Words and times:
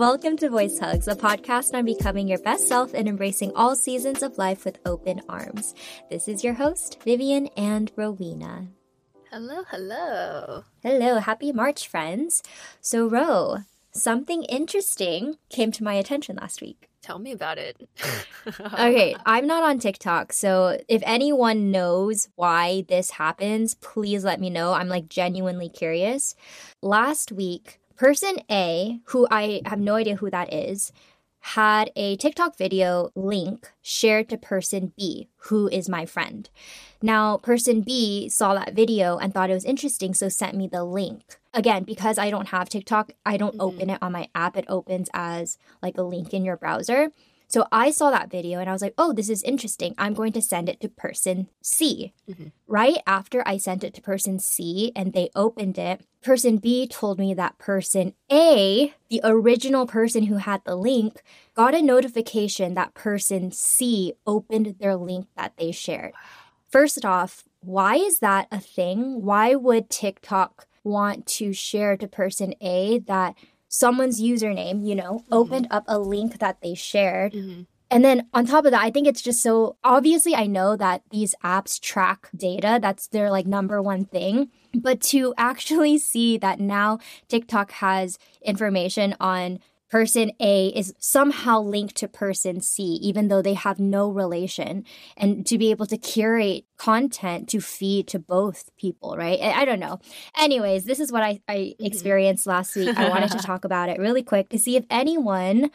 Welcome 0.00 0.38
to 0.38 0.48
Voice 0.48 0.78
Hugs, 0.78 1.08
a 1.08 1.14
podcast 1.14 1.74
on 1.74 1.84
becoming 1.84 2.26
your 2.26 2.38
best 2.38 2.66
self 2.66 2.94
and 2.94 3.06
embracing 3.06 3.52
all 3.54 3.76
seasons 3.76 4.22
of 4.22 4.38
life 4.38 4.64
with 4.64 4.78
open 4.86 5.20
arms. 5.28 5.74
This 6.08 6.26
is 6.26 6.42
your 6.42 6.54
host, 6.54 7.02
Vivian 7.04 7.48
and 7.48 7.92
Rowena. 7.96 8.68
Hello, 9.30 9.62
hello. 9.68 10.64
Hello, 10.82 11.18
happy 11.18 11.52
March, 11.52 11.86
friends. 11.86 12.42
So, 12.80 13.08
Ro, 13.08 13.58
something 13.92 14.44
interesting 14.44 15.36
came 15.50 15.70
to 15.72 15.84
my 15.84 15.92
attention 15.92 16.36
last 16.36 16.62
week. 16.62 16.88
Tell 17.02 17.18
me 17.18 17.32
about 17.32 17.58
it. 17.58 17.76
okay, 18.72 19.14
I'm 19.26 19.46
not 19.46 19.64
on 19.64 19.80
TikTok, 19.80 20.32
so 20.32 20.78
if 20.88 21.02
anyone 21.04 21.70
knows 21.70 22.26
why 22.36 22.86
this 22.88 23.10
happens, 23.10 23.74
please 23.74 24.24
let 24.24 24.40
me 24.40 24.48
know. 24.48 24.72
I'm 24.72 24.88
like 24.88 25.10
genuinely 25.10 25.68
curious. 25.68 26.34
Last 26.80 27.32
week, 27.32 27.79
Person 28.00 28.36
A, 28.50 28.98
who 29.08 29.28
I 29.30 29.60
have 29.66 29.78
no 29.78 29.96
idea 29.96 30.16
who 30.16 30.30
that 30.30 30.50
is, 30.54 30.90
had 31.40 31.92
a 31.94 32.16
TikTok 32.16 32.56
video 32.56 33.10
link 33.14 33.70
shared 33.82 34.30
to 34.30 34.38
person 34.38 34.94
B, 34.96 35.28
who 35.48 35.68
is 35.68 35.86
my 35.86 36.06
friend. 36.06 36.48
Now, 37.02 37.36
person 37.36 37.82
B 37.82 38.26
saw 38.30 38.54
that 38.54 38.72
video 38.72 39.18
and 39.18 39.34
thought 39.34 39.50
it 39.50 39.52
was 39.52 39.66
interesting, 39.66 40.14
so 40.14 40.30
sent 40.30 40.56
me 40.56 40.66
the 40.66 40.82
link. 40.82 41.38
Again, 41.52 41.84
because 41.84 42.16
I 42.16 42.30
don't 42.30 42.48
have 42.48 42.70
TikTok, 42.70 43.12
I 43.26 43.36
don't 43.36 43.52
mm-hmm. 43.52 43.60
open 43.60 43.90
it 43.90 43.98
on 44.00 44.12
my 44.12 44.28
app. 44.34 44.56
It 44.56 44.64
opens 44.66 45.10
as 45.12 45.58
like 45.82 45.98
a 45.98 46.02
link 46.02 46.32
in 46.32 46.42
your 46.42 46.56
browser. 46.56 47.10
So 47.50 47.66
I 47.72 47.90
saw 47.90 48.12
that 48.12 48.30
video 48.30 48.60
and 48.60 48.70
I 48.70 48.72
was 48.72 48.80
like, 48.80 48.94
oh, 48.96 49.12
this 49.12 49.28
is 49.28 49.42
interesting. 49.42 49.92
I'm 49.98 50.14
going 50.14 50.32
to 50.34 50.40
send 50.40 50.68
it 50.68 50.80
to 50.80 50.88
person 50.88 51.48
C. 51.60 52.12
Mm-hmm. 52.30 52.46
Right 52.68 52.98
after 53.08 53.42
I 53.44 53.56
sent 53.56 53.82
it 53.82 53.92
to 53.94 54.00
person 54.00 54.38
C 54.38 54.92
and 54.94 55.12
they 55.12 55.30
opened 55.34 55.76
it, 55.76 56.00
person 56.22 56.58
B 56.58 56.86
told 56.86 57.18
me 57.18 57.34
that 57.34 57.58
person 57.58 58.14
A, 58.30 58.94
the 59.08 59.20
original 59.24 59.84
person 59.84 60.26
who 60.26 60.36
had 60.36 60.62
the 60.64 60.76
link, 60.76 61.22
got 61.54 61.74
a 61.74 61.82
notification 61.82 62.74
that 62.74 62.94
person 62.94 63.50
C 63.50 64.14
opened 64.28 64.76
their 64.78 64.94
link 64.94 65.26
that 65.36 65.54
they 65.56 65.72
shared. 65.72 66.12
First 66.68 67.04
off, 67.04 67.48
why 67.62 67.96
is 67.96 68.20
that 68.20 68.46
a 68.52 68.60
thing? 68.60 69.22
Why 69.22 69.56
would 69.56 69.90
TikTok 69.90 70.68
want 70.84 71.26
to 71.26 71.52
share 71.52 71.96
to 71.96 72.06
person 72.06 72.54
A 72.60 73.00
that 73.00 73.34
someone's 73.70 74.20
username, 74.20 74.86
you 74.86 74.94
know, 74.94 75.20
mm-hmm. 75.20 75.34
opened 75.34 75.68
up 75.70 75.84
a 75.88 75.98
link 75.98 76.40
that 76.40 76.60
they 76.60 76.74
shared. 76.74 77.32
Mm-hmm. 77.32 77.62
And 77.92 78.04
then 78.04 78.28
on 78.34 78.46
top 78.46 78.66
of 78.66 78.72
that, 78.72 78.82
I 78.82 78.90
think 78.90 79.08
it's 79.08 79.22
just 79.22 79.42
so 79.42 79.76
obviously 79.82 80.34
I 80.34 80.46
know 80.46 80.76
that 80.76 81.02
these 81.10 81.34
apps 81.42 81.80
track 81.80 82.28
data. 82.36 82.78
That's 82.80 83.08
their 83.08 83.30
like 83.30 83.46
number 83.46 83.80
one 83.80 84.04
thing. 84.04 84.50
But 84.74 85.00
to 85.12 85.34
actually 85.36 85.98
see 85.98 86.36
that 86.38 86.60
now 86.60 86.98
TikTok 87.28 87.72
has 87.72 88.18
information 88.42 89.16
on 89.18 89.58
person 89.90 90.30
A 90.40 90.68
is 90.68 90.94
somehow 90.98 91.60
linked 91.60 91.96
to 91.96 92.08
person 92.08 92.60
C, 92.60 92.82
even 93.02 93.28
though 93.28 93.42
they 93.42 93.54
have 93.54 93.80
no 93.80 94.08
relation, 94.08 94.84
and 95.16 95.44
to 95.46 95.58
be 95.58 95.70
able 95.70 95.86
to 95.86 95.98
curate 95.98 96.64
content 96.76 97.48
to 97.50 97.60
feed 97.60 98.06
to 98.08 98.18
both 98.18 98.70
people, 98.76 99.16
right? 99.16 99.38
I, 99.40 99.62
I 99.62 99.64
don't 99.64 99.80
know. 99.80 99.98
Anyways, 100.38 100.84
this 100.84 101.00
is 101.00 101.10
what 101.10 101.22
I, 101.22 101.40
I 101.48 101.56
mm-hmm. 101.56 101.84
experienced 101.84 102.46
last 102.46 102.76
week. 102.76 102.96
I 102.96 103.08
wanted 103.08 103.32
to 103.32 103.38
talk 103.42 103.64
about 103.64 103.88
it 103.88 103.98
really 103.98 104.22
quick 104.22 104.48
to 104.50 104.58
see 104.58 104.76
if 104.76 104.84
anyone 104.88 105.70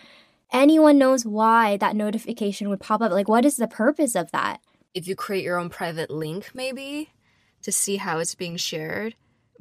anyone 0.53 0.97
knows 0.97 1.25
why 1.25 1.75
that 1.77 1.95
notification 1.95 2.69
would 2.69 2.79
pop 2.79 3.01
up. 3.01 3.11
Like, 3.11 3.27
what 3.27 3.45
is 3.45 3.57
the 3.57 3.67
purpose 3.67 4.15
of 4.15 4.31
that? 4.31 4.61
If 4.93 5.07
you 5.07 5.15
create 5.15 5.43
your 5.43 5.59
own 5.59 5.69
private 5.69 6.09
link, 6.09 6.51
maybe 6.53 7.09
to 7.63 7.71
see 7.71 7.97
how 7.97 8.19
it's 8.19 8.35
being 8.35 8.55
shared. 8.55 9.15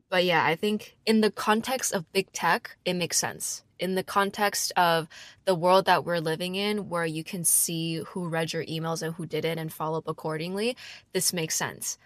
But 0.09 0.25
yeah, 0.25 0.45
I 0.45 0.55
think 0.55 0.97
in 1.05 1.23
the 1.23 1.33
context 1.33 1.93
of 1.93 2.13
big 2.13 2.31
tech, 2.33 2.77
it 2.85 2.95
makes 2.95 3.17
sense 3.17 3.64
in 3.79 3.95
the 3.95 4.05
context 4.05 4.73
of 4.77 5.09
the 5.45 5.55
world 5.55 5.87
that 5.87 6.05
we're 6.05 6.21
living 6.21 6.55
in, 6.55 6.89
where 6.89 7.07
you 7.07 7.25
can 7.25 7.45
see 7.45 8.03
who 8.09 8.29
read 8.29 8.53
your 8.53 8.65
emails 8.65 9.03
and 9.03 9.15
who 9.15 9.27
didn't 9.27 9.59
and 9.59 9.73
follow 9.73 9.99
up 9.99 10.09
accordingly, 10.09 10.77
this 11.13 11.33
makes 11.33 11.55
sense. 11.55 11.99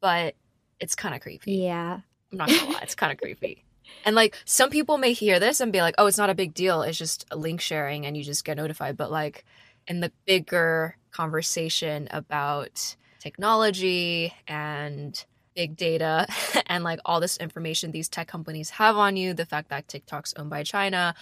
But 0.00 0.34
it's 0.80 0.94
kind 0.94 1.14
of 1.14 1.20
creepy. 1.20 1.52
Yeah. 1.52 2.00
I'm 2.32 2.38
not 2.38 2.48
gonna 2.48 2.72
lie, 2.72 2.80
it's 2.82 2.94
kind 2.94 3.12
of 3.12 3.18
creepy. 3.18 3.64
And 4.04 4.16
like 4.16 4.36
some 4.44 4.70
people 4.70 4.98
may 4.98 5.12
hear 5.12 5.38
this 5.38 5.60
and 5.60 5.72
be 5.72 5.80
like, 5.80 5.94
oh, 5.98 6.06
it's 6.06 6.18
not 6.18 6.30
a 6.30 6.34
big 6.34 6.54
deal. 6.54 6.82
It's 6.82 6.98
just 6.98 7.24
a 7.30 7.36
link 7.36 7.60
sharing 7.60 8.04
and 8.04 8.16
you 8.16 8.24
just 8.24 8.44
get 8.44 8.56
notified. 8.56 8.96
But 8.96 9.10
like 9.10 9.44
in 9.86 10.00
the 10.00 10.12
bigger 10.26 10.96
conversation 11.12 12.08
about 12.10 12.96
technology 13.20 14.34
and 14.46 15.24
big 15.56 15.76
data 15.76 16.26
and 16.66 16.84
like 16.84 17.00
all 17.04 17.18
this 17.18 17.36
information 17.38 17.90
these 17.90 18.08
tech 18.08 18.28
companies 18.28 18.70
have 18.70 18.96
on 18.96 19.16
you, 19.16 19.34
the 19.34 19.46
fact 19.46 19.70
that 19.70 19.88
TikTok's 19.88 20.34
owned 20.36 20.50
by 20.50 20.62
China, 20.62 21.14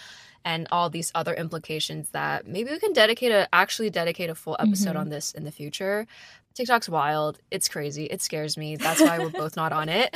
and 0.43 0.67
all 0.71 0.91
these 0.91 1.11
other 1.15 1.33
implications 1.33 2.09
that 2.11 2.45
maybe 2.45 2.69
we 2.69 2.79
can 2.79 2.93
dedicate 2.93 3.31
a 3.31 3.47
actually 3.53 3.89
dedicate 3.89 4.29
a 4.29 4.35
full 4.35 4.55
episode 4.59 4.91
mm-hmm. 4.91 4.99
on 4.99 5.09
this 5.09 5.31
in 5.31 5.43
the 5.43 5.51
future. 5.51 6.05
TikTok's 6.53 6.87
wild. 6.87 7.39
It's 7.51 7.67
crazy. 7.67 8.05
It 8.05 8.21
scares 8.21 8.55
me. 8.55 8.77
That's 8.77 9.01
why 9.01 9.19
we're 9.19 9.29
both 9.29 9.57
not 9.57 9.73
on 9.73 9.89
it. 9.89 10.15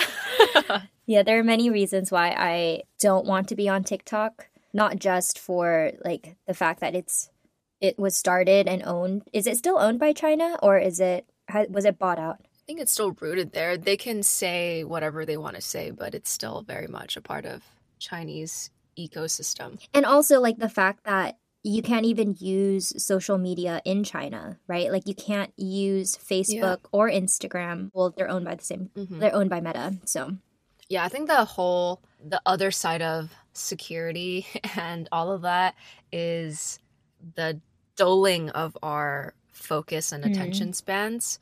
yeah, 1.05 1.23
there 1.23 1.39
are 1.39 1.43
many 1.43 1.69
reasons 1.69 2.11
why 2.11 2.29
I 2.29 2.83
don't 2.99 3.25
want 3.25 3.49
to 3.49 3.55
be 3.55 3.67
on 3.67 3.83
TikTok. 3.83 4.47
Not 4.71 4.99
just 4.99 5.39
for 5.39 5.91
like 6.05 6.37
the 6.47 6.53
fact 6.53 6.79
that 6.79 6.95
it's 6.95 7.29
it 7.81 7.97
was 7.97 8.15
started 8.15 8.67
and 8.67 8.83
owned. 8.85 9.23
Is 9.33 9.47
it 9.47 9.57
still 9.57 9.79
owned 9.79 9.99
by 9.99 10.13
China 10.13 10.57
or 10.61 10.77
is 10.77 10.99
it 10.99 11.25
was 11.69 11.85
it 11.85 11.97
bought 11.97 12.19
out? 12.19 12.39
Think 12.69 12.79
it's 12.79 12.91
still 12.91 13.13
rooted 13.19 13.51
there. 13.53 13.77
They 13.77 13.97
can 13.97 14.21
say 14.21 14.83
whatever 14.83 15.25
they 15.25 15.37
want 15.37 15.55
to 15.55 15.61
say, 15.61 15.89
but 15.89 16.13
it's 16.13 16.29
still 16.29 16.61
very 16.61 16.85
much 16.85 17.17
a 17.17 17.21
part 17.21 17.43
of 17.43 17.63
Chinese 17.97 18.69
ecosystem. 18.95 19.79
And 19.91 20.05
also 20.05 20.39
like 20.39 20.59
the 20.59 20.69
fact 20.69 21.05
that 21.05 21.39
you 21.63 21.81
can't 21.81 22.05
even 22.05 22.35
use 22.37 22.93
social 23.03 23.39
media 23.39 23.81
in 23.85 24.03
China, 24.03 24.59
right? 24.67 24.91
Like 24.91 25.07
you 25.07 25.15
can't 25.15 25.51
use 25.57 26.15
Facebook 26.15 26.77
yeah. 26.77 26.91
or 26.91 27.09
Instagram. 27.09 27.89
Well, 27.91 28.13
they're 28.15 28.29
owned 28.29 28.45
by 28.45 28.53
the 28.53 28.63
same. 28.63 28.91
Mm-hmm. 28.95 29.17
They're 29.17 29.33
owned 29.33 29.49
by 29.49 29.61
Meta, 29.61 29.95
so. 30.05 30.35
Yeah, 30.89 31.03
I 31.03 31.09
think 31.09 31.27
the 31.27 31.45
whole 31.45 32.01
the 32.23 32.39
other 32.45 32.69
side 32.69 33.01
of 33.01 33.33
security 33.53 34.45
and 34.77 35.09
all 35.11 35.31
of 35.31 35.41
that 35.41 35.73
is 36.11 36.79
the 37.33 37.59
dulling 37.95 38.51
of 38.51 38.77
our 38.83 39.33
focus 39.51 40.11
and 40.11 40.23
attention 40.23 40.67
mm-hmm. 40.67 40.73
spans 40.73 41.39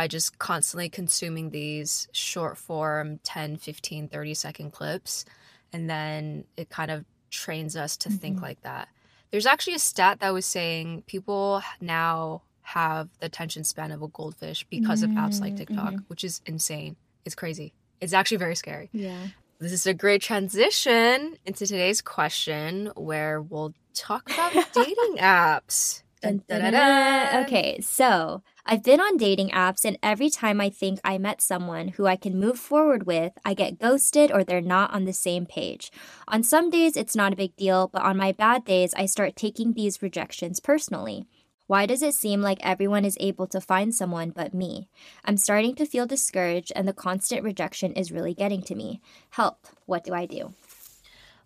by 0.00 0.06
just 0.06 0.38
constantly 0.38 0.88
consuming 0.88 1.50
these 1.50 2.08
short 2.12 2.56
form 2.56 3.20
10 3.22 3.58
15 3.58 4.08
30 4.08 4.32
second 4.32 4.70
clips. 4.70 5.26
And 5.74 5.90
then 5.90 6.44
it 6.56 6.70
kind 6.70 6.90
of 6.90 7.04
trains 7.28 7.76
us 7.76 7.98
to 7.98 8.08
mm-hmm. 8.08 8.16
think 8.16 8.40
like 8.40 8.62
that. 8.62 8.88
There's 9.30 9.44
actually 9.44 9.74
a 9.74 9.78
stat 9.78 10.20
that 10.20 10.32
was 10.32 10.46
saying 10.46 11.02
people 11.06 11.60
now 11.82 12.40
have 12.62 13.10
the 13.18 13.26
attention 13.26 13.62
span 13.62 13.92
of 13.92 14.00
a 14.00 14.08
goldfish 14.08 14.64
because 14.70 15.02
mm-hmm. 15.02 15.18
of 15.18 15.22
apps 15.22 15.38
like 15.38 15.52
mm, 15.52 15.58
tiktok 15.58 15.92
mm-hmm. 15.92 16.08
which 16.08 16.24
is 16.24 16.40
insane. 16.46 16.96
It's 17.26 17.34
crazy. 17.34 17.74
It's 18.00 18.14
actually 18.14 18.38
very 18.38 18.54
scary. 18.54 18.88
Yeah. 18.94 19.26
This 19.58 19.72
is 19.72 19.86
a 19.86 19.92
great 19.92 20.22
transition 20.22 21.36
into 21.44 21.66
today's 21.66 22.00
question 22.00 22.90
where 22.96 23.42
we'll 23.42 23.74
talk 23.92 24.30
about 24.32 24.54
dating 24.72 25.18
apps. 25.18 26.04
Dun, 26.22 26.42
dun, 26.48 26.72
dun, 26.72 27.44
okay, 27.44 27.80
so 27.80 28.42
I've 28.72 28.84
been 28.84 29.00
on 29.00 29.16
dating 29.16 29.48
apps, 29.48 29.84
and 29.84 29.98
every 30.00 30.30
time 30.30 30.60
I 30.60 30.70
think 30.70 31.00
I 31.02 31.18
met 31.18 31.42
someone 31.42 31.88
who 31.88 32.06
I 32.06 32.14
can 32.14 32.38
move 32.38 32.56
forward 32.56 33.04
with, 33.04 33.32
I 33.44 33.52
get 33.52 33.80
ghosted 33.80 34.30
or 34.30 34.44
they're 34.44 34.60
not 34.60 34.94
on 34.94 35.06
the 35.06 35.12
same 35.12 35.44
page. 35.44 35.90
On 36.28 36.44
some 36.44 36.70
days, 36.70 36.96
it's 36.96 37.16
not 37.16 37.32
a 37.32 37.36
big 37.36 37.56
deal, 37.56 37.90
but 37.92 38.02
on 38.02 38.16
my 38.16 38.30
bad 38.30 38.64
days, 38.64 38.94
I 38.94 39.06
start 39.06 39.34
taking 39.34 39.72
these 39.72 40.02
rejections 40.02 40.60
personally. 40.60 41.26
Why 41.66 41.84
does 41.84 42.00
it 42.00 42.14
seem 42.14 42.42
like 42.42 42.60
everyone 42.62 43.04
is 43.04 43.16
able 43.18 43.48
to 43.48 43.60
find 43.60 43.92
someone 43.92 44.30
but 44.30 44.54
me? 44.54 44.88
I'm 45.24 45.36
starting 45.36 45.74
to 45.74 45.84
feel 45.84 46.06
discouraged, 46.06 46.70
and 46.76 46.86
the 46.86 46.92
constant 46.92 47.42
rejection 47.42 47.92
is 47.94 48.12
really 48.12 48.34
getting 48.34 48.62
to 48.62 48.76
me. 48.76 49.00
Help. 49.30 49.66
What 49.86 50.04
do 50.04 50.14
I 50.14 50.26
do? 50.26 50.54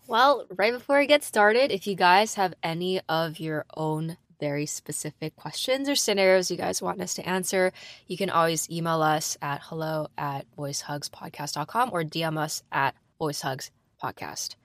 Well, 0.07 0.45
right 0.55 0.75
before 0.75 0.99
we 0.99 1.07
get 1.07 1.25
started, 1.25 1.73
if 1.73 1.87
you 1.87 1.95
guys 1.95 2.35
have 2.35 2.53
any 2.63 3.01
of 3.09 3.41
your 3.41 3.65
own 3.75 4.19
very 4.45 4.67
specific 4.67 5.35
questions 5.37 5.89
or 5.89 5.95
scenarios 5.95 6.51
you 6.51 6.59
guys 6.59 6.83
want 6.83 7.01
us 7.01 7.15
to 7.15 7.27
answer, 7.27 7.73
you 8.07 8.19
can 8.19 8.29
always 8.29 8.71
email 8.71 9.01
us 9.01 9.39
at 9.41 9.63
hello 9.63 10.09
at 10.19 10.45
voicehugspodcast.com 10.59 11.89
or 11.91 12.05
DM 12.05 12.37
us 12.37 12.63
at 12.71 12.95
voicehugspodcast. 13.19 14.57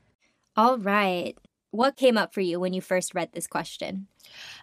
All 0.57 0.77
right. 0.77 1.37
What 1.71 1.95
came 1.95 2.17
up 2.17 2.33
for 2.33 2.41
you 2.41 2.59
when 2.59 2.73
you 2.73 2.81
first 2.81 3.15
read 3.15 3.29
this 3.31 3.47
question? 3.47 4.07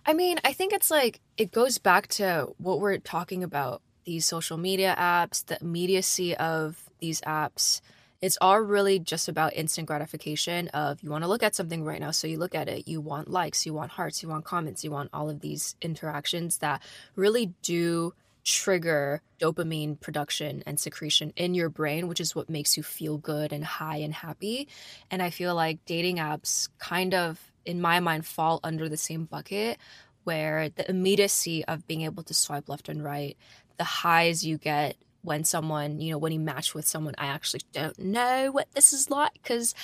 I 0.04 0.12
mean, 0.12 0.36
I 0.44 0.52
think 0.52 0.74
it's 0.74 0.90
like 0.90 1.22
it 1.38 1.50
goes 1.50 1.78
back 1.78 2.08
to 2.18 2.48
what 2.58 2.80
we're 2.80 2.98
talking 2.98 3.42
about 3.42 3.80
these 4.04 4.26
social 4.26 4.58
media 4.58 4.94
apps, 4.98 5.46
the 5.46 5.56
immediacy 5.62 6.36
of 6.36 6.90
these 6.98 7.22
apps. 7.22 7.80
It's 8.20 8.38
all 8.40 8.58
really 8.60 8.98
just 8.98 9.28
about 9.28 9.54
instant 9.54 9.86
gratification 9.86 10.68
of 10.68 11.02
you 11.02 11.10
want 11.10 11.24
to 11.24 11.28
look 11.28 11.42
at 11.42 11.54
something 11.54 11.84
right 11.84 12.00
now, 12.00 12.10
so 12.10 12.26
you 12.26 12.38
look 12.38 12.54
at 12.54 12.68
it. 12.68 12.88
You 12.88 13.00
want 13.00 13.28
likes, 13.28 13.66
you 13.66 13.74
want 13.74 13.92
hearts, 13.92 14.22
you 14.22 14.28
want 14.28 14.44
comments, 14.44 14.84
you 14.84 14.90
want 14.90 15.10
all 15.12 15.28
of 15.28 15.40
these 15.40 15.76
interactions 15.82 16.58
that 16.58 16.82
really 17.14 17.54
do 17.62 18.14
trigger 18.46 19.20
dopamine 19.40 20.00
production 20.00 20.62
and 20.66 20.78
secretion 20.78 21.32
in 21.36 21.52
your 21.52 21.68
brain, 21.68 22.06
which 22.06 22.20
is 22.20 22.34
what 22.34 22.48
makes 22.48 22.76
you 22.76 22.82
feel 22.82 23.18
good 23.18 23.52
and 23.52 23.64
high 23.64 23.96
and 23.96 24.14
happy. 24.14 24.68
And 25.10 25.20
I 25.20 25.30
feel 25.30 25.54
like 25.54 25.84
dating 25.84 26.16
apps 26.16 26.68
kind 26.78 27.12
of, 27.12 27.40
in 27.64 27.80
my 27.80 27.98
mind, 28.00 28.24
fall 28.24 28.60
under 28.62 28.88
the 28.88 28.96
same 28.96 29.24
bucket 29.24 29.78
where 30.22 30.68
the 30.70 30.88
immediacy 30.88 31.64
of 31.64 31.86
being 31.86 32.02
able 32.02 32.22
to 32.22 32.34
swipe 32.34 32.68
left 32.68 32.88
and 32.88 33.02
right, 33.02 33.36
the 33.78 33.84
highs 33.84 34.44
you 34.44 34.58
get 34.58 34.96
when 35.26 35.42
someone, 35.42 36.00
you 36.00 36.12
know, 36.12 36.18
when 36.18 36.30
you 36.30 36.38
match 36.38 36.72
with 36.72 36.86
someone, 36.86 37.14
I 37.18 37.26
actually 37.26 37.62
don't 37.72 37.98
know 37.98 38.52
what 38.52 38.70
this 38.72 38.92
is 38.92 39.10
like 39.10 39.32
because 39.34 39.74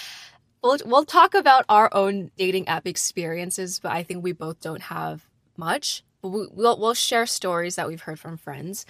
we'll, 0.63 0.79
we'll 0.85 1.05
talk 1.05 1.35
about 1.35 1.65
our 1.69 1.93
own 1.93 2.31
dating 2.39 2.69
app 2.69 2.87
experiences, 2.87 3.81
but 3.81 3.91
I 3.91 4.05
think 4.05 4.23
we 4.23 4.31
both 4.31 4.61
don't 4.61 4.83
have 4.83 5.29
much 5.57 6.05
But 6.23 6.29
we'll, 6.29 6.79
we'll 6.79 6.95
share 6.95 7.27
stories 7.27 7.75
that 7.75 7.89
we've 7.89 8.01
heard 8.01 8.21
from 8.21 8.37
friends. 8.37 8.87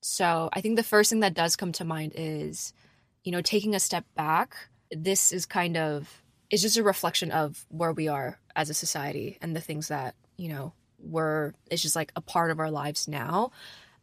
So 0.00 0.48
I 0.52 0.60
think 0.60 0.76
the 0.76 0.84
first 0.84 1.10
thing 1.10 1.20
that 1.20 1.34
does 1.34 1.56
come 1.56 1.72
to 1.72 1.84
mind 1.84 2.12
is, 2.14 2.72
you 3.24 3.32
know, 3.32 3.42
taking 3.42 3.74
a 3.74 3.80
step 3.80 4.04
back. 4.14 4.54
This 4.92 5.32
is 5.32 5.44
kind 5.44 5.76
of 5.76 6.22
it's 6.48 6.62
just 6.62 6.76
a 6.76 6.84
reflection 6.84 7.32
of 7.32 7.66
where 7.68 7.92
we 7.92 8.06
are 8.06 8.38
as 8.54 8.70
a 8.70 8.74
society 8.74 9.38
and 9.42 9.56
the 9.56 9.60
things 9.60 9.88
that 9.88 10.14
you 10.36 10.48
know 10.48 10.72
we're 11.00 11.52
it's 11.68 11.82
just 11.82 11.96
like 11.96 12.12
a 12.14 12.20
part 12.20 12.52
of 12.52 12.60
our 12.60 12.70
lives 12.70 13.08
now. 13.08 13.50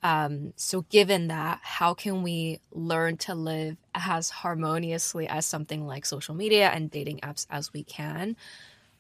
Um, 0.04 0.54
so 0.58 0.82
given 0.90 1.28
that, 1.30 1.60
how 1.64 1.94
can 1.94 2.24
we 2.24 2.60
learn 2.72 3.18
to 3.18 3.36
live 3.36 3.78
as 3.96 4.30
harmoniously 4.30 5.28
as 5.28 5.46
something 5.46 5.88
like 5.88 6.06
social 6.06 6.36
media 6.36 6.70
and 6.70 6.92
dating 6.92 7.20
apps 7.20 7.48
as 7.50 7.72
we 7.72 7.84
can? 7.84 8.36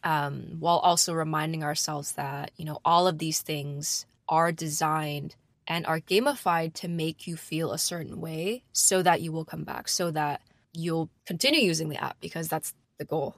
um, 0.03 0.57
while 0.59 0.79
also 0.79 1.13
reminding 1.13 1.63
ourselves 1.63 2.13
that 2.13 2.51
you 2.57 2.65
know 2.65 2.79
all 2.85 3.07
of 3.07 3.17
these 3.17 3.41
things 3.41 4.05
are 4.27 4.51
designed 4.51 5.35
and 5.67 5.85
are 5.85 5.99
gamified 5.99 6.73
to 6.73 6.87
make 6.87 7.25
you 7.27 7.37
feel 7.37 7.71
a 7.71 7.77
certain 7.77 8.19
way 8.19 8.63
so 8.73 9.01
that 9.01 9.21
you 9.21 9.31
will 9.31 9.45
come 9.45 9.63
back 9.63 9.87
so 9.87 10.11
that 10.11 10.41
you'll 10.73 11.09
continue 11.25 11.61
using 11.61 11.89
the 11.89 12.03
app 12.03 12.17
because 12.19 12.47
that's 12.47 12.73
the 12.97 13.05
goal 13.05 13.35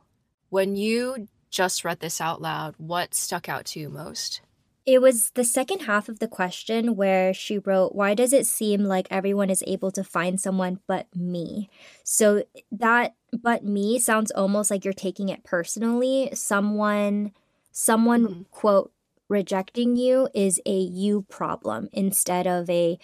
when 0.50 0.76
you 0.76 1.28
just 1.50 1.86
read 1.86 2.00
this 2.00 2.20
out 2.20 2.42
loud 2.42 2.74
what 2.78 3.14
stuck 3.14 3.48
out 3.48 3.66
to 3.66 3.80
you 3.80 3.90
most 3.90 4.42
it 4.86 5.02
was 5.02 5.32
the 5.32 5.44
second 5.44 5.82
half 5.82 6.08
of 6.08 6.20
the 6.20 6.28
question 6.28 6.96
where 6.96 7.34
she 7.34 7.58
wrote, 7.58 7.96
Why 7.96 8.14
does 8.14 8.34
it 8.34 8.46
seem 8.46 8.84
like 8.84 9.08
everyone 9.10 9.50
is 9.50 9.64
able 9.66 9.92
to 9.92 10.04
find 10.04 10.40
someone 10.40 10.80
but 10.88 11.08
me? 11.16 11.70
So 12.04 12.44
that 12.72 13.16
but 13.34 13.64
me 13.64 14.00
sounds 14.00 14.32
almost 14.32 14.70
like 14.70 14.86
you're 14.86 14.94
taking 14.94 15.30
it 15.30 15.44
personally. 15.44 16.30
Someone, 16.34 17.32
someone, 17.72 18.28
mm-hmm. 18.28 18.42
quote, 18.52 18.92
rejecting 19.28 19.96
you 19.96 20.30
is 20.36 20.62
a 20.68 20.78
you 20.78 21.24
problem 21.30 21.90
instead 21.92 22.46
of 22.46 22.70
a 22.70 23.00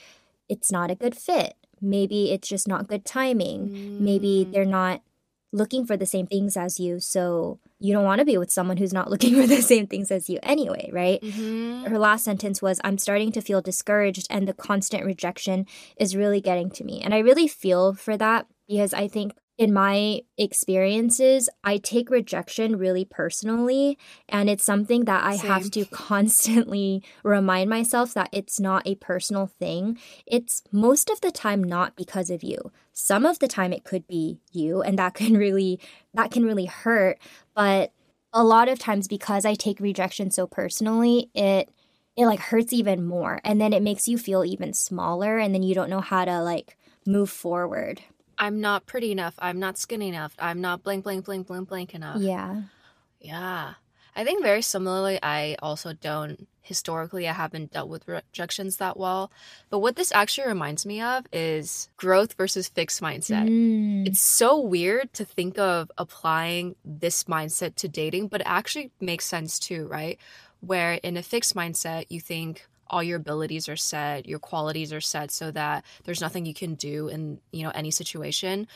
it's 0.48 0.72
not 0.72 0.92
a 0.92 0.96
good 0.96 1.16
fit. 1.16 1.56
Maybe 1.82 2.32
it's 2.32 2.48
just 2.48 2.68
not 2.68 2.88
good 2.88 3.06
timing. 3.06 3.70
Mm. 3.70 4.00
Maybe 4.02 4.44
they're 4.44 4.66
not 4.66 5.02
looking 5.52 5.86
for 5.86 5.98
the 5.98 6.06
same 6.06 6.28
things 6.28 6.56
as 6.56 6.80
you. 6.80 7.00
So 7.00 7.60
you 7.82 7.94
don't 7.94 8.04
want 8.04 8.20
to 8.20 8.26
be 8.26 8.38
with 8.38 8.52
someone 8.52 8.78
who's 8.78 8.94
not 8.94 9.10
looking 9.10 9.36
for 9.42 9.48
the 9.48 9.62
same 9.62 9.88
things 9.88 10.12
as 10.12 10.30
you 10.30 10.40
anyway, 10.44 10.90
right? 10.94 11.22
Mm-hmm. 11.22 11.86
Her 11.86 11.98
last 11.98 12.24
sentence 12.24 12.62
was 12.62 12.80
I'm 12.84 12.98
starting 12.98 13.32
to 13.34 13.42
feel 13.42 13.62
discouraged 13.62 14.28
and 14.30 14.48
the 14.48 14.54
constant 14.54 15.06
rejection 15.06 15.66
is 15.98 16.16
really 16.16 16.42
getting 16.42 16.70
to 16.72 16.84
me. 16.84 17.02
And 17.02 17.14
I 17.14 17.20
really 17.20 17.48
feel 17.48 17.94
for 17.94 18.16
that 18.18 18.48
because 18.68 18.94
I 18.94 19.08
think 19.08 19.34
in 19.62 19.72
my 19.72 20.22
experiences, 20.40 21.48
I 21.64 21.78
take 21.78 22.10
rejection 22.10 22.78
really 22.78 23.06
personally. 23.06 23.96
And 24.28 24.50
it's 24.50 24.64
something 24.64 25.06
that 25.06 25.24
I 25.24 25.36
Same. 25.36 25.52
have 25.52 25.70
to 25.70 25.86
constantly 25.92 27.04
remind 27.24 27.70
myself 27.70 28.16
that 28.16 28.30
it's 28.32 28.60
not 28.60 28.88
a 28.88 28.96
personal 28.96 29.46
thing. 29.46 30.00
It's 30.26 30.64
most 30.72 31.12
of 31.12 31.22
the 31.22 31.30
time 31.30 31.64
not 31.64 31.96
because 31.96 32.32
of 32.32 32.42
you. 32.42 32.72
Some 32.92 33.24
of 33.24 33.38
the 33.38 33.48
time 33.48 33.72
it 33.72 33.84
could 33.84 34.08
be 34.08 34.40
you, 34.52 34.82
and 34.82 34.98
that 34.98 35.14
can 35.14 35.38
really 35.38 35.80
that 36.16 36.32
can 36.32 36.44
really 36.44 36.66
hurt. 36.66 37.20
But 37.54 37.94
a 38.34 38.44
lot 38.44 38.68
of 38.68 38.80
times 38.80 39.08
because 39.08 39.46
I 39.46 39.54
take 39.54 39.80
rejection 39.80 40.32
so 40.32 40.48
personally, 40.48 41.30
it 41.36 41.70
it 42.18 42.26
like 42.26 42.40
hurts 42.40 42.74
even 42.74 43.06
more. 43.06 43.40
And 43.44 43.62
then 43.62 43.74
it 43.74 43.84
makes 43.84 44.08
you 44.08 44.18
feel 44.18 44.44
even 44.44 44.74
smaller 44.74 45.38
and 45.38 45.54
then 45.54 45.62
you 45.62 45.76
don't 45.76 45.90
know 45.92 46.02
how 46.02 46.26
to 46.26 46.42
like 46.42 46.78
move 47.06 47.30
forward. 47.30 48.02
I'm 48.42 48.60
not 48.60 48.88
pretty 48.88 49.12
enough. 49.12 49.36
I'm 49.38 49.60
not 49.60 49.78
skinny 49.78 50.10
enough. 50.10 50.34
I'm 50.40 50.60
not 50.60 50.84
blank, 50.84 51.04
blank, 51.04 51.26
blank, 51.26 51.46
blank, 51.46 51.70
blank 51.70 51.94
enough. 51.94 52.20
Yeah. 52.20 52.64
Yeah. 53.20 53.76
I 54.16 54.24
think 54.24 54.42
very 54.42 54.64
similarly, 54.64 55.20
I 55.22 55.56
also 55.62 55.94
don't, 55.94 56.48
historically, 56.62 57.30
I 57.30 57.34
haven't 57.34 57.72
dealt 57.72 57.88
with 57.88 58.08
rejections 58.08 58.78
that 58.78 58.98
well. 58.98 59.32
But 59.70 59.80
what 59.80 59.96
this 59.96 60.12
actually 60.12 60.48
reminds 60.48 60.88
me 60.88 61.02
of 61.02 61.28
is 61.32 61.88
growth 61.98 62.34
versus 62.34 62.68
fixed 62.68 63.00
mindset. 63.00 63.48
Mm. 63.48 64.08
It's 64.08 64.22
so 64.22 64.60
weird 64.60 65.14
to 65.14 65.24
think 65.24 65.60
of 65.60 65.92
applying 65.98 66.76
this 66.84 67.26
mindset 67.26 67.76
to 67.76 67.88
dating, 67.88 68.28
but 68.28 68.42
it 68.42 68.48
actually 68.48 68.92
makes 69.00 69.26
sense 69.26 69.60
too, 69.60 69.86
right? 69.86 70.18
Where 70.62 70.94
in 70.94 71.16
a 71.16 71.24
fixed 71.24 71.56
mindset, 71.56 72.08
you 72.10 72.20
think, 72.20 72.68
all 72.92 73.02
your 73.02 73.18
abilities 73.18 73.68
are 73.68 73.76
set, 73.76 74.28
your 74.28 74.40
qualities 74.40 74.94
are 74.94 75.02
set 75.02 75.32
so 75.32 75.50
that 75.52 75.84
there's 76.04 76.22
nothing 76.22 76.46
you 76.46 76.54
can 76.54 76.76
do 76.76 77.08
in, 77.08 77.40
you 77.52 77.64
know, 77.64 77.72
any 77.74 77.90
situation, 77.90 78.68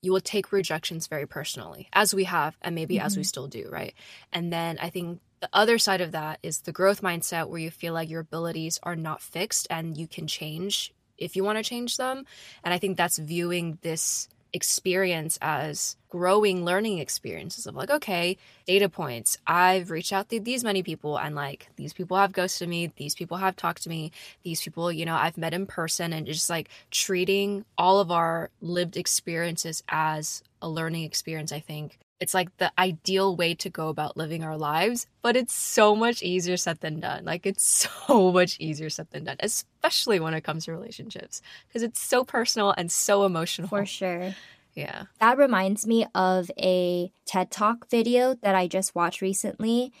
you 0.00 0.12
will 0.12 0.20
take 0.20 0.52
rejections 0.52 1.06
very 1.06 1.26
personally, 1.26 1.88
as 1.92 2.14
we 2.14 2.24
have 2.24 2.56
and 2.62 2.74
maybe 2.74 2.96
mm-hmm. 2.96 3.06
as 3.06 3.16
we 3.16 3.22
mm-hmm. 3.22 3.28
still 3.28 3.46
do, 3.46 3.68
right? 3.70 3.94
And 4.32 4.52
then 4.52 4.78
I 4.80 4.90
think 4.90 5.20
the 5.40 5.48
other 5.52 5.78
side 5.78 6.00
of 6.00 6.12
that 6.12 6.38
is 6.42 6.60
the 6.60 6.72
growth 6.72 7.02
mindset 7.02 7.48
where 7.48 7.60
you 7.60 7.70
feel 7.70 7.92
like 7.92 8.10
your 8.10 8.20
abilities 8.20 8.80
are 8.82 8.96
not 8.96 9.20
fixed 9.20 9.66
and 9.70 9.96
you 9.96 10.08
can 10.08 10.26
change 10.26 10.92
if 11.16 11.36
you 11.36 11.44
want 11.44 11.58
to 11.58 11.64
change 11.64 11.96
them. 11.96 12.24
And 12.64 12.72
I 12.72 12.78
think 12.78 12.96
that's 12.96 13.18
viewing 13.18 13.78
this 13.82 14.28
experience 14.52 15.38
as 15.42 15.96
growing 16.08 16.64
learning 16.64 16.98
experiences 16.98 17.66
of 17.66 17.74
like 17.74 17.90
okay 17.90 18.36
data 18.66 18.88
points. 18.88 19.36
I've 19.46 19.90
reached 19.90 20.12
out 20.12 20.28
to 20.30 20.40
these 20.40 20.64
many 20.64 20.82
people 20.82 21.18
and 21.18 21.34
like 21.34 21.68
these 21.76 21.92
people 21.92 22.16
have 22.16 22.32
ghosted 22.32 22.68
me 22.68 22.92
these 22.96 23.14
people 23.14 23.36
have 23.36 23.56
talked 23.56 23.82
to 23.82 23.88
me 23.88 24.12
these 24.42 24.62
people 24.62 24.90
you 24.90 25.04
know 25.04 25.14
i've 25.14 25.36
met 25.38 25.54
in 25.54 25.66
person 25.66 26.12
and 26.12 26.26
just 26.26 26.50
like 26.50 26.68
treating 26.90 27.64
all 27.76 28.00
of 28.00 28.10
our 28.10 28.50
lived 28.60 28.96
experiences 28.96 29.82
as 29.88 30.42
a 30.62 30.68
learning 30.68 31.04
experience 31.04 31.52
i 31.52 31.60
think 31.60 31.98
it's 32.20 32.34
like 32.34 32.56
the 32.56 32.72
ideal 32.78 33.36
way 33.36 33.54
to 33.54 33.70
go 33.70 33.88
about 33.88 34.16
living 34.16 34.42
our 34.42 34.56
lives, 34.56 35.06
but 35.22 35.36
it's 35.36 35.54
so 35.54 35.94
much 35.94 36.22
easier 36.22 36.56
said 36.56 36.80
than 36.80 37.00
done. 37.00 37.24
Like 37.24 37.46
it's 37.46 37.64
so 38.08 38.32
much 38.32 38.58
easier 38.58 38.90
said 38.90 39.10
than 39.10 39.24
done, 39.24 39.36
especially 39.40 40.20
when 40.20 40.34
it 40.34 40.42
comes 40.42 40.64
to 40.64 40.72
relationships 40.72 41.42
because 41.68 41.82
it's 41.82 42.00
so 42.00 42.24
personal 42.24 42.74
and 42.76 42.90
so 42.90 43.24
emotional. 43.24 43.68
For 43.68 43.86
sure. 43.86 44.34
Yeah. 44.74 45.04
That 45.20 45.38
reminds 45.38 45.86
me 45.86 46.06
of 46.14 46.50
a 46.58 47.10
TED 47.26 47.50
Talk 47.50 47.88
video 47.90 48.34
that 48.34 48.54
I 48.54 48.68
just 48.68 48.94
watched 48.94 49.20
recently. 49.20 49.92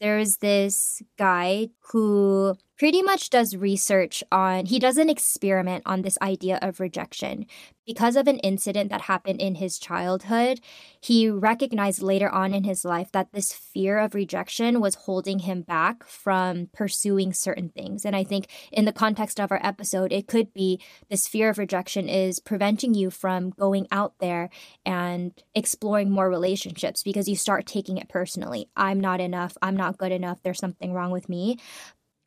There's 0.00 0.38
this 0.38 1.02
guy 1.16 1.68
who 1.92 2.56
pretty 2.82 3.00
much 3.00 3.30
does 3.30 3.54
research 3.54 4.24
on, 4.32 4.66
he 4.66 4.80
does 4.80 4.96
an 4.96 5.08
experiment 5.08 5.84
on 5.86 6.02
this 6.02 6.18
idea 6.20 6.58
of 6.62 6.80
rejection. 6.80 7.46
Because 7.86 8.16
of 8.16 8.26
an 8.26 8.38
incident 8.38 8.90
that 8.90 9.02
happened 9.02 9.40
in 9.40 9.54
his 9.54 9.78
childhood, 9.78 10.58
he 11.00 11.30
recognized 11.30 12.02
later 12.02 12.28
on 12.28 12.52
in 12.52 12.64
his 12.64 12.84
life 12.84 13.12
that 13.12 13.32
this 13.32 13.52
fear 13.52 13.98
of 13.98 14.16
rejection 14.16 14.80
was 14.80 14.96
holding 14.96 15.40
him 15.40 15.62
back 15.62 16.02
from 16.02 16.70
pursuing 16.72 17.32
certain 17.32 17.68
things. 17.68 18.04
And 18.04 18.16
I 18.16 18.24
think 18.24 18.48
in 18.72 18.84
the 18.84 18.92
context 18.92 19.38
of 19.38 19.52
our 19.52 19.60
episode, 19.62 20.12
it 20.12 20.26
could 20.26 20.52
be 20.52 20.80
this 21.08 21.28
fear 21.28 21.50
of 21.50 21.58
rejection 21.58 22.08
is 22.08 22.40
preventing 22.40 22.94
you 22.94 23.10
from 23.10 23.50
going 23.50 23.86
out 23.92 24.14
there 24.18 24.50
and 24.84 25.40
exploring 25.54 26.10
more 26.10 26.28
relationships 26.28 27.04
because 27.04 27.28
you 27.28 27.36
start 27.36 27.64
taking 27.64 27.96
it 27.96 28.08
personally. 28.08 28.70
I'm 28.76 28.98
not 28.98 29.20
enough. 29.20 29.56
I'm 29.62 29.76
not 29.76 29.98
good 29.98 30.10
enough. 30.10 30.42
There's 30.42 30.58
something 30.58 30.92
wrong 30.92 31.12
with 31.12 31.28
me 31.28 31.58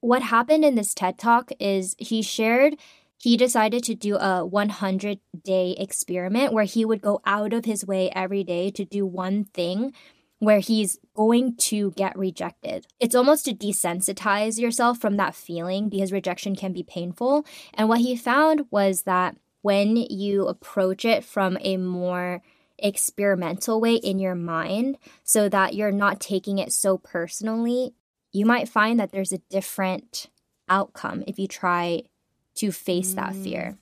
what 0.06 0.22
happened 0.22 0.64
in 0.64 0.76
this 0.76 0.94
TED 0.94 1.18
talk 1.18 1.52
is 1.60 1.96
he 1.98 2.22
shared 2.22 2.78
he 3.18 3.38
decided 3.38 3.84
to 3.84 3.96
do 3.96 4.18
a 4.18 4.46
100 4.46 5.20
day 5.44 5.76
experiment 5.80 6.54
where 6.54 6.66
he 6.66 6.86
would 6.86 7.02
go 7.02 7.22
out 7.26 7.54
of 7.54 7.66
his 7.66 7.88
way 7.88 8.12
every 8.12 8.44
day 8.44 8.70
to 8.70 8.86
do 8.86 9.04
one 9.04 9.46
thing 9.46 9.94
where 10.38 10.60
he's 10.60 11.00
going 11.16 11.56
to 11.56 11.92
get 11.92 12.16
rejected. 12.16 12.86
It's 13.00 13.16
almost 13.16 13.46
to 13.46 13.56
desensitize 13.56 14.60
yourself 14.60 15.00
from 15.00 15.18
that 15.18 15.34
feeling 15.34 15.90
because 15.90 16.12
rejection 16.12 16.56
can 16.56 16.72
be 16.72 16.84
painful. 16.84 17.44
And 17.74 17.90
what 17.90 18.02
he 18.02 18.16
found 18.16 18.68
was 18.70 19.04
that 19.04 19.38
when 19.64 19.96
you 19.96 20.46
approach 20.46 21.04
it 21.04 21.24
from 21.24 21.58
a 21.62 21.78
more 21.78 22.44
experimental 22.78 23.82
way 23.82 23.96
in 23.96 24.20
your 24.20 24.36
mind 24.36 24.98
so 25.24 25.50
that 25.50 25.74
you're 25.74 25.92
not 25.92 26.20
taking 26.20 26.60
it 26.60 26.74
so 26.74 26.98
personally 26.98 27.94
you 28.36 28.46
might 28.46 28.68
find 28.68 29.00
that 29.00 29.12
there's 29.12 29.32
a 29.32 29.38
different 29.50 30.27
outcome 30.68 31.24
if 31.25 31.39
you 31.39 31.48
try 31.48 32.04
to 32.56 32.72
face 32.72 33.13
mm. 33.13 33.15
that 33.15 33.34
fear. 33.36 33.77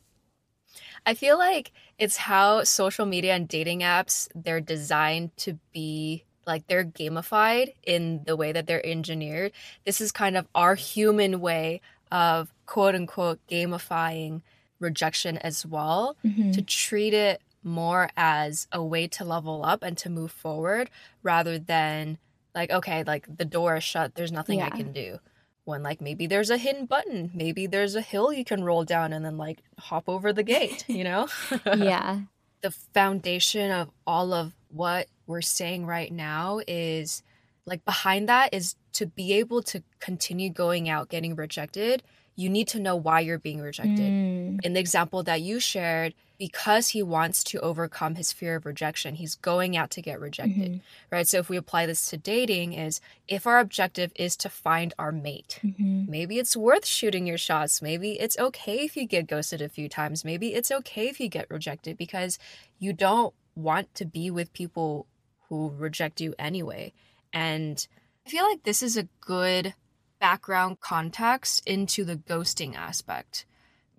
I 1.06 1.16
feel 1.16 1.38
like 1.38 1.72
it's 1.98 2.18
how 2.18 2.64
social 2.64 3.06
media 3.06 3.34
and 3.34 3.48
dating 3.48 3.80
apps 3.80 4.28
they're 4.36 4.62
designed 4.62 5.36
to 5.38 5.58
be 5.74 6.24
like 6.46 6.68
they're 6.68 6.86
gamified 6.86 7.74
in 7.84 8.22
the 8.26 8.36
way 8.36 8.52
that 8.52 8.68
they're 8.68 8.86
engineered. 8.86 9.54
This 9.86 10.00
is 10.00 10.12
kind 10.12 10.38
of 10.38 10.48
our 10.54 10.76
human 10.76 11.42
way 11.42 11.82
of 12.12 12.54
quote 12.66 12.94
unquote 12.96 13.40
gamifying 13.50 14.42
rejection 14.80 15.38
as 15.40 15.66
well 15.66 16.16
mm-hmm. 16.24 16.52
to 16.52 16.62
treat 16.62 17.14
it 17.14 17.42
more 17.64 18.10
as 18.16 18.68
a 18.72 18.84
way 18.84 19.08
to 19.08 19.24
level 19.24 19.64
up 19.66 19.82
and 19.82 19.98
to 19.98 20.10
move 20.10 20.32
forward 20.32 20.90
rather 21.24 21.58
than 21.58 22.18
like 22.56 22.72
okay 22.72 23.04
like 23.04 23.26
the 23.38 23.46
door 23.46 23.78
is 23.78 23.84
shut 23.84 24.16
there's 24.16 24.32
nothing 24.32 24.60
yeah. 24.60 24.66
i 24.66 24.70
can 24.70 24.92
do 24.92 25.20
when 25.66 25.82
like 25.82 26.02
maybe 26.02 26.28
there's 26.28 26.50
a 26.50 26.58
hidden 26.58 26.86
button 26.86 27.32
maybe 27.34 27.68
there's 27.68 27.96
a 27.96 28.02
hill 28.02 28.34
you 28.34 28.44
can 28.44 28.64
roll 28.64 28.84
down 28.84 29.14
and 29.14 29.24
then 29.24 29.38
like 29.38 29.60
hop 29.80 30.08
over 30.08 30.34
the 30.34 30.44
gate 30.44 30.86
you 30.88 31.04
know 31.04 31.28
yeah 31.78 32.20
the 32.62 32.72
foundation 32.72 33.72
of 33.72 33.90
all 34.08 34.34
of 34.34 34.54
what 34.70 35.08
we're 35.28 35.42
saying 35.42 35.86
right 35.86 36.12
now 36.12 36.60
is 36.68 37.24
like 37.66 37.84
behind 37.86 38.28
that 38.28 38.54
is 38.54 38.76
to 38.92 39.06
be 39.06 39.34
able 39.34 39.62
to 39.62 39.84
continue 40.00 40.50
going 40.50 40.90
out 40.90 41.10
getting 41.10 41.36
rejected 41.36 42.04
you 42.36 42.50
need 42.50 42.68
to 42.70 42.80
know 42.80 42.96
why 42.96 43.20
you're 43.20 43.40
being 43.40 43.62
rejected. 43.62 44.00
Mm. 44.00 44.60
In 44.64 44.74
the 44.74 44.80
example 44.80 45.24
that 45.24 45.42
you 45.42 45.60
shared, 45.60 46.14
because 46.44 46.90
he 46.90 47.02
wants 47.02 47.42
to 47.42 47.58
overcome 47.62 48.16
his 48.16 48.34
fear 48.34 48.58
of 48.58 48.66
rejection, 48.66 49.16
he's 49.16 49.36
going 49.36 49.78
out 49.78 49.90
to 49.90 50.02
get 50.02 50.20
rejected. 50.20 50.74
Mm-hmm. 50.74 51.10
Right? 51.10 51.26
So 51.26 51.38
if 51.38 51.48
we 51.48 51.56
apply 51.56 51.86
this 51.86 52.10
to 52.10 52.18
dating 52.18 52.74
is 52.74 53.00
if 53.30 53.48
our 53.48 53.60
objective 53.60 54.12
is 54.18 54.36
to 54.36 54.50
find 54.50 54.94
our 55.00 55.14
mate, 55.14 55.62
mm-hmm. 55.64 56.12
maybe 56.12 56.40
it's 56.40 56.58
worth 56.58 56.86
shooting 56.86 57.26
your 57.26 57.38
shots. 57.38 57.82
Maybe 57.82 58.20
it's 58.20 58.38
okay 58.38 58.80
if 58.80 58.98
you 58.98 59.08
get 59.08 59.28
ghosted 59.28 59.62
a 59.62 59.70
few 59.70 59.88
times. 59.88 60.26
Maybe 60.26 60.54
it's 60.54 60.70
okay 60.70 61.08
if 61.08 61.22
you 61.22 61.30
get 61.30 61.50
rejected 61.50 61.98
because 61.98 62.38
you 62.78 62.92
don't 62.92 63.34
want 63.56 63.96
to 63.96 64.04
be 64.04 64.30
with 64.30 64.52
people 64.52 65.08
who 65.48 65.74
reject 65.78 66.20
you 66.20 66.36
anyway. 66.38 66.92
And 67.32 67.88
I 68.28 68.30
feel 68.30 68.44
like 68.44 68.64
this 68.64 68.84
is 68.84 68.98
a 68.98 69.08
good 69.22 69.76
background 70.20 70.82
context 70.82 71.66
into 71.66 72.04
the 72.04 72.18
ghosting 72.18 72.76
aspect. 72.76 73.46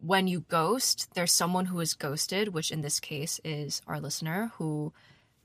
When 0.04 0.26
you 0.26 0.40
ghost, 0.40 1.08
there's 1.14 1.32
someone 1.32 1.64
who 1.64 1.80
is 1.80 1.94
ghosted, 1.94 2.48
which 2.48 2.70
in 2.70 2.82
this 2.82 3.00
case 3.00 3.40
is 3.42 3.80
our 3.86 3.98
listener 3.98 4.52
who 4.56 4.92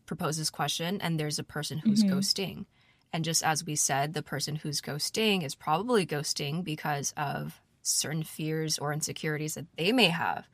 proposes 0.06 0.50
question, 0.50 1.00
and 1.00 1.18
there's 1.18 1.40
a 1.40 1.46
person 1.46 1.78
who's 1.78 2.04
mm-hmm. 2.04 2.18
ghosting. 2.18 2.66
And 3.14 3.24
just 3.24 3.42
as 3.42 3.66
we 3.66 3.78
said, 3.78 4.14
the 4.14 4.22
person 4.22 4.58
who's 4.58 4.82
ghosting 4.82 5.46
is 5.46 5.56
probably 5.56 6.06
ghosting 6.06 6.62
because 6.62 7.14
of 7.16 7.62
certain 7.84 8.24
fears 8.24 8.78
or 8.78 8.92
insecurities 8.92 9.54
that 9.54 9.68
they 9.78 9.94
may 9.94 10.10
have. 10.10 10.50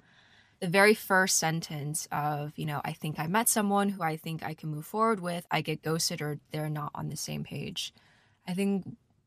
The 0.60 0.68
very 0.68 0.94
first 0.94 1.38
sentence 1.38 2.08
of, 2.12 2.54
you 2.56 2.68
know, 2.68 2.82
I 2.86 2.94
think 2.94 3.18
I 3.18 3.26
met 3.26 3.50
someone 3.50 3.90
who 3.90 4.04
I 4.04 4.18
think 4.18 4.44
I 4.44 4.54
can 4.54 4.70
move 4.70 4.86
forward 4.86 5.20
with, 5.20 5.48
I 5.50 5.62
get 5.62 5.82
ghosted 5.82 6.22
or 6.22 6.38
they're 6.52 6.70
not 6.70 6.92
on 6.94 7.10
the 7.10 7.18
same 7.18 7.44
page. 7.44 7.92
I 8.48 8.54
think 8.54 8.86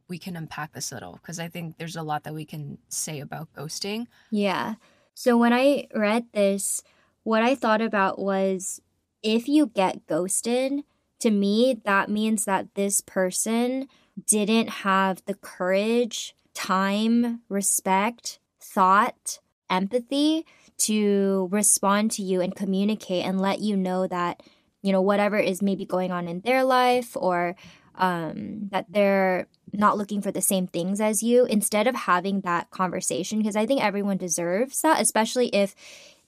we 0.09 0.19
can 0.19 0.37
unpack 0.37 0.73
this 0.73 0.91
a 0.91 0.95
little 0.95 1.15
because 1.15 1.39
I 1.39 1.49
think 1.49 1.77
there's 1.79 1.97
a 1.97 2.03
lot 2.03 2.25
that 2.25 2.35
we 2.35 2.45
can 2.45 2.79
say 2.89 3.21
about 3.21 3.53
ghosting. 3.55 4.07
Yeah. 4.31 4.75
So 5.15 5.37
when 5.37 5.53
I 5.53 5.89
read 5.95 6.27
this, 6.33 6.83
what 7.23 7.43
I 7.43 7.55
thought 7.55 7.83
about 7.83 8.19
was 8.19 8.81
if 9.23 9.49
you 9.49 9.67
get 9.67 10.07
ghosted, 10.07 10.83
to 11.21 11.31
me, 11.31 11.81
that 11.85 12.09
means 12.09 12.45
that 12.45 12.75
this 12.75 13.01
person 13.01 13.89
didn't 14.27 14.69
have 14.69 15.23
the 15.27 15.35
courage, 15.35 16.35
time, 16.55 17.41
respect, 17.49 18.39
thought, 18.61 19.41
empathy 19.69 20.47
to 20.79 21.49
respond 21.51 22.11
to 22.13 22.23
you 22.23 22.41
and 22.41 22.55
communicate 22.55 23.25
and 23.25 23.41
let 23.41 23.61
you 23.61 23.77
know 23.77 24.07
that, 24.07 24.43
you 24.83 24.93
know, 24.93 25.03
whatever 25.03 25.39
is 25.39 25.61
maybe 25.61 25.85
going 25.85 26.13
on 26.13 26.29
in 26.29 26.41
their 26.41 26.65
life 26.65 27.17
or 27.17 27.57
um, 27.99 28.69
that 28.71 28.87
they're 28.89 29.49
not 29.73 29.99
looking 29.99 30.23
for 30.23 30.31
the 30.31 30.41
same 30.41 30.67
things 30.67 31.01
as 31.01 31.23
you 31.23 31.45
instead 31.45 31.87
of 31.87 31.95
having 31.95 32.41
that 32.41 32.71
conversation 32.71 33.39
because 33.39 33.57
i 33.57 33.67
think 33.67 33.83
everyone 33.83 34.17
deserves 34.17 34.81
that 34.81 35.01
especially 35.01 35.49
if 35.49 35.75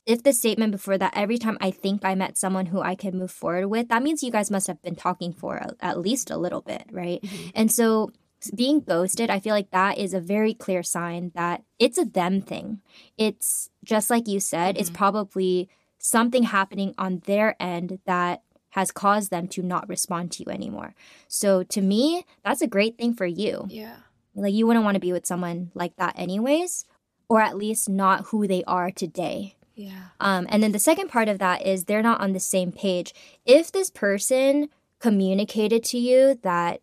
if 0.06 0.22
the 0.22 0.32
statement 0.32 0.72
before 0.72 0.98
that 0.98 1.16
every 1.16 1.38
time 1.38 1.56
i 1.60 1.70
think 1.70 2.04
i 2.04 2.14
met 2.14 2.36
someone 2.36 2.66
who 2.66 2.80
i 2.80 2.94
can 2.94 3.16
move 3.16 3.30
forward 3.30 3.66
with 3.66 3.88
that 3.88 4.02
means 4.02 4.22
you 4.22 4.30
guys 4.30 4.50
must 4.50 4.66
have 4.66 4.82
been 4.82 4.96
talking 4.96 5.32
for 5.32 5.74
at 5.80 5.98
least 5.98 6.30
a 6.30 6.36
little 6.36 6.60
bit 6.60 6.84
right 6.90 7.22
mm-hmm. 7.22 7.48
and 7.54 7.72
so 7.72 8.10
being 8.54 8.80
ghosted 8.80 9.30
i 9.30 9.40
feel 9.40 9.54
like 9.54 9.70
that 9.70 9.96
is 9.96 10.12
a 10.12 10.20
very 10.20 10.52
clear 10.52 10.82
sign 10.82 11.30
that 11.34 11.62
it's 11.78 11.98
a 11.98 12.04
them 12.04 12.40
thing 12.40 12.80
it's 13.16 13.70
just 13.84 14.10
like 14.10 14.28
you 14.28 14.40
said 14.40 14.74
mm-hmm. 14.74 14.80
it's 14.80 14.90
probably 14.90 15.68
something 15.98 16.44
happening 16.44 16.94
on 16.98 17.22
their 17.26 17.54
end 17.60 17.98
that 18.06 18.42
has 18.70 18.90
caused 18.90 19.30
them 19.30 19.48
to 19.48 19.62
not 19.62 19.88
respond 19.88 20.32
to 20.32 20.44
you 20.44 20.52
anymore. 20.52 20.94
So 21.28 21.62
to 21.64 21.80
me, 21.80 22.24
that's 22.44 22.62
a 22.62 22.66
great 22.66 22.98
thing 22.98 23.14
for 23.14 23.26
you. 23.26 23.66
Yeah. 23.68 23.96
Like 24.34 24.54
you 24.54 24.66
wouldn't 24.66 24.84
want 24.84 24.94
to 24.94 25.00
be 25.00 25.12
with 25.12 25.26
someone 25.26 25.70
like 25.74 25.96
that 25.96 26.18
anyways, 26.18 26.84
or 27.28 27.40
at 27.40 27.56
least 27.56 27.88
not 27.88 28.26
who 28.26 28.46
they 28.46 28.64
are 28.64 28.90
today. 28.90 29.56
Yeah. 29.74 30.08
Um, 30.20 30.46
and 30.50 30.62
then 30.62 30.72
the 30.72 30.78
second 30.78 31.08
part 31.08 31.28
of 31.28 31.38
that 31.38 31.66
is 31.66 31.84
they're 31.84 32.02
not 32.02 32.20
on 32.20 32.32
the 32.32 32.40
same 32.40 32.70
page. 32.70 33.14
If 33.46 33.72
this 33.72 33.90
person 33.90 34.68
communicated 34.98 35.82
to 35.84 35.98
you 35.98 36.38
that 36.42 36.80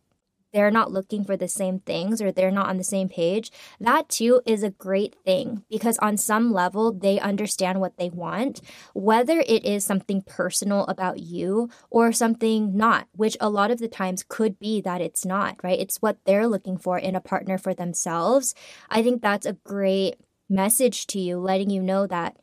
they're 0.57 0.71
not 0.71 0.91
looking 0.91 1.23
for 1.23 1.37
the 1.37 1.47
same 1.47 1.81
things 1.81 2.19
or 2.19 2.31
they're 2.31 2.49
not 2.49 2.67
on 2.67 2.77
the 2.77 2.83
same 2.83 3.07
page, 3.07 3.51
that 3.79 4.09
too 4.09 4.41
is 4.43 4.63
a 4.63 4.71
great 4.71 5.15
thing 5.23 5.63
because 5.69 5.99
on 5.99 6.17
some 6.17 6.51
level 6.51 6.91
they 6.91 7.19
understand 7.19 7.79
what 7.79 7.95
they 7.97 8.09
want, 8.09 8.59
whether 8.95 9.41
it 9.41 9.63
is 9.63 9.85
something 9.85 10.23
personal 10.23 10.83
about 10.87 11.19
you 11.19 11.69
or 11.91 12.11
something 12.11 12.75
not, 12.75 13.07
which 13.11 13.37
a 13.39 13.51
lot 13.51 13.69
of 13.69 13.77
the 13.77 13.87
times 13.87 14.25
could 14.27 14.57
be 14.57 14.81
that 14.81 14.99
it's 14.99 15.23
not, 15.23 15.63
right? 15.63 15.79
It's 15.79 16.01
what 16.01 16.17
they're 16.25 16.47
looking 16.47 16.79
for 16.79 16.97
in 16.97 17.15
a 17.15 17.21
partner 17.21 17.59
for 17.59 17.75
themselves. 17.75 18.55
I 18.89 19.03
think 19.03 19.21
that's 19.21 19.45
a 19.45 19.53
great 19.63 20.15
message 20.49 21.05
to 21.07 21.19
you, 21.19 21.37
letting 21.37 21.69
you 21.69 21.83
know 21.83 22.07
that 22.07 22.35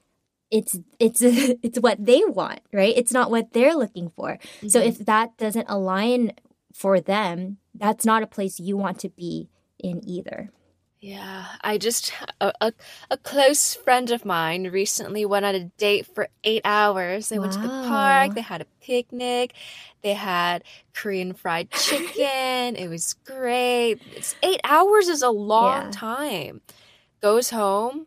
it's 0.52 0.78
it's 1.00 1.20
it's 1.22 1.80
what 1.80 2.04
they 2.04 2.22
want 2.26 2.60
right 2.70 2.92
it's 2.96 3.12
not 3.12 3.30
what 3.30 3.52
they're 3.54 3.74
looking 3.74 4.10
for 4.10 4.32
mm-hmm. 4.32 4.68
so 4.68 4.78
if 4.78 4.98
that 4.98 5.36
doesn't 5.38 5.66
align 5.70 6.32
for 6.74 7.00
them, 7.00 7.58
that's 7.72 8.04
not 8.04 8.24
a 8.24 8.26
place 8.26 8.58
you 8.58 8.76
want 8.76 8.98
to 8.98 9.08
be 9.08 9.48
in 9.78 10.06
either. 10.06 10.50
Yeah, 11.00 11.44
I 11.60 11.78
just 11.78 12.12
a, 12.40 12.52
a, 12.62 12.72
a, 13.10 13.18
close 13.18 13.74
friend 13.74 14.10
of 14.10 14.24
mine 14.24 14.70
recently 14.70 15.26
went 15.26 15.44
on 15.44 15.54
a 15.54 15.64
date 15.76 16.06
for 16.06 16.28
eight 16.44 16.62
hours. 16.64 17.28
They 17.28 17.38
wow. 17.38 17.42
went 17.42 17.52
to 17.52 17.60
the 17.60 17.68
park, 17.68 18.34
they 18.34 18.40
had 18.40 18.62
a 18.62 18.66
picnic, 18.80 19.52
they 20.02 20.14
had 20.14 20.64
Korean 20.94 21.34
fried 21.34 21.70
chicken. 21.72 22.76
it 22.76 22.88
was 22.88 23.16
great. 23.26 24.00
It's 24.16 24.34
eight 24.42 24.62
hours 24.64 25.08
is 25.08 25.20
a 25.20 25.28
long 25.28 25.84
yeah. 25.84 25.90
time. 25.92 26.62
Goes 27.20 27.50
home, 27.50 28.06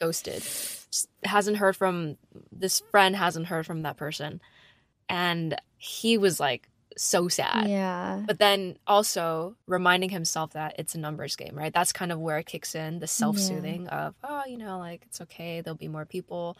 ghosted. 0.00 0.42
Just 0.42 1.10
hasn't 1.24 1.58
heard 1.58 1.76
from 1.76 2.16
this 2.50 2.80
friend. 2.90 3.14
Hasn't 3.14 3.46
heard 3.46 3.66
from 3.66 3.82
that 3.82 3.98
person, 3.98 4.40
and 5.06 5.60
he 5.76 6.16
was 6.16 6.40
like 6.40 6.70
so 6.98 7.28
sad. 7.28 7.68
Yeah. 7.68 8.22
But 8.26 8.38
then 8.38 8.76
also 8.86 9.56
reminding 9.66 10.10
himself 10.10 10.52
that 10.52 10.74
it's 10.78 10.94
a 10.94 10.98
numbers 10.98 11.36
game, 11.36 11.54
right? 11.56 11.72
That's 11.72 11.92
kind 11.92 12.12
of 12.12 12.18
where 12.20 12.38
it 12.38 12.46
kicks 12.46 12.74
in 12.74 12.98
the 12.98 13.06
self 13.06 13.38
soothing 13.38 13.88
of, 13.88 14.14
oh, 14.22 14.42
you 14.46 14.58
know, 14.58 14.78
like 14.78 15.02
it's 15.06 15.20
okay. 15.22 15.60
There'll 15.60 15.76
be 15.78 15.88
more 15.88 16.04
people. 16.04 16.56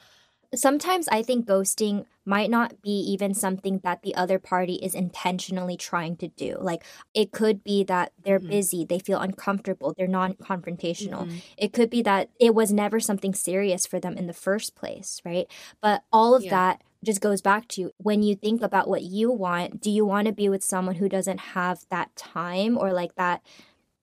Sometimes 0.55 1.09
I 1.09 1.23
think 1.23 1.47
ghosting 1.47 2.07
might 2.25 2.49
not 2.49 2.81
be 2.81 2.91
even 2.91 3.35
something 3.35 3.81
that 3.85 4.01
the 4.03 4.15
other 4.15 4.39
party 4.39 4.77
is 4.77 4.95
intentionally 4.95 5.77
trying 5.77 6.17
to 6.17 6.29
do. 6.29 6.57
Like 6.59 6.85
it 7.13 7.33
could 7.33 7.63
be 7.63 7.85
that 7.85 8.13
they're 8.25 8.41
Mhm. 8.41 8.49
busy, 8.49 8.85
they 8.87 8.99
feel 8.99 9.19
uncomfortable, 9.21 9.93
they're 9.97 10.07
non 10.09 10.35
confrontational. 10.35 11.27
Mhm. 11.27 11.43
It 11.59 11.73
could 11.75 11.91
be 11.91 12.01
that 12.03 12.31
it 12.41 12.55
was 12.55 12.73
never 12.73 12.99
something 12.99 13.35
serious 13.35 13.85
for 13.87 14.01
them 14.01 14.17
in 14.17 14.27
the 14.27 14.33
first 14.33 14.75
place, 14.75 15.21
right? 15.23 15.47
But 15.83 16.03
all 16.13 16.35
of 16.35 16.45
Yeah. 16.45 16.51
that 16.51 16.83
just 17.05 17.21
goes 17.21 17.41
back 17.41 17.69
to 17.69 17.91
when 17.99 18.23
you 18.23 18.35
think 18.35 18.63
about 18.63 18.89
what 18.89 19.03
you 19.03 19.31
want, 19.31 19.81
do 19.81 19.91
you 19.91 20.05
want 20.05 20.27
to 20.27 20.33
be 20.33 20.49
with 20.49 20.65
someone 20.65 20.97
who 20.97 21.09
doesn't 21.09 21.39
have 21.41 21.85
that 21.91 22.15
time 22.17 22.77
or 22.77 22.93
like 22.93 23.15
that 23.15 23.43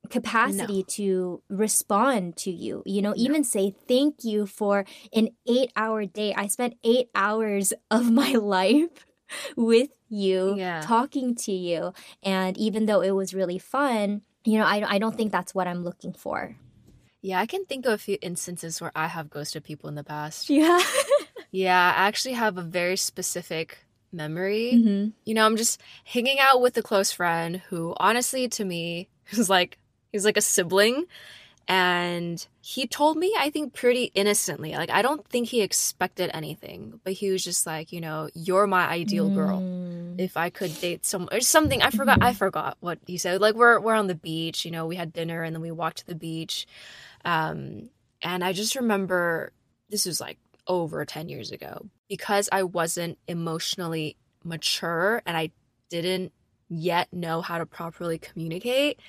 capacity 0.09 0.83
to 0.83 1.41
respond 1.49 2.37
to 2.37 2.51
you? 2.51 2.83
You 2.85 3.01
know, 3.01 3.13
even 3.17 3.43
say 3.43 3.73
thank 3.87 4.23
you 4.23 4.45
for 4.45 4.85
an 5.13 5.29
eight 5.47 5.71
hour 5.75 6.05
day. 6.05 6.33
I 6.33 6.47
spent 6.47 6.75
eight 6.83 7.09
hours 7.15 7.73
of 7.91 8.11
my 8.11 8.31
life 8.33 9.05
with 9.57 9.89
you, 10.07 10.55
Yeah. 10.55 10.81
talking 10.81 11.35
to 11.35 11.51
you. 11.51 11.93
And 12.23 12.57
even 12.57 12.85
though 12.85 13.01
it 13.01 13.11
was 13.11 13.33
really 13.33 13.57
fun, 13.59 14.21
you 14.45 14.59
know, 14.59 14.65
I, 14.65 14.95
I 14.95 14.97
don't 14.99 15.17
think 15.17 15.31
that's 15.31 15.55
what 15.55 15.67
I'm 15.67 15.83
looking 15.83 16.13
for. 16.13 16.55
Yeah, 17.21 17.39
I 17.39 17.47
can 17.47 17.65
think 17.65 17.87
of 17.87 17.93
a 17.93 17.97
few 17.97 18.19
instances 18.21 18.79
where 18.79 18.91
I 18.95 19.07
have 19.07 19.31
ghosted 19.31 19.63
people 19.63 19.89
in 19.89 19.95
the 19.95 20.03
past. 20.03 20.49
Yeah. 20.49 20.79
Yeah, 21.55 21.93
I 21.95 22.07
actually 22.07 22.33
have 22.33 22.57
a 22.57 22.61
very 22.61 22.97
specific 22.97 23.85
memory. 24.11 24.81
hmm 24.81 25.07
You 25.23 25.33
know, 25.33 25.45
I'm 25.45 25.55
just 25.55 25.81
hanging 26.03 26.37
out 26.39 26.61
with 26.61 26.77
a 26.77 26.81
close 26.81 27.11
friend 27.11 27.61
who 27.69 27.95
honestly 27.97 28.47
to 28.49 28.65
me 28.65 29.07
is 29.31 29.49
like 29.49 29.77
he's 30.11 30.25
like 30.25 30.37
a 30.37 30.41
sibling 30.41 31.05
and 31.67 32.45
he 32.61 32.85
told 32.85 33.17
me 33.17 33.33
I 33.39 33.49
think 33.49 33.73
pretty 33.73 34.11
innocently. 34.13 34.73
Like 34.73 34.89
I 34.89 35.01
don't 35.01 35.25
think 35.29 35.47
he 35.47 35.61
expected 35.61 36.29
anything, 36.33 36.99
but 37.05 37.13
he 37.13 37.31
was 37.31 37.43
just 37.43 37.65
like, 37.65 37.93
you 37.93 38.01
know, 38.01 38.29
you're 38.33 38.67
my 38.67 38.87
ideal 38.87 39.29
girl. 39.29 39.61
Mm. 39.61 40.19
If 40.19 40.35
I 40.37 40.49
could 40.49 40.77
date 40.79 41.05
some 41.05 41.29
or 41.31 41.39
something, 41.39 41.81
I 41.81 41.89
forgot 41.89 42.19
I 42.21 42.33
forgot 42.33 42.77
what 42.81 42.99
he 43.07 43.17
said. 43.17 43.39
Like 43.39 43.55
we're 43.55 43.79
we're 43.79 43.95
on 43.95 44.07
the 44.07 44.15
beach, 44.15 44.65
you 44.65 44.71
know, 44.71 44.85
we 44.85 44.97
had 44.97 45.13
dinner 45.13 45.41
and 45.43 45.55
then 45.55 45.61
we 45.61 45.71
walked 45.71 45.99
to 45.99 46.07
the 46.07 46.15
beach. 46.15 46.67
Um 47.23 47.89
and 48.21 48.43
I 48.43 48.51
just 48.51 48.75
remember 48.75 49.53
this 49.89 50.05
was 50.05 50.19
like 50.19 50.37
over 50.67 51.05
10 51.05 51.29
years 51.29 51.51
ago 51.51 51.87
because 52.07 52.49
I 52.51 52.63
wasn't 52.63 53.17
emotionally 53.27 54.17
mature 54.43 55.21
and 55.25 55.37
I 55.37 55.51
didn't 55.89 56.31
yet 56.69 57.11
know 57.13 57.41
how 57.41 57.57
to 57.57 57.65
properly 57.65 58.17
communicate. 58.17 58.99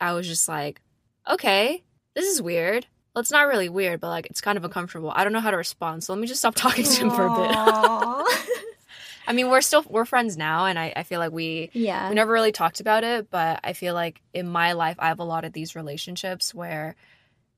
I 0.00 0.12
was 0.12 0.26
just 0.26 0.48
like, 0.48 0.80
okay, 1.28 1.82
this 2.14 2.26
is 2.26 2.42
weird. 2.42 2.86
Well, 3.14 3.20
it's 3.20 3.30
not 3.30 3.46
really 3.46 3.68
weird, 3.68 4.00
but 4.00 4.08
like 4.08 4.26
it's 4.26 4.40
kind 4.40 4.56
of 4.56 4.64
uncomfortable. 4.64 5.12
I 5.14 5.24
don't 5.24 5.32
know 5.32 5.40
how 5.40 5.50
to 5.50 5.56
respond, 5.56 6.02
so 6.02 6.12
let 6.12 6.20
me 6.20 6.26
just 6.26 6.40
stop 6.40 6.54
talking 6.54 6.84
to 6.84 7.00
him 7.00 7.10
for 7.10 7.26
a 7.26 7.34
bit. 7.34 7.50
I 9.26 9.32
mean, 9.34 9.50
we're 9.50 9.60
still 9.60 9.84
we're 9.88 10.04
friends 10.04 10.36
now, 10.36 10.66
and 10.66 10.78
I, 10.78 10.92
I 10.96 11.02
feel 11.02 11.20
like 11.20 11.32
we 11.32 11.70
yeah. 11.72 12.08
we 12.08 12.14
never 12.14 12.32
really 12.32 12.52
talked 12.52 12.80
about 12.80 13.04
it, 13.04 13.30
but 13.30 13.60
I 13.62 13.74
feel 13.74 13.94
like 13.94 14.20
in 14.32 14.48
my 14.48 14.72
life 14.72 14.96
I 14.98 15.08
have 15.08 15.20
a 15.20 15.24
lot 15.24 15.44
of 15.44 15.52
these 15.52 15.76
relationships 15.76 16.54
where 16.54 16.96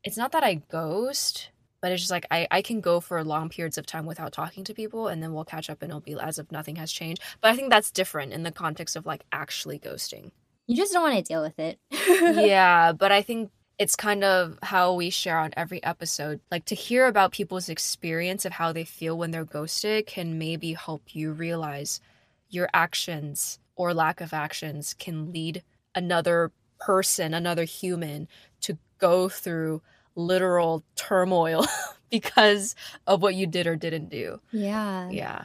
it's 0.02 0.16
not 0.16 0.32
that 0.32 0.44
I 0.44 0.54
ghost, 0.54 1.50
but 1.84 1.92
it's 1.92 2.00
just 2.00 2.10
like 2.10 2.24
I, 2.30 2.48
I 2.50 2.62
can 2.62 2.80
go 2.80 2.98
for 2.98 3.22
long 3.22 3.50
periods 3.50 3.76
of 3.76 3.84
time 3.84 4.06
without 4.06 4.32
talking 4.32 4.64
to 4.64 4.72
people 4.72 5.08
and 5.08 5.22
then 5.22 5.34
we'll 5.34 5.44
catch 5.44 5.68
up 5.68 5.82
and 5.82 5.90
it'll 5.90 6.00
be 6.00 6.16
as 6.18 6.38
if 6.38 6.50
nothing 6.50 6.76
has 6.76 6.90
changed. 6.90 7.20
But 7.42 7.50
I 7.50 7.56
think 7.56 7.68
that's 7.68 7.90
different 7.90 8.32
in 8.32 8.42
the 8.42 8.50
context 8.50 8.96
of 8.96 9.04
like 9.04 9.22
actually 9.32 9.78
ghosting. 9.78 10.30
You 10.66 10.76
just 10.78 10.94
don't 10.94 11.02
want 11.02 11.14
to 11.14 11.20
deal 11.20 11.42
with 11.42 11.58
it. 11.58 11.78
yeah, 11.90 12.92
but 12.92 13.12
I 13.12 13.20
think 13.20 13.50
it's 13.78 13.96
kind 13.96 14.24
of 14.24 14.58
how 14.62 14.94
we 14.94 15.10
share 15.10 15.38
on 15.38 15.52
every 15.58 15.84
episode. 15.84 16.40
Like 16.50 16.64
to 16.64 16.74
hear 16.74 17.06
about 17.06 17.32
people's 17.32 17.68
experience 17.68 18.46
of 18.46 18.52
how 18.52 18.72
they 18.72 18.84
feel 18.84 19.18
when 19.18 19.30
they're 19.30 19.44
ghosted 19.44 20.06
can 20.06 20.38
maybe 20.38 20.72
help 20.72 21.14
you 21.14 21.32
realize 21.32 22.00
your 22.48 22.70
actions 22.72 23.58
or 23.76 23.92
lack 23.92 24.22
of 24.22 24.32
actions 24.32 24.94
can 24.98 25.30
lead 25.30 25.62
another 25.94 26.50
person, 26.80 27.34
another 27.34 27.64
human 27.64 28.26
to 28.62 28.78
go 28.98 29.28
through 29.28 29.82
literal 30.16 30.84
turmoil 30.96 31.66
because 32.10 32.74
of 33.06 33.22
what 33.22 33.34
you 33.34 33.46
did 33.46 33.66
or 33.66 33.76
didn't 33.76 34.08
do. 34.10 34.40
yeah. 34.52 35.08
Yeah. 35.10 35.44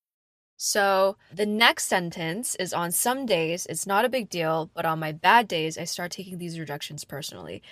So 0.63 1.17
the 1.33 1.47
next 1.47 1.85
sentence 1.85 2.53
is 2.53 2.71
on 2.71 2.91
some 2.91 3.25
days 3.25 3.65
it's 3.65 3.87
not 3.87 4.05
a 4.05 4.09
big 4.09 4.29
deal, 4.29 4.69
but 4.75 4.85
on 4.85 4.99
my 4.99 5.11
bad 5.11 5.47
days 5.47 5.75
I 5.75 5.85
start 5.85 6.11
taking 6.11 6.37
these 6.37 6.59
rejections 6.59 7.03
personally. 7.03 7.63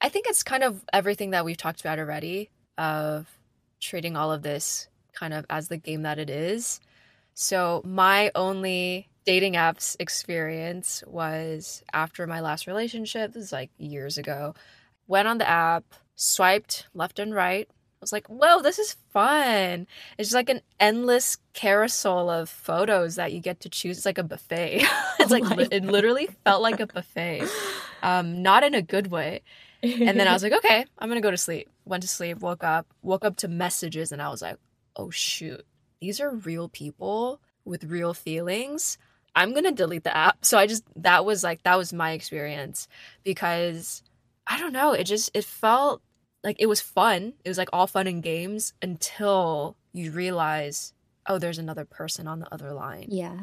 I 0.00 0.08
think 0.08 0.24
it's 0.26 0.42
kind 0.42 0.62
of 0.62 0.82
everything 0.94 1.32
that 1.32 1.44
we've 1.44 1.58
talked 1.58 1.82
about 1.82 1.98
already 1.98 2.48
of 2.78 3.26
treating 3.82 4.16
all 4.16 4.32
of 4.32 4.40
this 4.40 4.88
kind 5.12 5.34
of 5.34 5.44
as 5.50 5.68
the 5.68 5.76
game 5.76 6.04
that 6.04 6.18
it 6.18 6.30
is. 6.30 6.80
So 7.34 7.82
my 7.84 8.30
only 8.34 9.10
dating 9.26 9.52
apps 9.52 9.94
experience 10.00 11.04
was 11.06 11.82
after 11.92 12.26
my 12.26 12.40
last 12.40 12.66
relationship, 12.66 13.34
this 13.34 13.44
is 13.44 13.52
like 13.52 13.70
years 13.76 14.16
ago. 14.16 14.54
Went 15.06 15.28
on 15.28 15.36
the 15.36 15.46
app, 15.46 15.84
swiped 16.14 16.86
left 16.94 17.18
and 17.18 17.34
right, 17.34 17.68
was 18.02 18.12
like, 18.12 18.26
whoa, 18.28 18.60
this 18.60 18.78
is 18.78 18.96
fun. 19.12 19.86
It's 20.18 20.28
just 20.28 20.34
like 20.34 20.50
an 20.50 20.60
endless 20.78 21.38
carousel 21.54 22.28
of 22.28 22.50
photos 22.50 23.14
that 23.14 23.32
you 23.32 23.40
get 23.40 23.60
to 23.60 23.68
choose. 23.68 23.96
It's 23.96 24.06
like 24.06 24.18
a 24.18 24.22
buffet. 24.22 24.84
it's 25.20 25.30
like 25.30 25.44
my 25.44 25.56
li- 25.56 25.68
it 25.70 25.84
literally 25.84 26.28
felt 26.44 26.62
like 26.62 26.80
a 26.80 26.86
buffet. 26.86 27.44
Um, 28.02 28.42
not 28.42 28.64
in 28.64 28.74
a 28.74 28.82
good 28.82 29.06
way. 29.06 29.42
And 29.82 30.20
then 30.20 30.28
I 30.28 30.32
was 30.32 30.42
like, 30.42 30.52
okay, 30.52 30.84
I'm 30.98 31.08
gonna 31.08 31.20
go 31.20 31.30
to 31.30 31.36
sleep. 31.36 31.68
Went 31.84 32.02
to 32.02 32.08
sleep, 32.08 32.38
woke 32.38 32.62
up, 32.62 32.86
woke 33.02 33.24
up 33.24 33.36
to 33.38 33.48
messages, 33.48 34.12
and 34.12 34.22
I 34.22 34.28
was 34.28 34.42
like, 34.42 34.56
oh 34.94 35.10
shoot, 35.10 35.64
these 36.00 36.20
are 36.20 36.30
real 36.30 36.68
people 36.68 37.40
with 37.64 37.84
real 37.84 38.14
feelings. 38.14 38.98
I'm 39.34 39.54
gonna 39.54 39.72
delete 39.72 40.04
the 40.04 40.16
app. 40.16 40.44
So 40.44 40.58
I 40.58 40.66
just 40.66 40.84
that 40.96 41.24
was 41.24 41.42
like 41.42 41.62
that 41.64 41.78
was 41.78 41.92
my 41.92 42.12
experience 42.12 42.86
because 43.24 44.02
I 44.46 44.58
don't 44.58 44.72
know, 44.72 44.92
it 44.92 45.04
just 45.04 45.30
it 45.34 45.44
felt 45.44 46.02
like 46.44 46.56
it 46.58 46.66
was 46.66 46.80
fun. 46.80 47.34
It 47.44 47.48
was 47.48 47.58
like 47.58 47.70
all 47.72 47.86
fun 47.86 48.06
and 48.06 48.22
games 48.22 48.72
until 48.82 49.76
you 49.92 50.10
realize, 50.10 50.92
oh, 51.26 51.38
there's 51.38 51.58
another 51.58 51.84
person 51.84 52.26
on 52.26 52.40
the 52.40 52.52
other 52.52 52.72
line. 52.72 53.06
Yeah. 53.08 53.38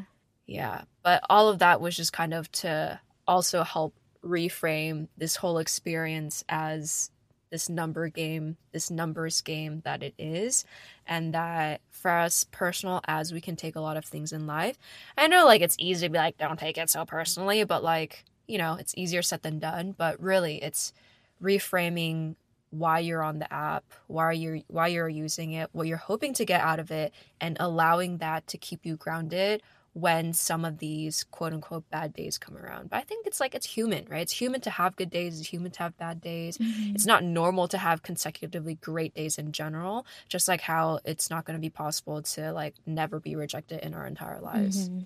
Yeah. 0.46 0.84
But 1.04 1.24
all 1.30 1.48
of 1.48 1.60
that 1.60 1.80
was 1.80 1.96
just 1.96 2.12
kind 2.12 2.34
of 2.34 2.52
to 2.54 3.00
also 3.28 3.64
help 3.64 3.94
reframe 4.24 5.08
this 5.18 5.36
whole 5.36 5.60
experience 5.60 6.44
as 6.50 7.12
this 7.52 7.70
number 7.70 8.10
game, 8.10 8.58
this 8.72 8.92
numbers 8.92 9.42
game 9.42 9.82
that 9.86 10.04
it 10.04 10.14
is. 10.18 10.66
And 11.08 11.34
that 11.34 11.82
for 11.90 12.12
us 12.12 12.46
personal 12.52 13.02
as 13.06 13.32
we 13.32 13.42
can 13.42 13.56
take 13.56 13.76
a 13.76 13.82
lot 13.82 13.98
of 13.98 14.06
things 14.06 14.34
in 14.34 14.46
life. 14.46 14.78
I 15.18 15.28
know 15.28 15.46
like 15.46 15.62
it's 15.62 15.76
easy 15.80 16.08
to 16.08 16.12
be 16.12 16.18
like, 16.18 16.38
don't 16.38 16.60
take 16.60 16.78
it 16.78 16.90
so 16.90 17.06
personally, 17.06 17.64
but 17.64 17.84
like, 17.84 18.26
you 18.48 18.58
know, 18.58 18.76
it's 18.76 18.94
easier 18.98 19.22
said 19.22 19.42
than 19.42 19.60
done. 19.60 19.96
But 19.98 20.22
really 20.22 20.62
it's 20.62 20.94
reframing 21.42 22.36
why 22.72 23.00
you're 23.00 23.24
on 23.24 23.40
the 23.40 23.52
app, 23.54 23.84
why 24.08 24.32
you're 24.34 24.60
why 24.68 24.88
you're 24.88 25.10
using 25.10 25.52
it, 25.54 25.70
what 25.72 25.88
you're 25.88 25.98
hoping 25.98 26.34
to 26.36 26.46
get 26.46 26.62
out 26.62 26.80
of 26.80 26.92
it, 26.92 27.14
and 27.42 27.58
allowing 27.60 28.18
that 28.20 28.48
to 28.48 28.58
keep 28.58 28.86
you 28.86 28.96
grounded 28.96 29.62
when 29.94 30.34
some 30.34 30.64
of 30.64 30.78
these 30.78 31.24
quote 31.32 31.52
unquote 31.52 31.90
bad 31.90 32.14
days 32.14 32.38
come 32.38 32.56
around. 32.56 32.90
But 32.92 32.98
I 32.98 33.02
think 33.02 33.26
it's 33.26 33.40
like 33.40 33.56
it's 33.56 33.66
human, 33.66 34.06
right? 34.08 34.22
It's 34.22 34.32
human 34.40 34.62
to 34.62 34.70
have 34.70 34.96
good 34.96 35.10
days, 35.10 35.40
it's 35.40 35.50
human 35.50 35.72
to 35.72 35.80
have 35.80 35.98
bad 35.98 36.22
days. 36.22 36.58
It's 36.94 37.08
not 37.08 37.24
normal 37.24 37.68
to 37.70 37.78
have 37.78 38.04
consecutively 38.04 38.76
great 38.76 39.16
days 39.16 39.40
in 39.40 39.52
general, 39.52 40.06
just 40.28 40.48
like 40.48 40.62
how 40.62 41.00
it's 41.06 41.30
not 41.32 41.46
going 41.46 41.58
to 41.58 41.62
be 41.62 41.72
possible 41.72 42.22
to 42.22 42.52
like 42.54 42.76
never 42.86 43.20
be 43.20 43.36
rejected 43.36 43.80
in 43.82 43.94
our 43.96 44.06
entire 44.06 44.40
lives. 44.40 44.90
Mhm. 44.90 45.06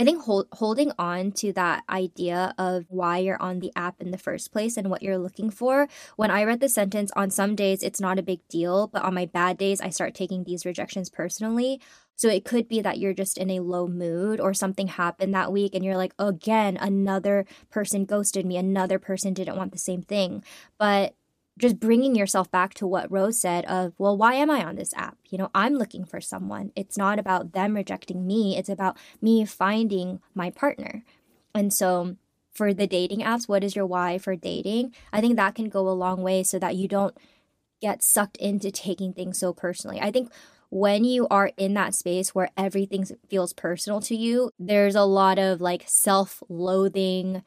I 0.00 0.04
think 0.04 0.22
hold, 0.22 0.46
holding 0.52 0.92
on 0.98 1.30
to 1.32 1.52
that 1.52 1.84
idea 1.90 2.54
of 2.56 2.86
why 2.88 3.18
you're 3.18 3.40
on 3.40 3.60
the 3.60 3.70
app 3.76 4.00
in 4.00 4.12
the 4.12 4.16
first 4.16 4.50
place 4.50 4.78
and 4.78 4.88
what 4.88 5.02
you're 5.02 5.18
looking 5.18 5.50
for. 5.50 5.88
When 6.16 6.30
I 6.30 6.44
read 6.44 6.60
the 6.60 6.70
sentence, 6.70 7.10
on 7.16 7.28
some 7.28 7.54
days 7.54 7.82
it's 7.82 8.00
not 8.00 8.18
a 8.18 8.22
big 8.22 8.40
deal, 8.48 8.86
but 8.86 9.02
on 9.02 9.12
my 9.12 9.26
bad 9.26 9.58
days, 9.58 9.78
I 9.78 9.90
start 9.90 10.14
taking 10.14 10.44
these 10.44 10.64
rejections 10.64 11.10
personally. 11.10 11.82
So 12.16 12.28
it 12.30 12.46
could 12.46 12.66
be 12.66 12.80
that 12.80 12.98
you're 12.98 13.12
just 13.12 13.36
in 13.36 13.50
a 13.50 13.60
low 13.60 13.86
mood 13.86 14.40
or 14.40 14.54
something 14.54 14.86
happened 14.86 15.34
that 15.34 15.52
week 15.52 15.74
and 15.74 15.84
you're 15.84 15.98
like, 15.98 16.14
again, 16.18 16.78
another 16.80 17.44
person 17.68 18.06
ghosted 18.06 18.46
me, 18.46 18.56
another 18.56 18.98
person 18.98 19.34
didn't 19.34 19.56
want 19.58 19.72
the 19.72 19.78
same 19.78 20.00
thing. 20.00 20.42
But 20.78 21.14
just 21.58 21.78
bringing 21.78 22.14
yourself 22.14 22.50
back 22.50 22.74
to 22.74 22.86
what 22.86 23.10
Rose 23.10 23.38
said 23.38 23.64
of, 23.66 23.92
well, 23.98 24.16
why 24.16 24.34
am 24.34 24.50
I 24.50 24.64
on 24.64 24.76
this 24.76 24.94
app? 24.94 25.18
You 25.28 25.38
know, 25.38 25.50
I'm 25.54 25.74
looking 25.74 26.04
for 26.04 26.20
someone. 26.20 26.72
It's 26.74 26.96
not 26.96 27.18
about 27.18 27.52
them 27.52 27.74
rejecting 27.74 28.26
me, 28.26 28.56
it's 28.56 28.68
about 28.68 28.96
me 29.20 29.44
finding 29.44 30.20
my 30.34 30.50
partner. 30.50 31.04
And 31.54 31.72
so 31.72 32.16
for 32.52 32.72
the 32.72 32.86
dating 32.86 33.20
apps, 33.20 33.48
what 33.48 33.64
is 33.64 33.76
your 33.76 33.86
why 33.86 34.18
for 34.18 34.36
dating? 34.36 34.94
I 35.12 35.20
think 35.20 35.36
that 35.36 35.54
can 35.54 35.68
go 35.68 35.88
a 35.88 35.90
long 35.90 36.22
way 36.22 36.42
so 36.42 36.58
that 36.58 36.76
you 36.76 36.88
don't 36.88 37.16
get 37.80 38.02
sucked 38.02 38.36
into 38.36 38.70
taking 38.70 39.12
things 39.12 39.38
so 39.38 39.52
personally. 39.52 40.00
I 40.00 40.10
think 40.10 40.30
when 40.70 41.04
you 41.04 41.26
are 41.28 41.50
in 41.56 41.74
that 41.74 41.94
space 41.94 42.34
where 42.34 42.50
everything 42.56 43.06
feels 43.28 43.52
personal 43.52 44.00
to 44.02 44.16
you, 44.16 44.50
there's 44.58 44.94
a 44.94 45.02
lot 45.02 45.38
of 45.38 45.60
like 45.60 45.84
self 45.86 46.42
loathing, 46.48 47.42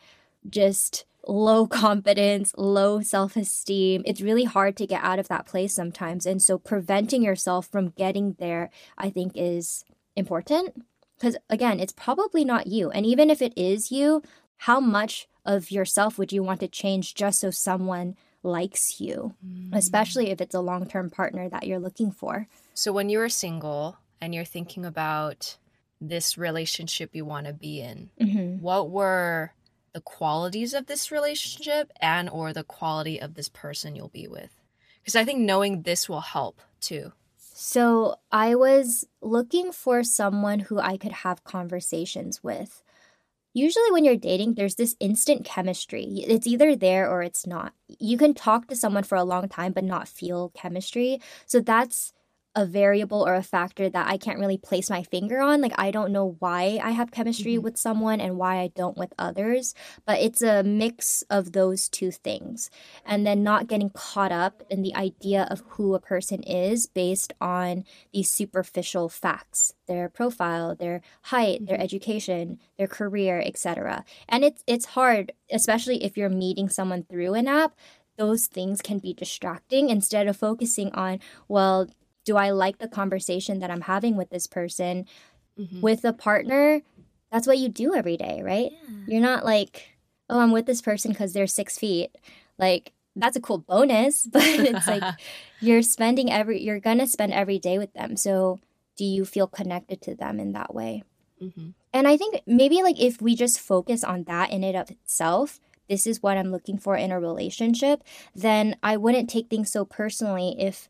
just 0.49 1.05
low 1.27 1.67
confidence, 1.83 2.53
low 2.57 3.01
self 3.01 3.35
esteem. 3.35 4.03
It's 4.05 4.21
really 4.21 4.43
hard 4.43 4.77
to 4.77 4.87
get 4.87 5.03
out 5.03 5.19
of 5.19 5.27
that 5.27 5.45
place 5.45 5.73
sometimes. 5.73 6.25
And 6.25 6.41
so 6.41 6.57
preventing 6.57 7.23
yourself 7.23 7.67
from 7.67 7.89
getting 7.89 8.35
there, 8.39 8.69
I 8.97 9.09
think, 9.09 9.33
is 9.35 9.85
important. 10.15 10.83
Because 11.17 11.37
again, 11.49 11.79
it's 11.79 11.93
probably 11.93 12.43
not 12.43 12.67
you. 12.67 12.89
And 12.89 13.05
even 13.05 13.29
if 13.29 13.41
it 13.41 13.53
is 13.55 13.91
you, 13.91 14.21
how 14.57 14.79
much 14.79 15.27
of 15.45 15.71
yourself 15.71 16.17
would 16.17 16.31
you 16.31 16.43
want 16.43 16.59
to 16.61 16.67
change 16.67 17.15
just 17.15 17.39
so 17.39 17.51
someone 17.51 18.15
likes 18.43 18.99
you, 18.99 19.33
mm. 19.45 19.69
especially 19.73 20.29
if 20.29 20.41
it's 20.41 20.55
a 20.55 20.59
long 20.59 20.85
term 20.85 21.09
partner 21.09 21.49
that 21.49 21.65
you're 21.67 21.79
looking 21.79 22.11
for? 22.11 22.47
So 22.73 22.91
when 22.91 23.09
you're 23.09 23.29
single 23.29 23.97
and 24.19 24.33
you're 24.33 24.45
thinking 24.45 24.85
about 24.85 25.57
this 26.01 26.37
relationship 26.37 27.11
you 27.13 27.23
want 27.23 27.47
to 27.47 27.53
be 27.53 27.79
in, 27.79 28.09
mm-hmm. 28.19 28.61
what 28.61 28.89
were 28.89 29.53
the 29.93 30.01
qualities 30.01 30.73
of 30.73 30.87
this 30.87 31.11
relationship 31.11 31.91
and 32.01 32.29
or 32.29 32.51
the 32.51 32.63
quality 32.63 33.19
of 33.19 33.35
this 33.35 33.49
person 33.49 33.95
you'll 33.95 34.09
be 34.09 34.27
with. 34.27 34.49
Because 35.01 35.15
i 35.15 35.23
think 35.23 35.39
knowing 35.39 35.81
this 35.81 36.09
will 36.09 36.21
help 36.21 36.61
too. 36.81 37.11
So 37.37 38.15
i 38.31 38.55
was 38.55 39.05
looking 39.21 39.71
for 39.71 40.03
someone 40.03 40.59
who 40.59 40.79
i 40.79 40.97
could 40.97 41.11
have 41.11 41.43
conversations 41.43 42.43
with. 42.43 42.83
Usually 43.53 43.91
when 43.91 44.03
you're 44.03 44.17
dating 44.17 44.55
there's 44.55 44.75
this 44.75 44.95
instant 44.99 45.45
chemistry. 45.45 46.23
It's 46.27 46.47
either 46.47 46.75
there 46.75 47.09
or 47.09 47.21
it's 47.21 47.45
not. 47.45 47.73
You 47.99 48.17
can 48.17 48.33
talk 48.33 48.67
to 48.67 48.75
someone 48.75 49.03
for 49.03 49.17
a 49.17 49.23
long 49.23 49.47
time 49.47 49.73
but 49.73 49.83
not 49.83 50.07
feel 50.07 50.49
chemistry. 50.55 51.21
So 51.45 51.59
that's 51.59 52.13
a 52.55 52.65
variable 52.65 53.25
or 53.25 53.33
a 53.33 53.43
factor 53.43 53.89
that 53.89 54.07
I 54.07 54.17
can't 54.17 54.39
really 54.39 54.57
place 54.57 54.89
my 54.89 55.03
finger 55.03 55.41
on. 55.41 55.61
Like, 55.61 55.73
I 55.77 55.91
don't 55.91 56.11
know 56.11 56.35
why 56.39 56.79
I 56.83 56.91
have 56.91 57.11
chemistry 57.11 57.53
mm-hmm. 57.53 57.63
with 57.63 57.77
someone 57.77 58.21
and 58.21 58.37
why 58.37 58.59
I 58.59 58.67
don't 58.67 58.97
with 58.97 59.13
others, 59.17 59.73
but 60.05 60.19
it's 60.19 60.41
a 60.41 60.63
mix 60.63 61.23
of 61.29 61.53
those 61.53 61.89
two 61.89 62.11
things. 62.11 62.69
And 63.05 63.25
then 63.25 63.43
not 63.43 63.67
getting 63.67 63.89
caught 63.89 64.31
up 64.31 64.63
in 64.69 64.83
the 64.83 64.95
idea 64.95 65.47
of 65.49 65.63
who 65.69 65.95
a 65.95 65.99
person 65.99 66.43
is 66.43 66.85
based 66.85 67.33
on 67.41 67.85
these 68.13 68.29
superficial 68.29 69.09
facts 69.09 69.73
their 69.85 70.07
profile, 70.07 70.75
their 70.75 71.01
height, 71.23 71.57
mm-hmm. 71.57 71.65
their 71.65 71.81
education, 71.81 72.59
their 72.77 72.87
career, 72.87 73.41
etc. 73.45 74.05
And 74.29 74.45
it's 74.45 74.63
it's 74.67 74.85
hard, 74.85 75.33
especially 75.51 76.03
if 76.03 76.17
you're 76.17 76.29
meeting 76.29 76.69
someone 76.69 77.03
through 77.03 77.33
an 77.33 77.47
app 77.47 77.75
those 78.15 78.45
things 78.45 78.81
can 78.81 78.99
be 78.99 79.13
distracting 79.13 79.89
instead 79.89 80.27
of 80.27 80.37
focusing 80.37 80.91
on, 80.93 81.19
well, 81.47 81.87
do 82.25 82.37
I 82.37 82.51
like 82.51 82.77
the 82.77 82.87
conversation 82.87 83.59
that 83.59 83.71
I'm 83.71 83.81
having 83.81 84.15
with 84.15 84.29
this 84.29 84.47
person? 84.47 85.05
Mm-hmm. 85.59 85.81
With 85.81 86.03
a 86.03 86.13
partner, 86.13 86.81
that's 87.31 87.47
what 87.47 87.57
you 87.57 87.69
do 87.69 87.93
every 87.93 88.17
day, 88.17 88.41
right? 88.43 88.71
Yeah. 88.71 88.95
You're 89.07 89.21
not 89.21 89.45
like, 89.45 89.89
oh, 90.29 90.39
I'm 90.39 90.51
with 90.51 90.65
this 90.65 90.81
person 90.81 91.11
because 91.11 91.33
they're 91.33 91.47
six 91.47 91.77
feet. 91.77 92.15
Like, 92.57 92.93
that's 93.15 93.37
a 93.37 93.41
cool 93.41 93.59
bonus, 93.59 94.27
but 94.31 94.43
it's 94.43 94.87
like 94.87 95.03
you're 95.59 95.81
spending 95.81 96.31
every, 96.31 96.61
you're 96.61 96.79
going 96.79 96.99
to 96.99 97.07
spend 97.07 97.33
every 97.33 97.59
day 97.59 97.77
with 97.77 97.93
them. 97.93 98.17
So, 98.17 98.59
do 98.95 99.05
you 99.05 99.25
feel 99.25 99.47
connected 99.47 100.01
to 100.03 100.15
them 100.15 100.39
in 100.39 100.53
that 100.53 100.73
way? 100.73 101.03
Mm-hmm. 101.41 101.69
And 101.93 102.07
I 102.07 102.17
think 102.17 102.41
maybe 102.45 102.83
like 102.83 102.99
if 102.99 103.21
we 103.21 103.35
just 103.35 103.59
focus 103.59 104.03
on 104.03 104.23
that 104.25 104.51
in 104.51 104.63
it 104.63 104.75
of 104.75 104.89
itself, 104.91 105.59
this 105.89 106.07
is 106.07 106.23
what 106.23 106.37
I'm 106.37 106.51
looking 106.51 106.77
for 106.77 106.95
in 106.95 107.11
a 107.11 107.19
relationship, 107.19 108.03
then 108.33 108.75
I 108.81 108.97
wouldn't 108.97 109.29
take 109.29 109.49
things 109.49 109.71
so 109.71 109.85
personally 109.85 110.55
if 110.59 110.89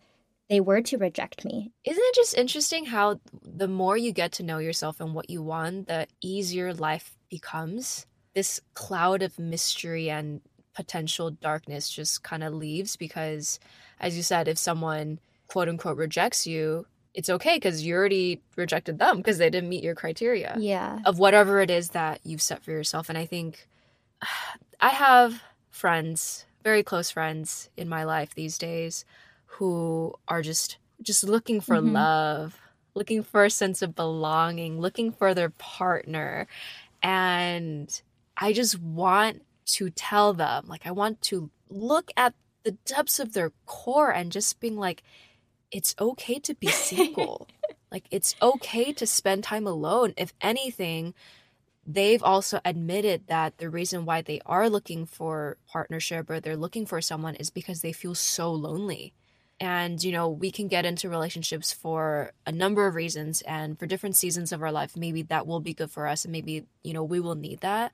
they 0.54 0.60
were 0.60 0.82
to 0.82 1.00
reject 1.00 1.44
me. 1.44 1.72
Isn't 1.84 2.04
it 2.04 2.14
just 2.16 2.38
interesting 2.38 2.86
how 2.86 3.20
the 3.42 3.68
more 3.68 3.98
you 3.98 4.12
get 4.12 4.34
to 4.34 4.44
know 4.44 4.60
yourself 4.60 5.02
and 5.02 5.16
what 5.16 5.28
you 5.28 5.42
want, 5.42 5.88
the 5.88 6.06
easier 6.22 6.76
life 6.76 7.18
becomes? 7.28 8.06
This 8.36 8.62
cloud 8.76 9.24
of 9.24 9.40
mystery 9.40 10.12
and 10.12 10.42
potential 10.76 11.32
darkness 11.32 11.90
just 11.90 12.22
kind 12.22 12.44
of 12.44 12.54
leaves 12.54 12.96
because, 12.98 13.60
as 14.00 14.16
you 14.16 14.22
said, 14.22 14.48
if 14.48 14.60
someone 14.60 15.18
quote 15.48 15.70
unquote 15.70 15.98
rejects 15.98 16.46
you, 16.46 16.86
it's 17.16 17.32
okay 17.32 17.56
because 17.56 17.84
you 17.84 17.96
already 17.96 18.40
rejected 18.56 19.00
them 19.00 19.18
because 19.18 19.40
they 19.40 19.50
didn't 19.50 19.70
meet 19.70 19.84
your 19.84 19.96
criteria. 19.96 20.56
Yeah. 20.60 21.00
Of 21.04 21.18
whatever 21.18 21.62
it 21.62 21.72
is 21.72 21.90
that 21.90 22.20
you've 22.24 22.44
set 22.44 22.64
for 22.64 22.70
yourself. 22.70 23.10
And 23.10 23.18
I 23.18 23.26
think 23.26 23.68
I 24.80 24.90
have 24.90 25.42
friends, 25.72 26.46
very 26.64 26.84
close 26.84 27.10
friends 27.10 27.72
in 27.76 27.90
my 27.90 28.04
life 28.04 28.36
these 28.36 28.60
days 28.60 29.04
who 29.56 30.16
are 30.28 30.42
just 30.42 30.78
just 31.02 31.24
looking 31.24 31.62
for 31.62 31.76
mm-hmm. 31.76 31.94
love, 31.94 32.60
looking 32.96 33.24
for 33.24 33.44
a 33.44 33.50
sense 33.50 33.82
of 33.82 33.96
belonging, 33.96 34.80
looking 34.80 35.12
for 35.12 35.34
their 35.34 35.50
partner. 35.50 36.48
And 37.02 38.02
I 38.38 38.54
just 38.54 38.80
want 38.80 39.44
to 39.66 39.90
tell 39.90 40.34
them, 40.34 40.66
like 40.68 40.86
I 40.86 40.92
want 40.92 41.22
to 41.24 41.50
look 41.70 42.12
at 42.16 42.34
the 42.64 42.72
depths 42.86 43.20
of 43.20 43.34
their 43.34 43.52
core 43.66 44.12
and 44.12 44.32
just 44.32 44.60
being 44.60 44.78
like 44.78 45.04
it's 45.72 45.96
okay 46.00 46.40
to 46.40 46.54
be 46.56 46.68
single. 46.68 47.48
like 47.92 48.06
it's 48.12 48.36
okay 48.42 48.94
to 48.94 49.06
spend 49.06 49.44
time 49.44 49.68
alone. 49.68 50.14
If 50.18 50.34
anything, 50.40 51.14
they've 51.86 52.24
also 52.24 52.60
admitted 52.64 53.28
that 53.28 53.58
the 53.58 53.70
reason 53.70 54.06
why 54.06 54.22
they 54.22 54.40
are 54.46 54.70
looking 54.70 55.06
for 55.06 55.58
partnership 55.68 56.30
or 56.30 56.40
they're 56.40 56.56
looking 56.56 56.86
for 56.86 57.02
someone 57.02 57.36
is 57.36 57.50
because 57.50 57.82
they 57.82 57.92
feel 57.92 58.16
so 58.16 58.52
lonely 58.52 59.14
and 59.64 60.04
you 60.04 60.12
know 60.12 60.28
we 60.28 60.52
can 60.52 60.68
get 60.68 60.86
into 60.86 61.08
relationships 61.10 61.72
for 61.72 62.34
a 62.46 62.52
number 62.52 62.86
of 62.86 62.96
reasons 62.96 63.42
and 63.44 63.80
for 63.80 63.86
different 63.86 64.18
seasons 64.18 64.52
of 64.52 64.62
our 64.62 64.72
life. 64.72 64.98
Maybe 64.98 65.22
that 65.24 65.48
will 65.48 65.62
be 65.62 65.74
good 65.74 65.90
for 65.90 66.06
us 66.06 66.26
and 66.26 66.32
maybe 66.34 66.66
you 66.84 66.94
know 66.94 67.04
we 67.04 67.20
will 67.22 67.36
need 67.36 67.62
that. 67.62 67.94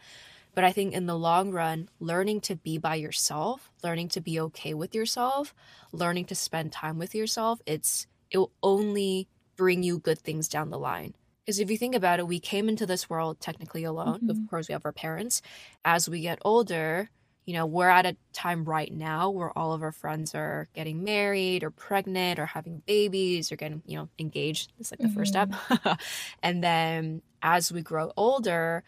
But 0.55 0.63
i 0.63 0.71
think 0.71 0.93
in 0.93 1.05
the 1.05 1.17
long 1.17 1.51
run 1.51 1.88
learning 1.99 2.41
to 2.41 2.55
be 2.55 2.77
by 2.79 2.95
yourself 2.95 3.71
learning 3.84 4.10
to 4.10 4.19
be 4.19 4.39
okay 4.41 4.73
with 4.73 4.95
yourself 4.95 5.53
learning 5.93 6.25
to 6.25 6.36
spend 6.36 6.71
time 6.71 6.97
with 6.97 7.13
yourself 7.13 7.62
it's 7.65 8.08
it 8.32 8.39
will 8.39 8.51
only 8.62 9.27
bring 9.55 9.84
you 9.84 9.99
good 9.99 10.19
things 10.19 10.47
down 10.47 10.69
the 10.69 10.79
line. 10.79 11.13
Because 11.45 11.60
if 11.60 11.69
you 11.69 11.77
think 11.77 11.95
about 11.95 12.19
it 12.19 12.27
we 12.27 12.39
came 12.39 12.67
into 12.67 12.86
this 12.86 13.10
world 13.10 13.39
technically 13.39 13.84
alone. 13.84 14.21
Mm-hmm. 14.21 14.29
of 14.32 14.49
course 14.49 14.67
we 14.67 14.73
have 14.73 14.86
our 14.86 14.91
parents. 14.91 15.41
As 15.86 16.10
we 16.10 16.21
get 16.21 16.39
older 16.43 17.10
you 17.49 17.55
know, 17.55 17.65
we're 17.65 17.89
at 17.89 18.05
a 18.05 18.15
time 18.31 18.63
right 18.63 18.93
now 18.93 19.31
where 19.31 19.57
all 19.57 19.73
of 19.73 19.81
our 19.81 19.91
friends 19.91 20.35
are 20.35 20.67
getting 20.75 21.03
married 21.03 21.63
or 21.63 21.71
pregnant 21.71 22.38
or 22.38 22.45
having 22.45 22.83
babies 22.85 23.51
or 23.51 23.55
getting, 23.55 23.81
you 23.88 23.97
know, 23.97 24.07
engaged. 24.19 24.71
It's 24.79 24.91
like 24.91 24.99
the 24.99 25.07
mm-hmm. 25.07 25.17
first 25.17 25.31
step. 25.31 25.49
Mm-hmm. 25.49 25.93
and 26.43 26.63
then 26.63 27.23
as 27.41 27.71
we 27.71 27.81
grow 27.81 28.13
older, 28.15 28.83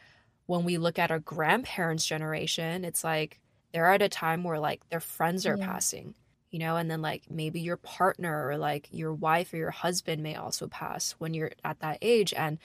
when 0.46 0.64
we 0.64 0.78
look 0.78 1.00
at 1.00 1.10
our 1.10 1.18
grandparents' 1.18 2.06
generation, 2.06 2.86
it's 2.86 3.04
like 3.04 3.40
they're 3.72 3.92
at 3.92 4.04
a 4.04 4.10
time 4.10 4.44
where 4.44 4.60
like 4.60 4.88
their 4.90 5.00
friends 5.00 5.48
are 5.48 5.58
yeah. 5.58 5.66
passing, 5.66 6.14
you 6.52 6.60
know, 6.60 6.76
and 6.76 6.92
then 6.92 7.02
like 7.02 7.24
maybe 7.32 7.62
your 7.62 7.78
partner 7.78 8.48
or 8.48 8.60
like 8.60 8.90
your 8.92 9.12
wife 9.12 9.54
or 9.54 9.58
your 9.58 9.72
husband 9.72 10.22
may 10.22 10.36
also 10.36 10.68
pass 10.68 11.16
when 11.18 11.34
you're 11.34 11.50
at 11.64 11.80
that 11.80 11.98
age. 12.04 12.32
And 12.32 12.60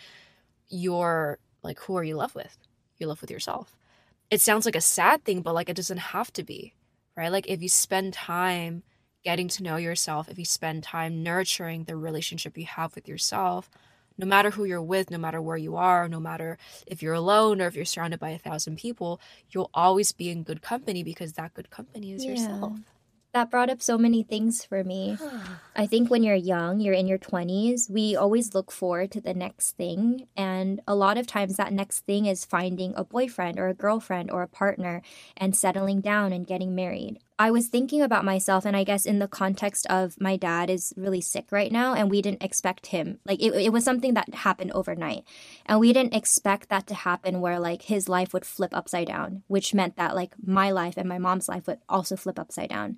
you're 0.68 1.38
like, 1.62 1.80
who 1.80 1.96
are 1.96 2.04
you 2.04 2.18
left 2.18 2.34
with? 2.34 2.54
You're 2.98 3.08
left 3.08 3.22
with 3.22 3.30
yourself 3.30 3.74
it 4.30 4.40
sounds 4.40 4.66
like 4.66 4.76
a 4.76 4.80
sad 4.80 5.24
thing, 5.24 5.42
but 5.42 5.54
like 5.54 5.68
it 5.68 5.76
doesn't 5.76 5.98
have 5.98 6.32
to 6.34 6.42
be, 6.42 6.74
right? 7.16 7.30
Like 7.30 7.48
if 7.48 7.62
you 7.62 7.68
spend 7.68 8.12
time 8.12 8.82
getting 9.24 9.48
to 9.48 9.62
know 9.62 9.76
yourself, 9.76 10.28
if 10.28 10.38
you 10.38 10.44
spend 10.44 10.82
time 10.82 11.22
nurturing 11.22 11.84
the 11.84 11.96
relationship 11.96 12.56
you 12.56 12.66
have 12.66 12.94
with 12.94 13.08
yourself, 13.08 13.70
no 14.18 14.26
matter 14.26 14.50
who 14.50 14.64
you're 14.64 14.82
with, 14.82 15.10
no 15.10 15.18
matter 15.18 15.42
where 15.42 15.56
you 15.56 15.76
are, 15.76 16.08
no 16.08 16.20
matter 16.20 16.58
if 16.86 17.02
you're 17.02 17.14
alone 17.14 17.60
or 17.60 17.66
if 17.66 17.76
you're 17.76 17.84
surrounded 17.84 18.18
by 18.18 18.30
a 18.30 18.38
thousand 18.38 18.78
people, 18.78 19.20
you'll 19.50 19.70
always 19.74 20.12
be 20.12 20.30
in 20.30 20.42
good 20.42 20.62
company 20.62 21.02
because 21.02 21.34
that 21.34 21.54
good 21.54 21.70
company 21.70 22.12
is 22.12 22.24
yeah. 22.24 22.30
yourself. 22.30 22.78
That 23.36 23.50
brought 23.50 23.68
up 23.68 23.82
so 23.82 23.98
many 23.98 24.22
things 24.22 24.64
for 24.64 24.82
me. 24.82 25.18
I 25.76 25.86
think 25.86 26.10
when 26.10 26.22
you're 26.22 26.34
young, 26.34 26.80
you're 26.80 26.94
in 26.94 27.06
your 27.06 27.18
20s, 27.18 27.90
we 27.90 28.16
always 28.16 28.54
look 28.54 28.72
forward 28.72 29.10
to 29.12 29.20
the 29.20 29.34
next 29.34 29.72
thing. 29.76 30.26
And 30.34 30.80
a 30.88 30.94
lot 30.94 31.18
of 31.18 31.26
times, 31.26 31.56
that 31.56 31.70
next 31.70 32.06
thing 32.06 32.24
is 32.24 32.46
finding 32.46 32.94
a 32.96 33.04
boyfriend 33.04 33.58
or 33.58 33.68
a 33.68 33.74
girlfriend 33.74 34.30
or 34.30 34.40
a 34.40 34.48
partner 34.48 35.02
and 35.36 35.54
settling 35.54 36.00
down 36.00 36.32
and 36.32 36.46
getting 36.46 36.74
married. 36.74 37.18
I 37.38 37.50
was 37.50 37.68
thinking 37.68 38.00
about 38.00 38.24
myself, 38.24 38.64
and 38.64 38.74
I 38.74 38.82
guess 38.82 39.04
in 39.04 39.18
the 39.18 39.28
context 39.28 39.86
of 39.88 40.18
my 40.18 40.36
dad 40.36 40.70
is 40.70 40.94
really 40.96 41.20
sick 41.20 41.52
right 41.52 41.70
now, 41.70 41.92
and 41.92 42.10
we 42.10 42.22
didn't 42.22 42.42
expect 42.42 42.86
him. 42.86 43.18
Like, 43.26 43.42
it, 43.42 43.52
it 43.52 43.72
was 43.72 43.84
something 43.84 44.14
that 44.14 44.34
happened 44.34 44.72
overnight. 44.72 45.24
And 45.66 45.78
we 45.78 45.92
didn't 45.92 46.14
expect 46.14 46.70
that 46.70 46.86
to 46.86 46.94
happen 46.94 47.42
where, 47.42 47.60
like, 47.60 47.82
his 47.82 48.08
life 48.08 48.32
would 48.32 48.46
flip 48.46 48.74
upside 48.74 49.08
down, 49.08 49.42
which 49.48 49.74
meant 49.74 49.96
that, 49.96 50.14
like, 50.14 50.32
my 50.42 50.70
life 50.70 50.96
and 50.96 51.08
my 51.08 51.18
mom's 51.18 51.48
life 51.48 51.66
would 51.66 51.80
also 51.90 52.16
flip 52.16 52.38
upside 52.38 52.70
down. 52.70 52.96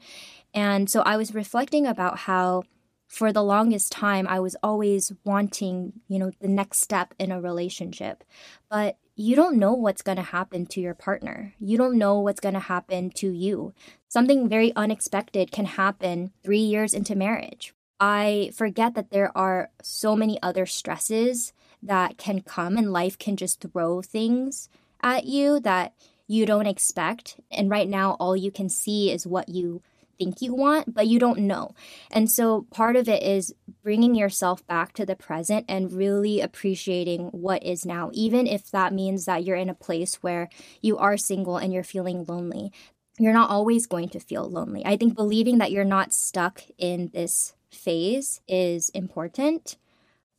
And 0.55 0.89
so 0.89 1.03
I 1.03 1.17
was 1.17 1.35
reflecting 1.35 1.85
about 1.85 2.19
how 2.21 2.63
for 3.09 3.33
the 3.33 3.43
longest 3.43 3.91
time 3.91 4.29
I 4.29 4.39
was 4.39 4.55
always 4.63 5.13
wanting, 5.25 5.95
you 6.07 6.19
know, 6.19 6.31
the 6.41 6.47
next 6.47 6.81
step 6.81 7.15
in 7.19 7.33
a 7.33 7.41
relationship. 7.41 8.23
But 8.71 8.99
you 9.17 9.35
don't 9.35 9.59
know 9.59 9.73
what's 9.73 10.03
going 10.03 10.19
to 10.19 10.23
happen 10.23 10.67
to 10.67 10.81
your 10.81 10.95
partner. 10.95 11.55
You 11.59 11.77
don't 11.77 11.99
know 11.99 12.21
what's 12.21 12.39
going 12.39 12.55
to 12.55 12.61
happen 12.61 13.11
to 13.17 13.33
you. 13.33 13.73
Something 14.07 14.49
very 14.49 14.73
unexpected 14.77 15.51
can 15.51 15.65
happen 15.65 16.31
3 16.45 16.59
years 16.59 16.95
into 16.95 17.17
marriage. 17.17 17.75
I 17.99 18.53
forget 18.55 18.95
that 18.95 19.11
there 19.11 19.37
are 19.37 19.71
so 19.83 20.15
many 20.15 20.41
other 20.41 20.67
stresses 20.67 21.53
that 21.83 22.17
can 22.17 22.43
come 22.43 22.77
and 22.77 22.93
life 22.93 23.19
can 23.19 23.37
just 23.37 23.61
throw 23.61 24.03
things 24.03 24.69
at 25.03 25.25
you 25.25 25.59
that 25.61 25.95
you 26.29 26.47
don't 26.47 26.67
expect. 26.67 27.41
And 27.51 27.71
right 27.71 27.89
now 27.89 28.17
all 28.21 28.37
you 28.37 28.53
can 28.53 28.69
see 28.69 29.11
is 29.11 29.27
what 29.27 29.49
you 29.49 29.83
think 30.19 30.43
you 30.43 30.55
want, 30.55 30.93
but 30.95 31.07
you 31.07 31.19
don't 31.19 31.41
know. 31.41 31.75
And 32.11 32.31
so 32.31 32.67
part 32.71 32.97
of 32.97 33.09
it 33.09 33.23
is 33.23 33.55
bringing 33.83 34.15
yourself 34.15 34.67
back 34.67 34.93
to 34.95 35.07
the 35.07 35.17
present 35.17 35.65
and 35.69 35.93
really 35.93 36.41
appreciating 36.41 37.29
what 37.29 37.63
is 37.63 37.87
now, 37.87 38.11
even 38.13 38.47
if 38.47 38.71
that 38.71 38.93
means 38.93 39.25
that 39.25 39.45
you're 39.45 39.57
in 39.57 39.71
a 39.71 39.75
place 39.75 40.17
where 40.17 40.49
you 40.81 40.99
are 40.99 41.17
single 41.17 41.57
and 41.57 41.73
you're 41.73 41.83
feeling 41.83 42.25
lonely. 42.27 42.73
You're 43.19 43.33
not 43.33 43.51
always 43.51 43.87
going 43.87 44.11
to 44.11 44.21
feel 44.21 44.49
lonely. 44.49 44.85
I 44.87 44.97
think 44.97 45.17
believing 45.17 45.59
that 45.59 45.73
you're 45.73 45.85
not 45.85 46.13
stuck 46.13 46.63
in 46.79 47.11
this 47.13 47.55
phase 47.71 48.41
is 48.47 48.91
important. 48.91 49.77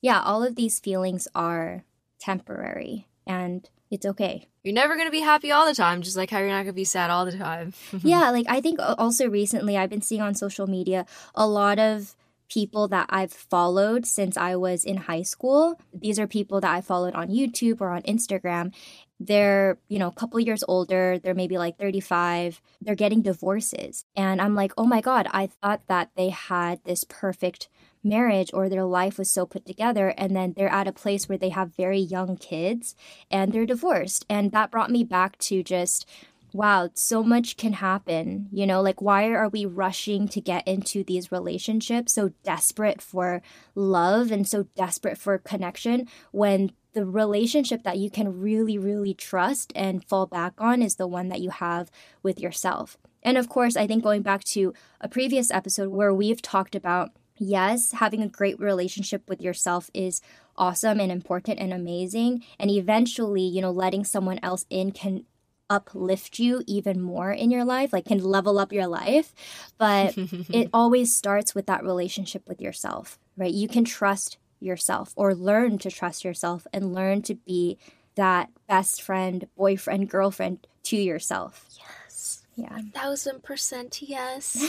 Yeah, 0.01 0.21
all 0.21 0.43
of 0.43 0.55
these 0.55 0.79
feelings 0.79 1.27
are 1.35 1.83
temporary 2.19 3.07
and 3.27 3.69
it's 3.91 4.05
okay. 4.05 4.47
You're 4.63 4.73
never 4.73 4.95
going 4.95 5.07
to 5.07 5.11
be 5.11 5.21
happy 5.21 5.51
all 5.51 5.65
the 5.65 5.73
time, 5.73 6.01
just 6.01 6.17
like 6.17 6.29
how 6.29 6.39
you're 6.39 6.49
not 6.49 6.63
going 6.63 6.67
to 6.67 6.73
be 6.73 6.83
sad 6.83 7.09
all 7.09 7.25
the 7.25 7.37
time. 7.37 7.73
yeah, 8.03 8.29
like 8.29 8.45
I 8.49 8.61
think 8.61 8.79
also 8.79 9.27
recently 9.27 9.77
I've 9.77 9.89
been 9.89 10.01
seeing 10.01 10.21
on 10.21 10.35
social 10.35 10.67
media 10.67 11.05
a 11.33 11.47
lot 11.47 11.79
of 11.79 12.15
people 12.49 12.87
that 12.87 13.05
I've 13.09 13.31
followed 13.31 14.05
since 14.05 14.35
I 14.35 14.55
was 14.55 14.83
in 14.83 14.97
high 14.97 15.21
school. 15.21 15.79
These 15.93 16.19
are 16.19 16.27
people 16.27 16.59
that 16.61 16.71
I 16.71 16.81
followed 16.81 17.13
on 17.13 17.29
YouTube 17.29 17.79
or 17.79 17.89
on 17.89 18.01
Instagram. 18.03 18.73
They're, 19.19 19.77
you 19.87 19.99
know, 19.99 20.07
a 20.07 20.13
couple 20.13 20.39
years 20.39 20.63
older, 20.67 21.19
they're 21.19 21.35
maybe 21.35 21.57
like 21.57 21.77
35, 21.77 22.61
they're 22.81 22.95
getting 22.95 23.21
divorces. 23.21 24.05
And 24.15 24.41
I'm 24.41 24.55
like, 24.55 24.71
oh 24.77 24.85
my 24.85 25.01
God, 25.01 25.27
I 25.31 25.47
thought 25.47 25.81
that 25.87 26.09
they 26.15 26.29
had 26.29 26.83
this 26.85 27.03
perfect 27.03 27.69
marriage 28.03 28.51
or 28.53 28.69
their 28.69 28.85
life 28.85 29.17
was 29.17 29.29
so 29.29 29.45
put 29.45 29.65
together 29.65 30.13
and 30.17 30.35
then 30.35 30.53
they're 30.55 30.71
at 30.71 30.87
a 30.87 30.93
place 30.93 31.27
where 31.27 31.37
they 31.37 31.49
have 31.49 31.75
very 31.75 31.99
young 31.99 32.37
kids 32.37 32.95
and 33.29 33.51
they're 33.51 33.65
divorced. 33.65 34.25
And 34.29 34.51
that 34.51 34.71
brought 34.71 34.91
me 34.91 35.03
back 35.03 35.37
to 35.39 35.63
just 35.63 36.07
wow 36.51 36.89
so 36.95 37.21
much 37.23 37.57
can 37.57 37.73
happen 37.73 38.47
you 38.51 38.65
know? 38.65 38.81
Like 38.81 39.01
why 39.01 39.27
are 39.29 39.49
we 39.49 39.65
rushing 39.65 40.27
to 40.29 40.41
get 40.41 40.67
into 40.67 41.03
these 41.03 41.31
relationships 41.31 42.13
so 42.13 42.31
desperate 42.43 43.01
for 43.01 43.41
love 43.75 44.31
and 44.31 44.47
so 44.47 44.63
desperate 44.75 45.17
for 45.17 45.37
connection 45.37 46.07
when 46.31 46.71
the 46.93 47.05
relationship 47.05 47.83
that 47.83 47.99
you 47.99 48.09
can 48.09 48.39
really 48.39 48.77
really 48.77 49.13
trust 49.13 49.71
and 49.75 50.03
fall 50.03 50.25
back 50.25 50.53
on 50.57 50.81
is 50.81 50.95
the 50.95 51.07
one 51.07 51.29
that 51.29 51.41
you 51.41 51.51
have 51.51 51.91
with 52.23 52.39
yourself? 52.39 52.97
And 53.21 53.37
of 53.37 53.49
course 53.49 53.75
i 53.75 53.85
think 53.85 54.03
going 54.03 54.21
back 54.21 54.43
to 54.45 54.73
a 55.01 55.09
previous 55.09 55.51
episode 55.51 55.89
where 55.89 56.13
we've 56.13 56.41
talked 56.41 56.73
about 56.73 57.11
yes, 57.39 57.93
having 57.93 58.21
a 58.21 58.27
great 58.27 58.59
relationship 58.59 59.27
with 59.27 59.41
yourself 59.41 59.89
is 59.93 60.21
awesome 60.55 60.99
and 60.99 61.11
important 61.11 61.59
and 61.59 61.73
amazing. 61.73 62.43
And 62.59 62.69
eventually, 62.69 63.41
you 63.41 63.61
know, 63.61 63.71
letting 63.71 64.03
someone 64.03 64.39
else 64.43 64.65
in 64.69 64.91
can 64.91 65.25
uplift 65.69 66.39
you 66.39 66.63
even 66.67 67.01
more 67.01 67.31
in 67.31 67.51
your 67.51 67.63
life, 67.63 67.93
like 67.93 68.05
can 68.05 68.23
level 68.23 68.59
up 68.59 68.73
your 68.73 68.87
life. 68.87 69.33
But 69.77 70.15
it 70.17 70.69
always 70.73 71.15
starts 71.15 71.55
with 71.55 71.67
that 71.67 71.83
relationship 71.83 72.47
with 72.47 72.61
yourself, 72.61 73.19
right? 73.37 73.53
You 73.53 73.67
can 73.67 73.85
trust 73.85 74.37
yourself 74.59 75.13
or 75.15 75.33
learn 75.33 75.77
to 75.79 75.89
trust 75.91 76.25
yourself 76.25 76.67
and 76.73 76.93
learn 76.93 77.21
to 77.23 77.35
be 77.35 77.77
that 78.15 78.49
best 78.67 79.01
friend, 79.01 79.47
boyfriend, 79.55 80.09
girlfriend 80.09 80.67
to 80.83 80.97
yourself. 80.97 81.65
Yes. 81.77 82.43
Yeah. 82.55 82.77
A 82.77 82.81
thousand 82.91 83.43
percent 83.43 84.01
yes. 84.01 84.61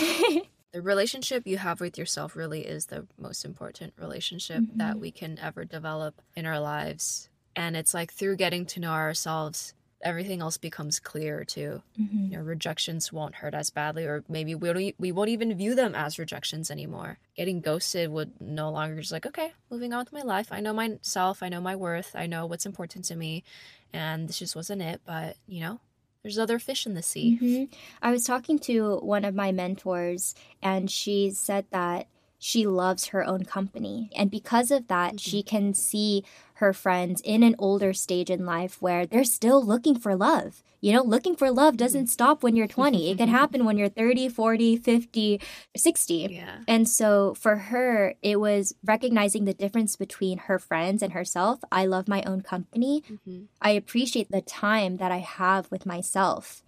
the 0.73 0.83
relationship 0.83 1.47
you 1.47 1.59
have 1.59 1.81
with 1.81 1.99
yourself 1.99 2.37
really 2.37 2.67
is 2.67 2.87
the 2.87 3.07
most 3.19 3.45
important 3.45 3.93
relationship 3.99 4.61
mm-hmm. 4.61 4.79
that 4.79 4.99
we 4.99 5.11
can 5.11 5.39
ever 5.39 5.65
develop 5.65 6.21
in 6.37 6.47
our 6.47 6.61
lives. 6.61 7.29
And 7.57 7.77
it's 7.77 7.95
like 7.95 8.13
through 8.13 8.37
getting 8.37 8.67
to 8.67 8.81
know 8.81 8.93
ourselves, 8.93 9.75
everything 10.03 10.41
else 10.41 10.57
becomes 10.57 10.99
clear 10.99 11.45
too. 11.45 11.83
Mm-hmm. 12.01 12.27
You 12.27 12.39
know, 12.39 12.45
rejections 12.45 13.13
won't 13.13 13.35
hurt 13.35 13.55
as 13.55 13.71
badly, 13.71 14.05
or 14.05 14.25
maybe 14.29 14.55
we 14.55 14.73
don't, 14.73 14.95
we 14.99 15.13
won't 15.13 15.29
even 15.31 15.55
view 15.55 15.75
them 15.75 15.95
as 15.95 16.19
rejections 16.19 16.71
anymore. 16.71 17.19
Getting 17.37 17.61
ghosted 17.61 18.11
would 18.11 18.41
no 18.41 18.71
longer 18.71 19.01
just 19.01 19.13
like, 19.13 19.27
okay, 19.27 19.53
moving 19.71 19.93
on 19.93 20.01
with 20.01 20.13
my 20.13 20.23
life. 20.23 20.49
I 20.51 20.61
know 20.61 20.73
myself, 20.73 21.43
I 21.43 21.49
know 21.49 21.61
my 21.61 21.77
worth, 21.77 22.13
I 22.15 22.27
know 22.27 22.47
what's 22.47 22.67
important 22.67 23.05
to 23.07 23.17
me, 23.17 23.45
and 23.93 24.29
this 24.29 24.39
just 24.39 24.57
wasn't 24.57 24.83
it. 24.83 25.01
But 25.05 25.37
you 25.47 25.61
know, 25.61 25.81
there's 26.23 26.39
other 26.39 26.59
fish 26.59 26.87
in 26.87 26.95
the 26.95 27.03
sea. 27.03 27.39
Mm-hmm. 27.41 27.75
I 28.03 28.11
was 28.11 28.25
talking 28.25 28.59
to 28.61 28.97
one 28.99 29.25
of 29.25 29.35
my 29.35 29.53
mentors, 29.53 30.35
and 30.63 30.91
she 30.91 31.31
said 31.31 31.67
that 31.71 32.07
she 32.39 32.67
loves 32.67 33.09
her 33.09 33.25
own 33.25 33.45
company. 33.45 34.11
And 34.17 34.31
because 34.31 34.71
of 34.71 34.89
that, 34.89 35.11
mm-hmm. 35.11 35.17
she 35.19 35.43
can 35.43 35.75
see 35.75 36.25
her 36.61 36.73
friends 36.73 37.21
in 37.25 37.43
an 37.43 37.57
older 37.59 37.93
stage 37.93 38.31
in 38.31 38.47
life 38.47 38.81
where 38.81 39.07
they're 39.07 39.25
still 39.25 39.65
looking 39.65 39.99
for 39.99 40.15
love. 40.15 40.63
You 40.83 40.93
know, 40.93 41.03
looking 41.03 41.37
for 41.37 41.51
love 41.51 41.77
doesn't 41.77 42.05
mm-hmm. 42.05 42.09
stop 42.09 42.43
when 42.43 42.57
you're 42.57 42.67
20. 42.67 43.11
It 43.11 43.19
can 43.19 43.29
happen 43.29 43.65
when 43.65 43.77
you're 43.77 43.89
30, 43.89 44.29
40, 44.29 44.77
50, 44.77 45.41
60. 45.77 46.29
Yeah. 46.31 46.59
And 46.67 46.89
so 46.89 47.35
for 47.35 47.57
her, 47.57 48.15
it 48.23 48.41
was 48.41 48.75
recognizing 48.85 49.45
the 49.45 49.55
difference 49.55 49.97
between 49.97 50.39
her 50.39 50.59
friends 50.59 51.03
and 51.03 51.13
herself. 51.13 51.61
I 51.71 51.87
love 51.87 52.09
my 52.09 52.23
own 52.23 52.41
company. 52.43 53.03
Mm-hmm. 53.11 53.45
I 53.61 53.71
appreciate 53.71 54.31
the 54.31 54.41
time 54.41 54.97
that 54.99 55.13
I 55.13 55.19
have 55.19 55.71
with 55.71 55.85
myself. 55.85 56.63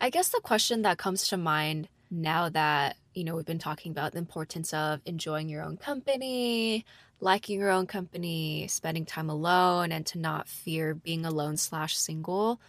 I 0.00 0.10
guess 0.10 0.28
the 0.28 0.40
question 0.40 0.82
that 0.82 0.98
comes 0.98 1.26
to 1.28 1.36
mind 1.36 1.88
now 2.10 2.48
that, 2.48 2.96
you 3.14 3.24
know, 3.24 3.36
we've 3.36 3.44
been 3.44 3.58
talking 3.58 3.92
about 3.92 4.12
the 4.12 4.18
importance 4.18 4.72
of 4.72 5.00
enjoying 5.04 5.48
your 5.48 5.62
own 5.62 5.76
company, 5.76 6.84
liking 7.20 7.58
your 7.58 7.70
own 7.70 7.86
company, 7.86 8.66
spending 8.68 9.04
time 9.04 9.28
alone, 9.28 9.92
and 9.92 10.06
to 10.06 10.18
not 10.18 10.48
fear 10.48 10.94
being 10.94 11.24
alone 11.24 11.56
slash 11.56 11.96
single. 11.96 12.60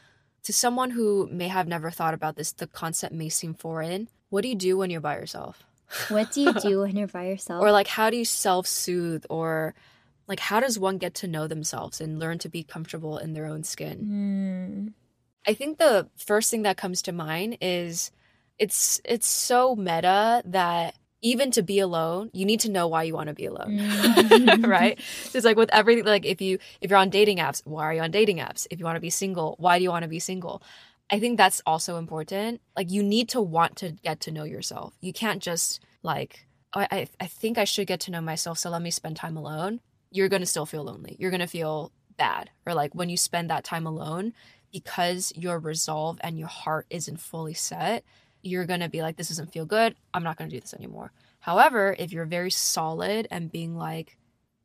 To 0.43 0.53
someone 0.53 0.91
who 0.91 1.27
may 1.31 1.47
have 1.47 1.67
never 1.67 1.91
thought 1.91 2.13
about 2.13 2.35
this, 2.35 2.51
the 2.51 2.67
concept 2.67 3.13
may 3.13 3.29
seem 3.29 3.53
foreign. 3.53 4.07
What 4.29 4.41
do 4.41 4.49
you 4.49 4.55
do 4.55 4.77
when 4.77 4.89
you're 4.89 5.01
by 5.01 5.15
yourself? 5.15 5.63
What 6.09 6.31
do 6.31 6.41
you 6.41 6.53
do 6.53 6.81
when 6.81 6.95
you're 6.95 7.07
by 7.07 7.27
yourself? 7.29 7.63
or 7.63 7.71
like, 7.71 7.87
how 7.87 8.09
do 8.09 8.17
you 8.17 8.25
self 8.25 8.67
soothe? 8.67 9.25
Or 9.29 9.73
like, 10.27 10.39
how 10.39 10.59
does 10.59 10.77
one 10.77 10.99
get 10.99 11.15
to 11.15 11.27
know 11.27 11.47
themselves 11.47 11.99
and 11.99 12.19
learn 12.19 12.37
to 12.39 12.49
be 12.49 12.63
comfortable 12.63 13.17
in 13.17 13.33
their 13.33 13.47
own 13.47 13.63
skin? 13.63 14.93
Mm. 14.93 14.93
I 15.47 15.53
think 15.55 15.79
the 15.79 16.07
first 16.15 16.51
thing 16.51 16.61
that 16.61 16.77
comes 16.77 17.01
to 17.03 17.11
mind 17.11 17.57
is 17.59 18.11
it's 18.59 19.01
it's 19.05 19.27
so 19.27 19.75
meta 19.75 20.41
that 20.45 20.95
even 21.21 21.51
to 21.51 21.61
be 21.61 21.79
alone, 21.79 22.29
you 22.33 22.45
need 22.45 22.61
to 22.61 22.71
know 22.71 22.87
why 22.87 23.03
you 23.03 23.13
want 23.13 23.27
to 23.27 23.33
be 23.33 23.45
alone. 23.45 23.79
Mm. 24.29 24.67
right? 24.67 24.99
So 25.23 25.37
it's 25.37 25.45
like 25.45 25.57
with 25.57 25.69
everything 25.73 26.05
like 26.05 26.25
if 26.25 26.41
you 26.41 26.59
if 26.81 26.89
you're 26.89 26.99
on 26.99 27.09
dating 27.09 27.37
apps, 27.37 27.61
why 27.65 27.83
are 27.83 27.93
you 27.93 28.01
on 28.01 28.11
dating 28.11 28.37
apps? 28.37 28.67
If 28.69 28.79
you 28.79 28.85
want 28.85 28.95
to 28.95 29.01
be 29.01 29.09
single, 29.09 29.55
why 29.59 29.77
do 29.77 29.83
you 29.83 29.89
want 29.89 30.03
to 30.03 30.09
be 30.09 30.19
single? 30.19 30.61
I 31.11 31.19
think 31.19 31.37
that's 31.37 31.61
also 31.65 31.97
important. 31.97 32.61
Like 32.77 32.91
you 32.91 33.01
need 33.03 33.29
to 33.29 33.41
want 33.41 33.77
to 33.77 33.91
get 33.91 34.21
to 34.21 34.31
know 34.31 34.43
yourself. 34.43 34.93
You 35.01 35.11
can't 35.13 35.41
just 35.41 35.79
like 36.03 36.45
oh, 36.73 36.85
I 36.91 37.07
I 37.19 37.25
think 37.27 37.57
I 37.57 37.63
should 37.63 37.87
get 37.87 38.01
to 38.01 38.11
know 38.11 38.21
myself, 38.21 38.59
so 38.59 38.69
let 38.69 38.81
me 38.81 38.91
spend 38.91 39.15
time 39.15 39.35
alone. 39.35 39.81
You're 40.11 40.29
going 40.29 40.41
to 40.41 40.45
still 40.45 40.65
feel 40.65 40.83
lonely. 40.83 41.15
You're 41.19 41.31
going 41.31 41.39
to 41.41 41.47
feel 41.47 41.91
bad. 42.17 42.49
Or 42.65 42.73
like 42.73 42.93
when 42.95 43.09
you 43.09 43.17
spend 43.17 43.49
that 43.49 43.63
time 43.63 43.85
alone 43.85 44.33
because 44.71 45.33
your 45.35 45.59
resolve 45.59 46.19
and 46.21 46.37
your 46.37 46.47
heart 46.47 46.85
isn't 46.89 47.19
fully 47.19 47.53
set, 47.53 48.03
you're 48.41 48.65
going 48.65 48.79
to 48.79 48.89
be 48.89 49.01
like, 49.01 49.17
this 49.17 49.29
doesn't 49.29 49.51
feel 49.51 49.65
good. 49.65 49.95
I'm 50.13 50.23
not 50.23 50.37
going 50.37 50.49
to 50.49 50.55
do 50.55 50.59
this 50.59 50.73
anymore. 50.73 51.11
However, 51.41 51.95
if 51.97 52.11
you're 52.11 52.25
very 52.25 52.51
solid 52.51 53.27
and 53.31 53.51
being 53.51 53.77
like, 53.77 54.17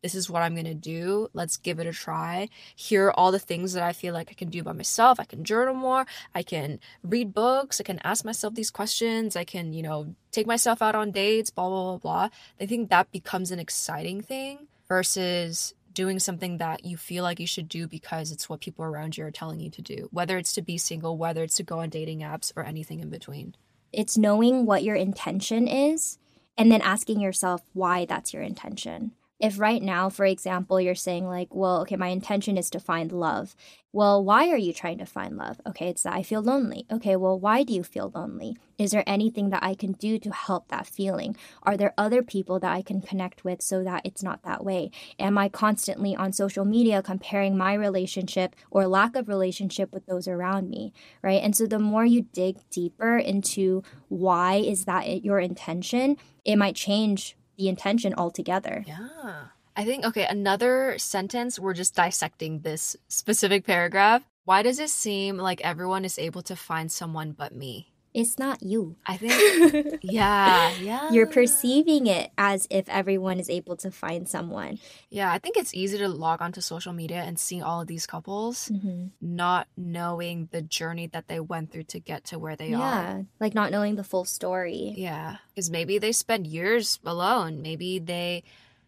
this 0.02 0.14
is 0.14 0.28
what 0.28 0.42
I'm 0.42 0.52
going 0.54 0.66
to 0.66 0.74
do. 0.74 1.28
Let's 1.32 1.56
give 1.56 1.78
it 1.78 1.86
a 1.86 1.92
try. 1.92 2.50
Here 2.76 3.06
are 3.06 3.18
all 3.18 3.32
the 3.32 3.38
things 3.38 3.72
that 3.72 3.82
I 3.82 3.94
feel 3.94 4.12
like 4.12 4.28
I 4.30 4.34
can 4.34 4.50
do 4.50 4.62
by 4.62 4.72
myself. 4.72 5.18
I 5.18 5.24
can 5.24 5.44
journal 5.44 5.72
more. 5.72 6.04
I 6.34 6.42
can 6.42 6.78
read 7.02 7.32
books. 7.32 7.80
I 7.80 7.84
can 7.84 8.00
ask 8.04 8.22
myself 8.22 8.54
these 8.54 8.70
questions. 8.70 9.34
I 9.34 9.44
can, 9.44 9.72
you 9.72 9.82
know, 9.82 10.14
take 10.30 10.46
myself 10.46 10.82
out 10.82 10.94
on 10.94 11.10
dates, 11.10 11.48
blah, 11.48 11.70
blah, 11.70 11.96
blah, 11.96 11.98
blah. 11.98 12.28
I 12.60 12.66
think 12.66 12.90
that 12.90 13.12
becomes 13.12 13.50
an 13.50 13.58
exciting 13.58 14.20
thing 14.20 14.68
versus 14.88 15.72
doing 15.94 16.18
something 16.18 16.58
that 16.58 16.84
you 16.84 16.98
feel 16.98 17.22
like 17.22 17.40
you 17.40 17.46
should 17.46 17.68
do 17.68 17.86
because 17.86 18.30
it's 18.30 18.46
what 18.46 18.60
people 18.60 18.84
around 18.84 19.16
you 19.16 19.24
are 19.24 19.30
telling 19.30 19.60
you 19.60 19.70
to 19.70 19.80
do, 19.80 20.08
whether 20.10 20.36
it's 20.36 20.52
to 20.52 20.60
be 20.60 20.76
single, 20.76 21.16
whether 21.16 21.42
it's 21.42 21.56
to 21.56 21.62
go 21.62 21.78
on 21.78 21.88
dating 21.88 22.20
apps, 22.20 22.52
or 22.56 22.64
anything 22.64 23.00
in 23.00 23.08
between. 23.08 23.54
It's 23.96 24.18
knowing 24.18 24.66
what 24.66 24.82
your 24.82 24.96
intention 24.96 25.66
is 25.68 26.18
and 26.56 26.70
then 26.70 26.80
asking 26.82 27.20
yourself 27.20 27.62
why 27.72 28.04
that's 28.04 28.32
your 28.32 28.42
intention 28.42 29.12
if 29.40 29.58
right 29.58 29.82
now, 29.82 30.08
for 30.08 30.24
example, 30.24 30.80
you're 30.80 30.94
saying, 30.94 31.26
like, 31.26 31.54
well, 31.54 31.80
okay, 31.82 31.96
my 31.96 32.08
intention 32.08 32.56
is 32.56 32.70
to 32.70 32.80
find 32.80 33.10
love. 33.10 33.56
Well, 33.92 34.24
why 34.24 34.48
are 34.48 34.56
you 34.56 34.72
trying 34.72 34.98
to 34.98 35.06
find 35.06 35.36
love? 35.36 35.60
Okay, 35.66 35.88
it's 35.88 36.02
that 36.02 36.14
I 36.14 36.22
feel 36.22 36.42
lonely. 36.42 36.86
Okay, 36.90 37.14
well, 37.16 37.38
why 37.38 37.62
do 37.62 37.72
you 37.72 37.82
feel 37.82 38.10
lonely? 38.14 38.56
Is 38.78 38.90
there 38.90 39.04
anything 39.06 39.50
that 39.50 39.62
I 39.62 39.74
can 39.74 39.92
do 39.92 40.18
to 40.18 40.30
help 40.32 40.68
that 40.68 40.86
feeling? 40.86 41.36
Are 41.62 41.76
there 41.76 41.94
other 41.96 42.22
people 42.22 42.58
that 42.60 42.72
I 42.72 42.82
can 42.82 43.00
connect 43.00 43.44
with 43.44 43.62
so 43.62 43.84
that 43.84 44.02
it's 44.04 44.22
not 44.22 44.42
that 44.42 44.64
way? 44.64 44.90
Am 45.18 45.36
I 45.38 45.48
constantly 45.48 46.16
on 46.16 46.32
social 46.32 46.64
media 46.64 47.02
comparing 47.02 47.56
my 47.56 47.74
relationship 47.74 48.56
or 48.70 48.86
lack 48.86 49.14
of 49.14 49.28
relationship 49.28 49.92
with 49.92 50.06
those 50.06 50.26
around 50.26 50.70
me, 50.70 50.92
right? 51.22 51.42
And 51.42 51.56
so 51.56 51.66
the 51.66 51.78
more 51.78 52.04
you 52.04 52.22
dig 52.32 52.58
deeper 52.70 53.16
into 53.16 53.82
why 54.08 54.56
is 54.56 54.86
that 54.86 55.24
your 55.24 55.38
intention, 55.38 56.16
it 56.44 56.56
might 56.56 56.74
change 56.76 57.36
the 57.56 57.68
intention 57.68 58.14
altogether. 58.14 58.84
Yeah. 58.86 59.44
I 59.76 59.84
think, 59.84 60.04
okay, 60.04 60.26
another 60.26 60.96
sentence, 60.98 61.58
we're 61.58 61.74
just 61.74 61.94
dissecting 61.96 62.60
this 62.60 62.96
specific 63.08 63.66
paragraph. 63.66 64.22
Why 64.44 64.62
does 64.62 64.78
it 64.78 64.90
seem 64.90 65.38
like 65.38 65.60
everyone 65.62 66.04
is 66.04 66.18
able 66.18 66.42
to 66.42 66.54
find 66.54 66.92
someone 66.92 67.32
but 67.32 67.54
me? 67.54 67.93
It's 68.14 68.38
not 68.38 68.62
you. 68.62 68.94
I 69.04 69.16
think, 69.18 69.98
yeah, 70.02 70.72
yeah. 70.80 71.10
You're 71.10 71.26
perceiving 71.26 72.06
it 72.06 72.30
as 72.38 72.66
if 72.70 72.88
everyone 72.88 73.40
is 73.40 73.50
able 73.50 73.76
to 73.78 73.90
find 73.90 74.28
someone. 74.28 74.78
Yeah, 75.10 75.32
I 75.32 75.38
think 75.38 75.56
it's 75.56 75.74
easy 75.74 75.98
to 75.98 76.08
log 76.08 76.40
onto 76.40 76.60
social 76.60 76.92
media 76.92 77.22
and 77.22 77.38
see 77.38 77.60
all 77.60 77.80
of 77.80 77.88
these 77.88 78.06
couples, 78.06 78.70
mm-hmm. 78.72 79.08
not 79.20 79.66
knowing 79.76 80.48
the 80.52 80.62
journey 80.62 81.08
that 81.08 81.26
they 81.26 81.40
went 81.40 81.72
through 81.72 81.84
to 81.84 81.98
get 81.98 82.24
to 82.26 82.38
where 82.38 82.54
they 82.54 82.68
yeah, 82.68 82.78
are. 82.78 83.02
Yeah, 83.18 83.22
like 83.40 83.54
not 83.54 83.72
knowing 83.72 83.96
the 83.96 84.04
full 84.04 84.24
story. 84.24 84.94
Yeah, 84.96 85.38
because 85.48 85.70
maybe 85.70 85.98
they 85.98 86.12
spent 86.12 86.46
years 86.46 87.00
alone. 87.04 87.62
Maybe 87.62 87.98
they, 87.98 88.44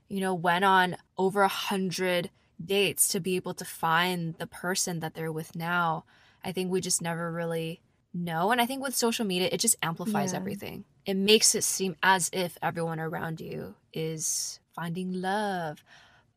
you 0.09 0.21
know, 0.21 0.35
went 0.35 0.65
on 0.65 0.97
over 1.19 1.43
a 1.43 1.49
hundred 1.49 2.31
dates 2.65 3.09
to 3.09 3.21
be 3.21 3.37
able 3.37 3.55
to 3.55 3.65
find 3.65 4.35
the 4.39 4.47
person 4.47 5.01
that 5.01 5.15
they're 5.15 5.33
with 5.33 5.57
now. 5.57 6.05
I 6.45 6.53
think 6.53 6.71
we 6.71 6.81
just 6.81 7.03
never 7.03 7.31
really 7.33 7.81
know. 8.17 8.51
And 8.51 8.61
I 8.61 8.67
think 8.67 8.83
with 8.83 8.95
social 8.95 9.25
media, 9.25 9.49
it 9.53 9.61
just 9.61 9.77
amplifies 9.83 10.33
yeah. 10.33 10.39
everything. 10.39 10.85
It 11.05 11.17
makes 11.17 11.55
it 11.55 11.65
seem 11.65 11.97
as 12.03 12.31
if 12.33 12.57
everyone 12.63 12.99
around 12.99 13.41
you 13.41 13.75
is 13.93 14.61
finding 14.75 15.13
love. 15.13 15.83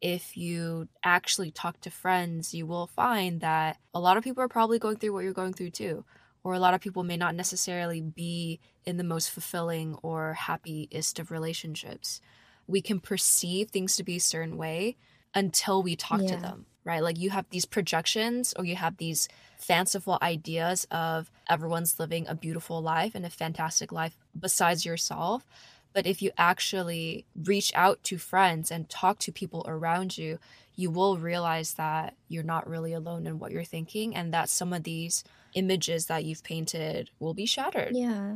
If 0.02 0.38
you 0.38 0.88
actually 1.04 1.52
talk 1.52 1.82
to 1.82 1.92
friends, 1.92 2.54
you 2.54 2.65
will 2.65 2.88
find 2.88 3.42
that 3.42 3.78
a 3.94 4.00
lot 4.00 4.18
of 4.18 4.24
people 4.24 4.44
are 4.44 4.48
probably 4.48 4.80
going 4.80 4.98
through 4.98 5.13
what 5.13 5.24
you're 5.24 5.34
going 5.34 5.54
through 5.54 5.72
too. 5.72 6.06
Or 6.44 6.54
a 6.54 6.60
lot 6.60 6.74
of 6.74 6.82
people 6.82 7.04
may 7.04 7.18
not 7.18 7.36
necessarily 7.36 8.00
be 8.00 8.60
in 8.86 8.98
the 8.98 9.04
most 9.04 9.30
fulfilling 9.30 9.96
or 10.02 10.34
happiest 10.34 11.20
of 11.20 11.32
relationships. 11.32 12.22
We 12.65 12.82
can 12.82 13.00
perceive 13.00 13.70
things 13.70 13.98
to 13.98 14.04
be 14.04 14.18
a 14.18 14.22
certain 14.22 14.56
way 14.56 14.96
until 15.36 15.84
we 15.84 15.96
talk 15.96 16.22
yeah. 16.22 16.36
to 16.36 16.42
them 16.42 16.65
right? 16.84 17.04
Like 17.04 17.20
you 17.20 17.30
have 17.30 17.46
these 17.50 17.65
projections 17.65 18.54
or 18.58 18.65
you 18.65 18.76
have 18.76 18.98
these 18.98 19.28
fanciful 19.58 20.18
ideas 20.22 20.88
of 20.89 21.30
everyone's 21.50 22.00
living 22.00 22.28
a 22.28 22.36
beautiful 22.36 22.82
life 22.82 23.15
and 23.15 23.26
a 23.26 23.30
fantastic 23.30 23.92
life 23.92 24.18
besides 24.39 24.86
yourself. 24.86 25.46
But 25.94 26.06
if 26.06 26.22
you 26.22 26.32
actually 26.38 27.26
reach 27.36 27.72
out 27.76 28.04
to 28.06 28.18
friends 28.18 28.72
and 28.72 28.89
talk 28.89 29.20
to 29.20 29.32
people 29.32 29.65
around 29.68 30.18
you, 30.18 30.39
you 30.76 30.89
will 30.89 31.18
realize 31.18 31.74
that 31.74 32.15
you're 32.28 32.44
not 32.44 32.70
really 32.70 32.94
alone 32.94 33.28
in 33.28 33.39
what 33.39 33.52
you're 33.52 33.63
thinking 33.63 34.15
and 34.15 34.34
that 34.34 34.50
some 34.50 34.72
of 34.72 34.84
these 34.84 35.24
images 35.54 36.08
that 36.08 36.26
you've 36.26 36.44
painted 36.44 37.10
will 37.20 37.34
be 37.34 37.46
shattered. 37.46 37.96
Yeah. 37.96 38.36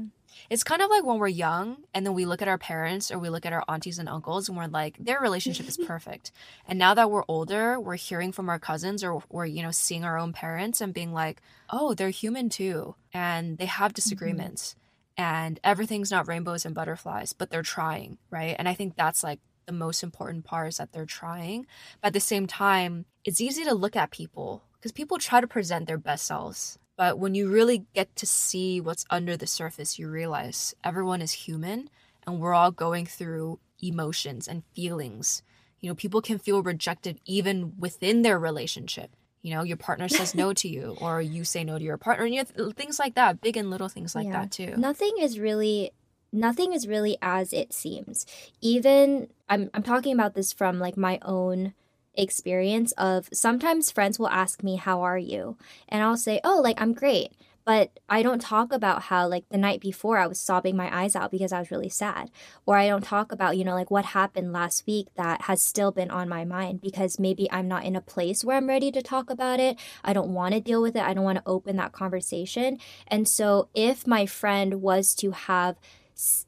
It's 0.49 0.63
kind 0.63 0.81
of 0.81 0.89
like 0.89 1.03
when 1.03 1.19
we're 1.19 1.27
young 1.27 1.77
and 1.93 2.05
then 2.05 2.13
we 2.13 2.25
look 2.25 2.41
at 2.41 2.47
our 2.47 2.57
parents 2.57 3.11
or 3.11 3.19
we 3.19 3.29
look 3.29 3.45
at 3.45 3.53
our 3.53 3.63
aunties 3.67 3.99
and 3.99 4.09
uncles 4.09 4.49
and 4.49 4.57
we're 4.57 4.67
like, 4.67 4.97
their 4.97 5.19
relationship 5.19 5.67
is 5.67 5.77
perfect. 5.87 6.31
And 6.67 6.79
now 6.79 6.93
that 6.93 7.11
we're 7.11 7.23
older, 7.27 7.79
we're 7.79 7.95
hearing 7.95 8.31
from 8.31 8.49
our 8.49 8.59
cousins 8.59 9.03
or 9.03 9.23
we're, 9.29 9.45
you 9.45 9.61
know, 9.61 9.71
seeing 9.71 10.03
our 10.03 10.17
own 10.17 10.33
parents 10.33 10.81
and 10.81 10.93
being 10.93 11.13
like, 11.13 11.41
oh, 11.69 11.93
they're 11.93 12.09
human 12.09 12.49
too. 12.49 12.95
And 13.13 13.57
they 13.57 13.65
have 13.65 13.89
mm-hmm. 13.89 13.95
disagreements. 13.95 14.69
Mm-hmm. 14.69 14.79
And 15.15 15.59
everything's 15.63 16.09
not 16.09 16.27
rainbows 16.27 16.65
and 16.65 16.73
butterflies, 16.73 17.33
but 17.33 17.51
they're 17.51 17.61
trying, 17.61 18.17
right? 18.31 18.55
And 18.57 18.67
I 18.67 18.73
think 18.73 18.95
that's 18.95 19.23
like 19.23 19.39
the 19.67 19.71
most 19.71 20.01
important 20.01 20.43
part 20.43 20.69
is 20.69 20.77
that 20.77 20.91
they're 20.91 21.05
trying. 21.05 21.67
But 22.01 22.07
at 22.07 22.13
the 22.13 22.19
same 22.19 22.47
time, 22.47 23.05
it's 23.23 23.39
easy 23.39 23.63
to 23.63 23.75
look 23.75 23.95
at 23.95 24.09
people 24.09 24.63
because 24.73 24.91
people 24.91 25.19
try 25.19 25.39
to 25.39 25.47
present 25.47 25.87
their 25.87 25.99
best 25.99 26.25
selves 26.25 26.79
but 26.95 27.17
when 27.17 27.35
you 27.35 27.49
really 27.49 27.85
get 27.93 28.15
to 28.17 28.25
see 28.25 28.79
what's 28.79 29.05
under 29.09 29.35
the 29.35 29.47
surface, 29.47 29.97
you 29.97 30.09
realize 30.09 30.75
everyone 30.83 31.21
is 31.21 31.31
human 31.31 31.89
and 32.25 32.39
we're 32.39 32.53
all 32.53 32.71
going 32.71 33.05
through 33.05 33.59
emotions 33.81 34.47
and 34.47 34.63
feelings. 34.75 35.41
You 35.79 35.89
know, 35.89 35.95
people 35.95 36.21
can 36.21 36.37
feel 36.39 36.61
rejected 36.61 37.19
even 37.25 37.73
within 37.77 38.21
their 38.21 38.39
relationship. 38.39 39.15
You 39.41 39.53
know, 39.55 39.63
your 39.63 39.77
partner 39.77 40.07
says 40.07 40.33
no 40.33 40.53
to 40.53 40.69
you, 40.69 40.95
or 41.01 41.21
you 41.21 41.43
say 41.43 41.63
no 41.63 41.77
to 41.77 41.83
your 41.83 41.97
partner, 41.97 42.25
and 42.25 42.33
you 42.33 42.39
have 42.39 42.75
things 42.75 42.97
like 42.97 43.15
that, 43.15 43.41
big 43.41 43.57
and 43.57 43.69
little 43.69 43.89
things 43.89 44.15
like 44.15 44.27
yeah. 44.27 44.43
that 44.43 44.51
too. 44.51 44.75
Nothing 44.77 45.15
is 45.19 45.37
really 45.37 45.91
nothing 46.31 46.73
is 46.73 46.87
really 46.87 47.17
as 47.21 47.51
it 47.51 47.73
seems. 47.73 48.25
Even 48.61 49.27
I'm 49.49 49.69
I'm 49.73 49.83
talking 49.83 50.13
about 50.13 50.35
this 50.35 50.53
from 50.53 50.79
like 50.79 50.95
my 50.95 51.19
own 51.23 51.73
experience 52.15 52.91
of 52.93 53.29
sometimes 53.33 53.91
friends 53.91 54.19
will 54.19 54.29
ask 54.29 54.63
me, 54.63 54.75
How 54.75 55.01
are 55.01 55.17
you? 55.17 55.57
And 55.89 56.03
I'll 56.03 56.17
say, 56.17 56.39
Oh, 56.43 56.61
like, 56.61 56.81
I'm 56.81 56.93
great. 56.93 57.33
But 57.65 57.97
I 58.09 58.23
don't 58.23 58.41
talk 58.41 58.73
about 58.73 59.03
how, 59.03 59.27
like, 59.27 59.47
the 59.49 59.57
night 59.57 59.79
before 59.79 60.17
I 60.17 60.27
was 60.27 60.37
sobbing 60.39 60.75
my 60.75 60.93
eyes 60.93 61.15
out 61.15 61.31
because 61.31 61.53
I 61.53 61.59
was 61.59 61.71
really 61.71 61.89
sad. 61.89 62.29
Or 62.65 62.75
I 62.75 62.87
don't 62.87 63.03
talk 63.03 63.31
about, 63.31 63.57
you 63.57 63.63
know, 63.63 63.73
like 63.73 63.89
what 63.89 64.05
happened 64.05 64.51
last 64.51 64.85
week 64.85 65.07
that 65.15 65.43
has 65.43 65.61
still 65.61 65.91
been 65.91 66.11
on 66.11 66.27
my 66.27 66.43
mind 66.43 66.81
because 66.81 67.19
maybe 67.19 67.49
I'm 67.51 67.67
not 67.69 67.85
in 67.85 67.95
a 67.95 68.01
place 68.01 68.43
where 68.43 68.57
I'm 68.57 68.67
ready 68.67 68.91
to 68.91 69.01
talk 69.01 69.29
about 69.29 69.59
it. 69.61 69.79
I 70.03 70.11
don't 70.11 70.33
want 70.33 70.53
to 70.53 70.59
deal 70.59 70.81
with 70.81 70.95
it. 70.95 71.03
I 71.03 71.13
don't 71.13 71.23
want 71.23 71.37
to 71.37 71.43
open 71.45 71.77
that 71.77 71.93
conversation. 71.93 72.79
And 73.07 73.27
so 73.27 73.69
if 73.73 74.05
my 74.05 74.25
friend 74.25 74.81
was 74.81 75.15
to 75.15 75.31
have, 75.31 75.77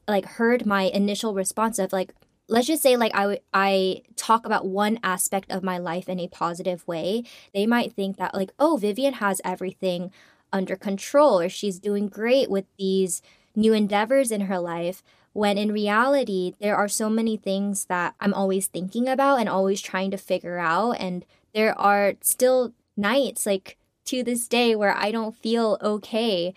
like, 0.06 0.26
heard 0.26 0.66
my 0.66 0.82
initial 0.82 1.32
response 1.32 1.78
of, 1.78 1.92
like, 1.94 2.12
let's 2.48 2.66
just 2.66 2.82
say 2.82 2.96
like 2.96 3.12
I 3.14 3.40
I 3.52 4.02
talk 4.16 4.46
about 4.46 4.66
one 4.66 4.98
aspect 5.02 5.50
of 5.50 5.62
my 5.62 5.78
life 5.78 6.08
in 6.08 6.20
a 6.20 6.28
positive 6.28 6.86
way, 6.86 7.24
they 7.52 7.66
might 7.66 7.92
think 7.92 8.16
that 8.16 8.34
like, 8.34 8.52
oh, 8.58 8.76
Vivian 8.76 9.14
has 9.14 9.40
everything 9.44 10.12
under 10.52 10.76
control 10.76 11.40
or 11.40 11.48
she's 11.48 11.78
doing 11.78 12.08
great 12.08 12.50
with 12.50 12.64
these 12.78 13.22
new 13.54 13.72
endeavors 13.72 14.30
in 14.30 14.42
her 14.42 14.58
life. 14.58 15.02
When 15.32 15.58
in 15.58 15.72
reality, 15.72 16.54
there 16.60 16.76
are 16.76 16.88
so 16.88 17.10
many 17.10 17.36
things 17.36 17.86
that 17.86 18.14
I'm 18.20 18.32
always 18.32 18.68
thinking 18.68 19.06
about 19.08 19.36
and 19.36 19.48
always 19.48 19.82
trying 19.82 20.10
to 20.12 20.16
figure 20.16 20.58
out. 20.58 20.92
And 20.92 21.26
there 21.52 21.78
are 21.78 22.14
still 22.22 22.72
nights, 22.96 23.44
like 23.44 23.76
to 24.06 24.22
this 24.22 24.48
day, 24.48 24.74
where 24.74 24.96
I 24.96 25.10
don't 25.10 25.36
feel 25.36 25.76
okay. 25.82 26.54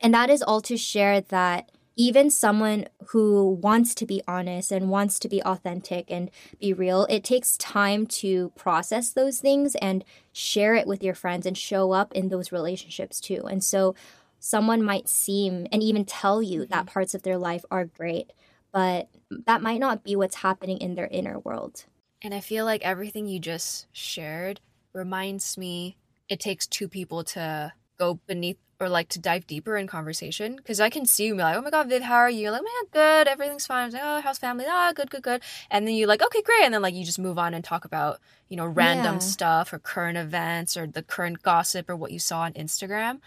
And 0.00 0.14
that 0.14 0.30
is 0.30 0.42
all 0.42 0.60
to 0.62 0.76
share 0.76 1.20
that 1.20 1.72
even 1.96 2.30
someone 2.30 2.86
who 3.08 3.58
wants 3.62 3.94
to 3.96 4.06
be 4.06 4.22
honest 4.26 4.72
and 4.72 4.90
wants 4.90 5.18
to 5.18 5.28
be 5.28 5.42
authentic 5.42 6.10
and 6.10 6.30
be 6.58 6.72
real, 6.72 7.06
it 7.10 7.24
takes 7.24 7.56
time 7.56 8.06
to 8.06 8.50
process 8.56 9.10
those 9.10 9.40
things 9.40 9.74
and 9.76 10.04
share 10.32 10.74
it 10.74 10.86
with 10.86 11.02
your 11.02 11.14
friends 11.14 11.46
and 11.46 11.58
show 11.58 11.92
up 11.92 12.12
in 12.12 12.28
those 12.28 12.52
relationships 12.52 13.20
too. 13.20 13.44
And 13.46 13.62
so 13.62 13.94
someone 14.38 14.82
might 14.82 15.08
seem 15.08 15.66
and 15.70 15.82
even 15.82 16.04
tell 16.04 16.42
you 16.42 16.60
that 16.66 16.86
mm-hmm. 16.86 16.92
parts 16.92 17.14
of 17.14 17.22
their 17.22 17.38
life 17.38 17.64
are 17.70 17.84
great, 17.84 18.32
but 18.72 19.08
that 19.46 19.62
might 19.62 19.80
not 19.80 20.02
be 20.02 20.16
what's 20.16 20.36
happening 20.36 20.78
in 20.78 20.94
their 20.94 21.08
inner 21.08 21.38
world. 21.38 21.84
And 22.22 22.34
I 22.34 22.40
feel 22.40 22.64
like 22.64 22.82
everything 22.82 23.26
you 23.26 23.38
just 23.38 23.86
shared 23.92 24.60
reminds 24.92 25.56
me 25.56 25.96
it 26.28 26.40
takes 26.40 26.66
two 26.66 26.88
people 26.88 27.24
to 27.24 27.72
go 28.00 28.18
beneath 28.26 28.56
or 28.80 28.88
like 28.88 29.08
to 29.10 29.18
dive 29.18 29.46
deeper 29.46 29.76
in 29.76 29.86
conversation 29.86 30.56
because 30.56 30.80
I 30.80 30.88
can 30.88 31.04
see 31.04 31.26
you 31.26 31.34
be 31.34 31.42
like, 31.42 31.56
oh 31.56 31.60
my 31.60 31.68
god, 31.70 31.88
Viv, 31.90 32.02
how 32.02 32.16
are 32.16 32.30
you? 32.30 32.44
You're 32.44 32.52
like, 32.52 32.62
man, 32.62 32.90
good, 32.92 33.28
everything's 33.28 33.66
fine. 33.66 33.88
I'm 33.88 33.92
like, 33.92 34.02
oh, 34.02 34.20
how's 34.22 34.38
family? 34.38 34.64
Ah, 34.66 34.92
good, 34.94 35.10
good, 35.10 35.22
good. 35.22 35.42
And 35.70 35.86
then 35.86 35.94
you're 35.94 36.08
like, 36.08 36.22
okay, 36.22 36.40
great. 36.40 36.64
And 36.64 36.72
then 36.72 36.80
like 36.80 36.94
you 36.94 37.04
just 37.04 37.18
move 37.18 37.38
on 37.38 37.52
and 37.52 37.62
talk 37.62 37.84
about 37.84 38.18
you 38.48 38.56
know 38.56 38.66
random 38.66 39.16
yeah. 39.16 39.20
stuff 39.20 39.72
or 39.72 39.78
current 39.78 40.16
events 40.16 40.76
or 40.76 40.86
the 40.86 41.02
current 41.02 41.42
gossip 41.42 41.90
or 41.90 41.96
what 41.96 42.10
you 42.10 42.18
saw 42.18 42.40
on 42.40 42.54
Instagram, 42.54 43.20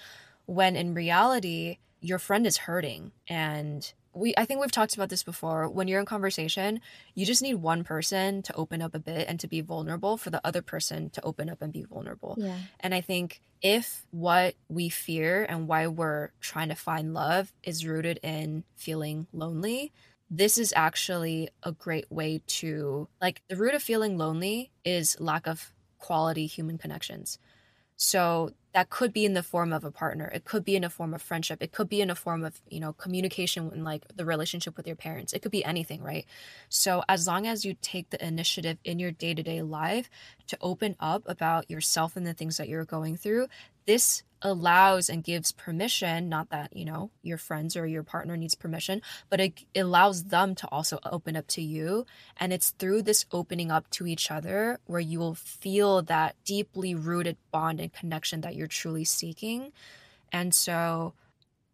when 0.48 0.76
in 0.76 0.96
reality 0.96 1.78
your 2.02 2.20
friend 2.20 2.48
is 2.48 2.58
hurting 2.58 3.12
and 3.28 3.94
we 4.14 4.34
I 4.38 4.46
think 4.46 4.62
we've 4.62 4.72
talked 4.72 4.96
about 4.96 5.10
this 5.10 5.24
before. 5.24 5.68
When 5.70 5.88
you're 5.88 6.00
in 6.00 6.06
conversation, 6.06 6.82
you 7.16 7.26
just 7.26 7.42
need 7.42 7.56
one 7.56 7.84
person 7.84 8.42
to 8.44 8.56
open 8.56 8.82
up 8.82 8.94
a 8.94 9.00
bit 9.00 9.28
and 9.28 9.40
to 9.40 9.48
be 9.48 9.62
vulnerable 9.62 10.18
for 10.18 10.30
the 10.30 10.42
other 10.44 10.62
person 10.62 11.10
to 11.12 11.24
open 11.24 11.50
up 11.50 11.62
and 11.62 11.74
be 11.74 11.84
vulnerable. 11.84 12.36
Yeah. 12.38 12.58
And 12.80 12.94
I 12.94 13.02
think 13.02 13.42
if 13.62 14.06
what 14.12 14.56
we 14.70 14.90
fear 14.90 15.46
and 15.48 15.68
why 15.68 15.88
we're 15.88 16.30
trying 16.42 16.70
to 16.70 16.76
find 16.76 17.14
love 17.14 17.54
is 17.64 17.86
rooted 17.86 18.20
in 18.22 18.64
feeling 18.76 19.28
lonely, 19.32 19.92
this 20.30 20.58
is 20.58 20.74
actually 20.76 21.50
a 21.64 21.72
great 21.72 22.12
way 22.12 22.42
to 22.48 23.08
like 23.22 23.42
the 23.48 23.56
root 23.56 23.74
of 23.74 23.84
feeling 23.84 24.18
lonely 24.18 24.72
is 24.84 25.20
lack 25.20 25.48
of 25.48 25.74
quality 25.98 26.46
human 26.46 26.78
connections. 26.78 27.40
So 27.96 28.52
that 28.74 28.90
could 28.90 29.14
be 29.14 29.24
in 29.24 29.34
the 29.34 29.44
form 29.44 29.72
of 29.72 29.84
a 29.84 29.92
partner. 29.92 30.32
It 30.34 30.46
could 30.46 30.66
be 30.66 30.76
in 30.76 30.84
a 30.84 30.90
form 30.90 31.14
of 31.14 31.22
friendship. 31.22 31.62
It 31.62 31.72
could 31.72 31.88
be 31.90 32.02
in 32.02 32.10
a 32.10 32.16
form 32.16 32.44
of, 32.44 32.60
you 32.70 32.80
know, 32.80 32.94
communication 32.94 33.72
in 33.74 33.84
like 33.84 34.04
the 34.16 34.26
relationship 34.26 34.76
with 34.76 34.88
your 34.88 34.96
parents. 34.96 35.32
It 35.32 35.42
could 35.42 35.52
be 35.52 35.64
anything, 35.64 36.02
right? 36.02 36.26
So 36.70 37.04
as 37.08 37.28
long 37.28 37.46
as 37.46 37.64
you 37.66 37.76
take 37.82 38.10
the 38.10 38.26
initiative 38.26 38.80
in 38.84 38.98
your 39.00 39.12
day-to-day 39.12 39.62
life 39.62 40.10
to 40.48 40.58
open 40.60 40.96
up 41.00 41.24
about 41.28 41.70
yourself 41.70 42.16
and 42.16 42.26
the 42.26 42.34
things 42.34 42.58
that 42.58 42.68
you're 42.68 42.86
going 42.86 43.16
through, 43.16 43.48
this 43.86 44.24
allows 44.44 45.10
and 45.10 45.24
gives 45.24 45.52
permission 45.52 46.30
not 46.30 46.50
that 46.50 46.76
you 46.76 46.86
know 46.86 47.10
your 47.24 47.38
friends 47.38 47.76
or 47.76 47.88
your 47.88 48.04
partner 48.04 48.38
needs 48.38 48.54
permission 48.54 49.02
but 49.30 49.40
it, 49.40 49.54
allows 49.76 50.26
them 50.26 50.56
to 50.56 50.68
also 50.68 51.00
open 51.06 51.36
up 51.36 51.48
to 51.48 51.62
you. 51.62 52.06
And 52.38 52.54
it's 52.54 52.72
through 52.72 53.04
this 53.04 53.26
opening 53.32 53.72
up 53.72 53.90
to 53.92 54.08
each 54.08 54.32
other 54.32 54.80
where 54.86 55.00
you 55.00 55.20
will 55.20 55.36
feel 55.36 56.02
that 56.04 56.36
deeply 56.46 56.96
rooted 56.96 57.38
bond 57.52 57.80
and 57.80 57.94
connection 57.94 58.42
that 58.42 58.56
you're 58.56 58.68
truly 58.68 59.06
seeking. 59.06 59.72
And 60.32 60.54
so 60.54 61.14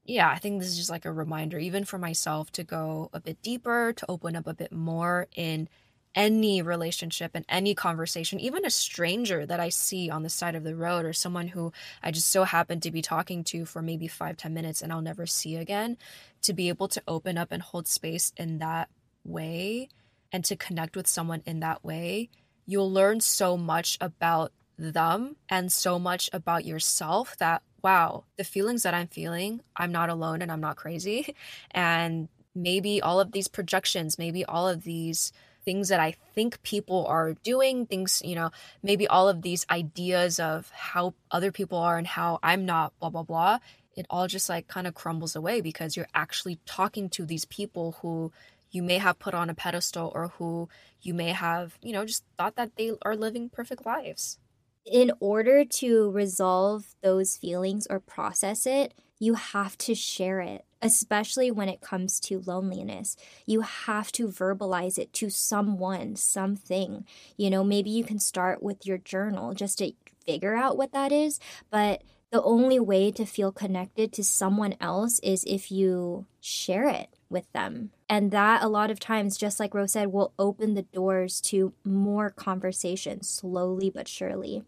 yeah 0.06 0.28
i 0.28 0.40
think 0.40 0.60
this 0.60 0.70
is 0.70 0.78
just 0.78 0.90
like 0.90 1.06
a 1.06 1.12
reminder 1.12 1.60
even 1.60 1.86
for 1.86 2.00
myself 2.00 2.52
to 2.52 2.64
go 2.64 3.12
a 3.14 3.20
bit 3.20 3.40
deeper 3.44 3.94
to 3.94 4.06
open 4.10 4.36
up 4.36 4.48
a 4.48 4.56
bit 4.56 4.72
more 4.72 5.28
in 5.36 5.70
any 6.16 6.62
relationship 6.62 7.32
and 7.34 7.46
any 7.48 7.76
conversation, 7.76 8.40
even 8.40 8.66
a 8.66 8.70
stranger 8.70 9.46
that 9.46 9.60
I 9.60 9.70
see 9.70 10.10
on 10.10 10.24
the 10.24 10.30
side 10.30 10.56
of 10.56 10.64
the 10.64 10.76
road 10.76 11.06
or 11.06 11.14
someone 11.14 11.50
who 11.50 11.72
I 12.02 12.12
just 12.12 12.30
so 12.30 12.44
happen 12.44 12.80
to 12.82 12.92
be 12.92 13.02
talking 13.02 13.44
to 13.46 13.66
for 13.66 13.82
maybe 13.82 14.08
five 14.08 14.38
ten 14.38 14.54
minutes 14.54 14.82
and 14.82 14.92
I'll 14.92 15.02
never 15.02 15.26
see 15.26 15.56
again, 15.56 15.98
to 16.42 16.54
be 16.54 16.70
able 16.70 16.88
to 16.90 17.04
open 17.08 17.38
up 17.38 17.52
and 17.52 17.62
hold 17.62 17.88
space 17.88 18.32
in 18.38 18.58
that 18.60 18.90
way 19.24 19.90
and 20.32 20.44
to 20.46 20.56
connect 20.56 20.96
with 20.96 21.08
someone 21.08 21.42
in 21.46 21.60
that 21.60 21.84
way, 21.84 22.30
you'll 22.66 22.92
learn 22.92 23.20
so 23.20 23.58
much 23.58 23.98
about 24.02 24.52
them 24.78 25.36
and 25.50 25.72
so 25.72 26.00
much 26.00 26.30
about 26.32 26.66
yourself 26.66 27.38
that, 27.38 27.62
wow, 27.84 28.24
the 28.38 28.44
feelings 28.44 28.84
that 28.84 28.94
I'm 28.94 29.08
feeling, 29.08 29.62
I'm 29.76 29.92
not 29.92 30.10
alone 30.10 30.42
and 30.42 30.52
I'm 30.52 30.62
not 30.62 30.76
crazy. 30.76 31.36
And 31.72 32.30
maybe 32.56 33.02
all 33.02 33.20
of 33.20 33.32
these 33.32 33.48
projections, 33.48 34.18
maybe 34.18 34.44
all 34.44 34.68
of 34.68 34.84
these 34.84 35.32
things 35.66 35.90
that 35.90 36.00
I 36.00 36.16
think 36.34 36.62
people 36.64 37.06
are 37.08 37.34
doing, 37.34 37.86
things, 37.86 38.22
you 38.24 38.36
know, 38.36 38.52
maybe 38.82 39.08
all 39.08 39.30
of 39.30 39.42
these 39.42 39.66
ideas 39.70 40.40
of 40.40 40.72
how 40.72 41.14
other 41.32 41.52
people 41.52 41.78
are 41.78 41.98
and 41.98 42.08
how 42.08 42.40
I'm 42.42 42.66
not, 42.66 42.94
blah, 43.00 43.10
blah, 43.10 43.24
blah, 43.24 43.60
it 43.96 44.06
all 44.10 44.28
just 44.28 44.50
like 44.50 44.68
kind 44.68 44.88
of 44.88 44.94
crumbles 44.94 45.36
away 45.36 45.62
because 45.62 45.98
you're 45.98 46.08
actually 46.14 46.60
talking 46.66 47.10
to 47.10 47.26
these 47.26 47.46
people 47.46 47.98
who 48.02 48.32
you 48.72 48.84
may 48.84 48.98
have 48.98 49.20
put 49.20 49.34
on 49.34 49.50
a 49.50 49.54
pedestal 49.54 50.12
or 50.16 50.30
who 50.38 50.70
you 51.02 51.14
may 51.14 51.32
have, 51.32 51.78
you 51.82 51.92
know, 51.92 52.06
just 52.06 52.24
thought 52.38 52.56
that 52.56 52.76
they 52.76 52.92
are 53.02 53.16
living 53.16 53.50
perfect 53.50 53.86
lives. 53.86 54.38
In 54.86 55.12
order 55.20 55.66
to 55.66 56.12
resolve 56.12 56.96
those 57.02 57.36
feelings 57.38 57.88
or 57.90 58.00
process 58.00 58.66
it, 58.66 58.94
you 59.20 59.34
have 59.34 59.78
to 59.80 59.94
share 59.94 60.40
it 60.40 60.66
especially 60.82 61.52
when 61.52 61.70
it 61.70 61.82
comes 61.82 62.20
to 62.22 62.42
loneliness. 62.46 63.16
You 63.46 63.62
have 63.62 64.12
to 64.14 64.28
verbalize 64.28 64.98
it 64.98 65.14
to 65.14 65.30
someone, 65.30 66.16
something. 66.16 67.06
You 67.38 67.50
know, 67.50 67.64
maybe 67.64 67.90
you 67.90 68.04
can 68.04 68.20
start 68.20 68.64
with 68.64 68.86
your 68.86 68.98
journal 68.98 69.54
just 69.54 69.80
to 69.80 69.94
figure 70.26 70.56
out 70.56 70.78
what 70.78 70.94
that 70.94 71.12
is, 71.12 71.40
but 71.70 72.04
the 72.32 72.44
only 72.44 72.80
way 72.80 73.12
to 73.12 73.26
feel 73.26 73.52
connected 73.52 74.14
to 74.14 74.24
someone 74.24 74.76
else 74.80 75.20
is 75.20 75.44
if 75.46 75.72
you 75.72 76.28
share 76.40 76.88
it 76.88 77.10
with 77.30 77.52
them. 77.54 77.92
And 78.08 78.32
that, 78.32 78.62
a 78.62 78.68
lot 78.68 78.92
of 78.92 79.00
times, 79.00 79.38
just 79.38 79.60
like 79.60 79.74
Rose 79.74 79.94
said, 79.94 80.08
will 80.08 80.34
open 80.38 80.76
the 80.76 80.84
doors 80.84 81.42
to 81.42 81.74
more 81.84 82.30
conversation 82.30 83.24
slowly 83.24 83.90
but 83.90 84.08
surely. 84.08 84.64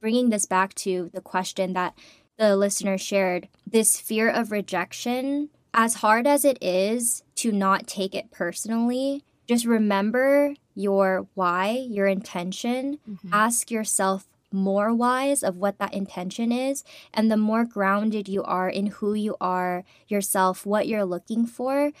Bringing 0.00 0.28
this 0.28 0.44
back 0.44 0.74
to 0.74 1.10
the 1.14 1.22
question 1.22 1.72
that 1.72 1.94
the 2.36 2.54
listener 2.54 2.98
shared, 2.98 3.48
this 3.66 3.98
fear 3.98 4.28
of 4.28 4.52
rejection 4.52 5.48
as 5.76 5.96
hard 5.96 6.26
as 6.26 6.44
it 6.44 6.58
is 6.62 7.22
to 7.36 7.52
not 7.52 7.86
take 7.86 8.14
it 8.14 8.30
personally, 8.30 9.22
just 9.46 9.66
remember 9.66 10.54
your 10.74 11.26
why, 11.34 11.86
your 11.88 12.06
intention. 12.06 12.98
Mm-hmm. 13.08 13.28
Ask 13.32 13.70
yourself 13.70 14.26
more 14.50 14.94
whys 14.94 15.42
of 15.42 15.58
what 15.58 15.78
that 15.78 15.92
intention 15.92 16.50
is. 16.50 16.82
And 17.12 17.30
the 17.30 17.36
more 17.36 17.64
grounded 17.64 18.26
you 18.26 18.42
are 18.42 18.70
in 18.70 18.86
who 18.86 19.12
you 19.12 19.36
are, 19.40 19.84
yourself, 20.08 20.64
what 20.64 20.88
you're 20.88 21.04
looking 21.04 21.46
for, 21.46 21.92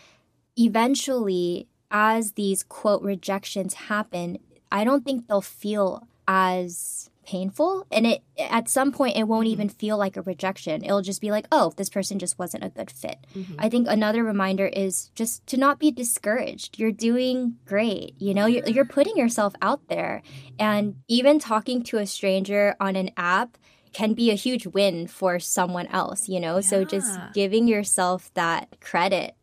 eventually, 0.56 1.68
as 1.90 2.32
these 2.32 2.62
quote 2.62 3.02
rejections 3.02 3.74
happen, 3.74 4.38
I 4.72 4.84
don't 4.84 5.04
think 5.04 5.28
they'll 5.28 5.40
feel 5.42 6.08
as 6.26 7.10
painful 7.26 7.86
and 7.90 8.06
it 8.06 8.22
at 8.38 8.68
some 8.68 8.92
point 8.92 9.16
it 9.16 9.24
won't 9.24 9.46
mm-hmm. 9.46 9.52
even 9.52 9.68
feel 9.68 9.98
like 9.98 10.16
a 10.16 10.22
rejection. 10.22 10.84
It'll 10.84 11.02
just 11.02 11.20
be 11.20 11.30
like 11.30 11.46
oh 11.52 11.72
this 11.76 11.90
person 11.90 12.18
just 12.18 12.38
wasn't 12.38 12.64
a 12.64 12.70
good 12.70 12.90
fit. 12.90 13.18
Mm-hmm. 13.34 13.54
i 13.58 13.68
think 13.68 13.88
another 13.88 14.22
reminder 14.22 14.66
is 14.66 15.10
just 15.14 15.46
to 15.48 15.56
not 15.56 15.78
be 15.78 15.90
discouraged. 15.90 16.78
You're 16.78 16.92
doing 16.92 17.56
great 17.66 18.14
you 18.18 18.32
know? 18.32 18.46
You're, 18.46 18.66
you're 18.68 18.84
putting 18.84 19.16
yourself 19.16 19.54
out 19.60 19.88
there. 19.88 20.22
And 20.58 20.96
even 21.08 21.38
talking 21.38 21.82
to 21.84 21.98
a 21.98 22.06
stranger 22.06 22.76
on 22.80 22.96
an 22.96 23.10
app 23.16 23.58
can 23.92 24.14
be 24.14 24.30
a 24.30 24.34
huge 24.34 24.66
win 24.66 25.06
for 25.06 25.38
someone 25.38 25.88
else 25.88 26.28
you 26.28 26.40
know? 26.40 26.56
Yeah. 26.56 26.60
so 26.60 26.84
just 26.84 27.18
giving 27.34 27.66
yourself 27.66 28.32
that 28.34 28.76
credit. 28.80 29.34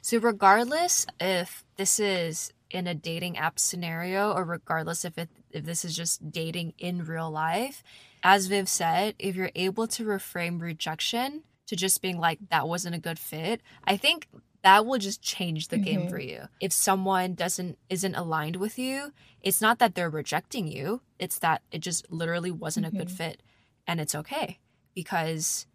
So 0.00 0.18
regardless 0.18 1.06
if 1.20 1.64
this 1.76 1.98
is 1.98 2.52
in 2.72 2.86
a 2.86 2.94
dating 2.94 3.36
app 3.36 3.58
scenario 3.58 4.32
or 4.32 4.44
regardless 4.44 5.04
if 5.04 5.18
it 5.18 5.28
if 5.50 5.64
this 5.64 5.84
is 5.84 5.94
just 5.94 6.30
dating 6.30 6.72
in 6.78 7.04
real 7.04 7.30
life 7.30 7.84
as 8.22 8.46
viv 8.46 8.68
said 8.68 9.14
if 9.18 9.36
you're 9.36 9.50
able 9.54 9.86
to 9.86 10.04
reframe 10.04 10.60
rejection 10.60 11.42
to 11.66 11.76
just 11.76 12.02
being 12.02 12.18
like 12.18 12.38
that 12.50 12.66
wasn't 12.66 12.94
a 12.94 12.98
good 12.98 13.18
fit 13.18 13.60
i 13.84 13.96
think 13.96 14.26
that 14.62 14.86
will 14.86 14.98
just 14.98 15.20
change 15.22 15.68
the 15.68 15.76
mm-hmm. 15.76 15.84
game 15.84 16.08
for 16.08 16.18
you 16.18 16.40
if 16.60 16.72
someone 16.72 17.34
doesn't 17.34 17.78
isn't 17.90 18.14
aligned 18.14 18.56
with 18.56 18.78
you 18.78 19.12
it's 19.42 19.60
not 19.60 19.78
that 19.78 19.94
they're 19.94 20.10
rejecting 20.10 20.66
you 20.66 21.02
it's 21.18 21.38
that 21.38 21.62
it 21.70 21.80
just 21.80 22.10
literally 22.10 22.50
wasn't 22.50 22.84
mm-hmm. 22.84 22.96
a 22.96 22.98
good 23.00 23.08
mm-hmm. 23.08 23.16
fit 23.16 23.42
and 23.86 24.00
it's 24.00 24.14
okay 24.14 24.58
because 24.94 25.66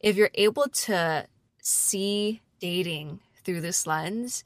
if 0.00 0.16
you're 0.16 0.30
able 0.34 0.68
to 0.68 1.26
see 1.62 2.40
dating 2.60 3.20
through 3.44 3.60
this 3.60 3.86
lens 3.86 4.44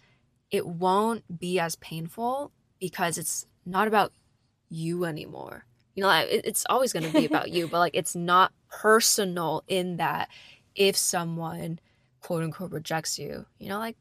it 0.50 0.66
won't 0.66 1.38
be 1.38 1.58
as 1.58 1.76
painful 1.76 2.52
because 2.80 3.18
it's 3.18 3.46
not 3.66 3.88
about 3.88 4.12
you 4.68 5.04
anymore. 5.04 5.64
You 5.94 6.02
know, 6.02 6.10
it's 6.28 6.66
always 6.68 6.92
going 6.92 7.04
to 7.04 7.12
be 7.12 7.24
about 7.26 7.50
you, 7.50 7.68
but 7.68 7.78
like 7.78 7.94
it's 7.94 8.16
not 8.16 8.52
personal 8.68 9.62
in 9.68 9.96
that 9.98 10.28
if 10.74 10.96
someone 10.96 11.78
quote 12.20 12.42
unquote 12.42 12.72
rejects 12.72 13.18
you, 13.18 13.46
you 13.58 13.68
know, 13.68 13.78
like 13.78 13.96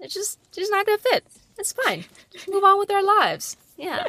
it's 0.00 0.14
just 0.14 0.38
just 0.52 0.70
not 0.70 0.86
gonna 0.86 0.98
fit. 0.98 1.24
It's 1.58 1.72
fine. 1.72 2.04
Just 2.30 2.48
move 2.48 2.64
on 2.64 2.78
with 2.78 2.90
our 2.90 3.02
lives. 3.02 3.56
Yeah. 3.76 4.06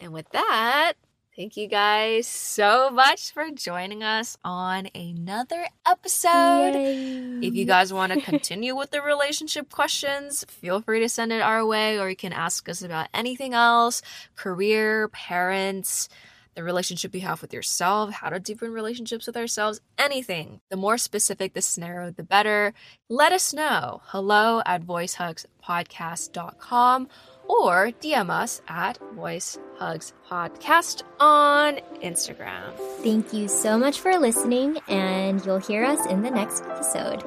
and 0.00 0.12
with 0.12 0.28
that, 0.30 0.92
Thank 1.34 1.56
you 1.56 1.66
guys 1.66 2.26
so 2.26 2.90
much 2.90 3.32
for 3.32 3.50
joining 3.50 4.02
us 4.02 4.36
on 4.44 4.88
another 4.94 5.66
episode. 5.86 6.74
Yay. 6.74 7.38
If 7.40 7.54
you 7.54 7.64
guys 7.64 7.90
want 7.90 8.12
to 8.12 8.20
continue 8.20 8.76
with 8.76 8.90
the 8.90 9.00
relationship 9.00 9.70
questions, 9.70 10.44
feel 10.46 10.82
free 10.82 11.00
to 11.00 11.08
send 11.08 11.32
it 11.32 11.40
our 11.40 11.64
way, 11.64 11.98
or 11.98 12.10
you 12.10 12.16
can 12.16 12.34
ask 12.34 12.68
us 12.68 12.82
about 12.82 13.08
anything 13.14 13.54
else 13.54 14.02
career, 14.36 15.08
parents, 15.08 16.10
the 16.54 16.62
relationship 16.62 17.14
you 17.14 17.22
have 17.22 17.40
with 17.40 17.54
yourself, 17.54 18.12
how 18.12 18.28
to 18.28 18.38
deepen 18.38 18.70
relationships 18.70 19.26
with 19.26 19.38
ourselves, 19.38 19.80
anything. 19.96 20.60
The 20.68 20.76
more 20.76 20.98
specific 20.98 21.54
the 21.54 21.62
scenario, 21.62 22.10
the 22.10 22.22
better. 22.22 22.74
Let 23.08 23.32
us 23.32 23.54
know. 23.54 24.02
Hello 24.04 24.60
at 24.66 24.82
voicehugspodcast.com 24.82 27.08
or 27.48 27.92
DM 28.00 28.30
us 28.30 28.62
at 28.68 28.98
Voice 29.14 29.58
Hugs 29.76 30.12
Podcast 30.28 31.02
on 31.20 31.80
Instagram. 32.02 32.72
Thank 33.02 33.32
you 33.32 33.48
so 33.48 33.78
much 33.78 34.00
for 34.00 34.18
listening, 34.18 34.78
and 34.88 35.44
you'll 35.44 35.58
hear 35.58 35.84
us 35.84 36.04
in 36.06 36.22
the 36.22 36.30
next 36.30 36.64
episode. 36.64 37.22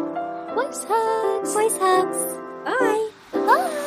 Voice 0.55 0.83
Hugs! 0.87 1.53
Voice 1.53 1.77
Hugs! 1.77 2.17
Bye! 2.65 3.09
Bye! 3.33 3.81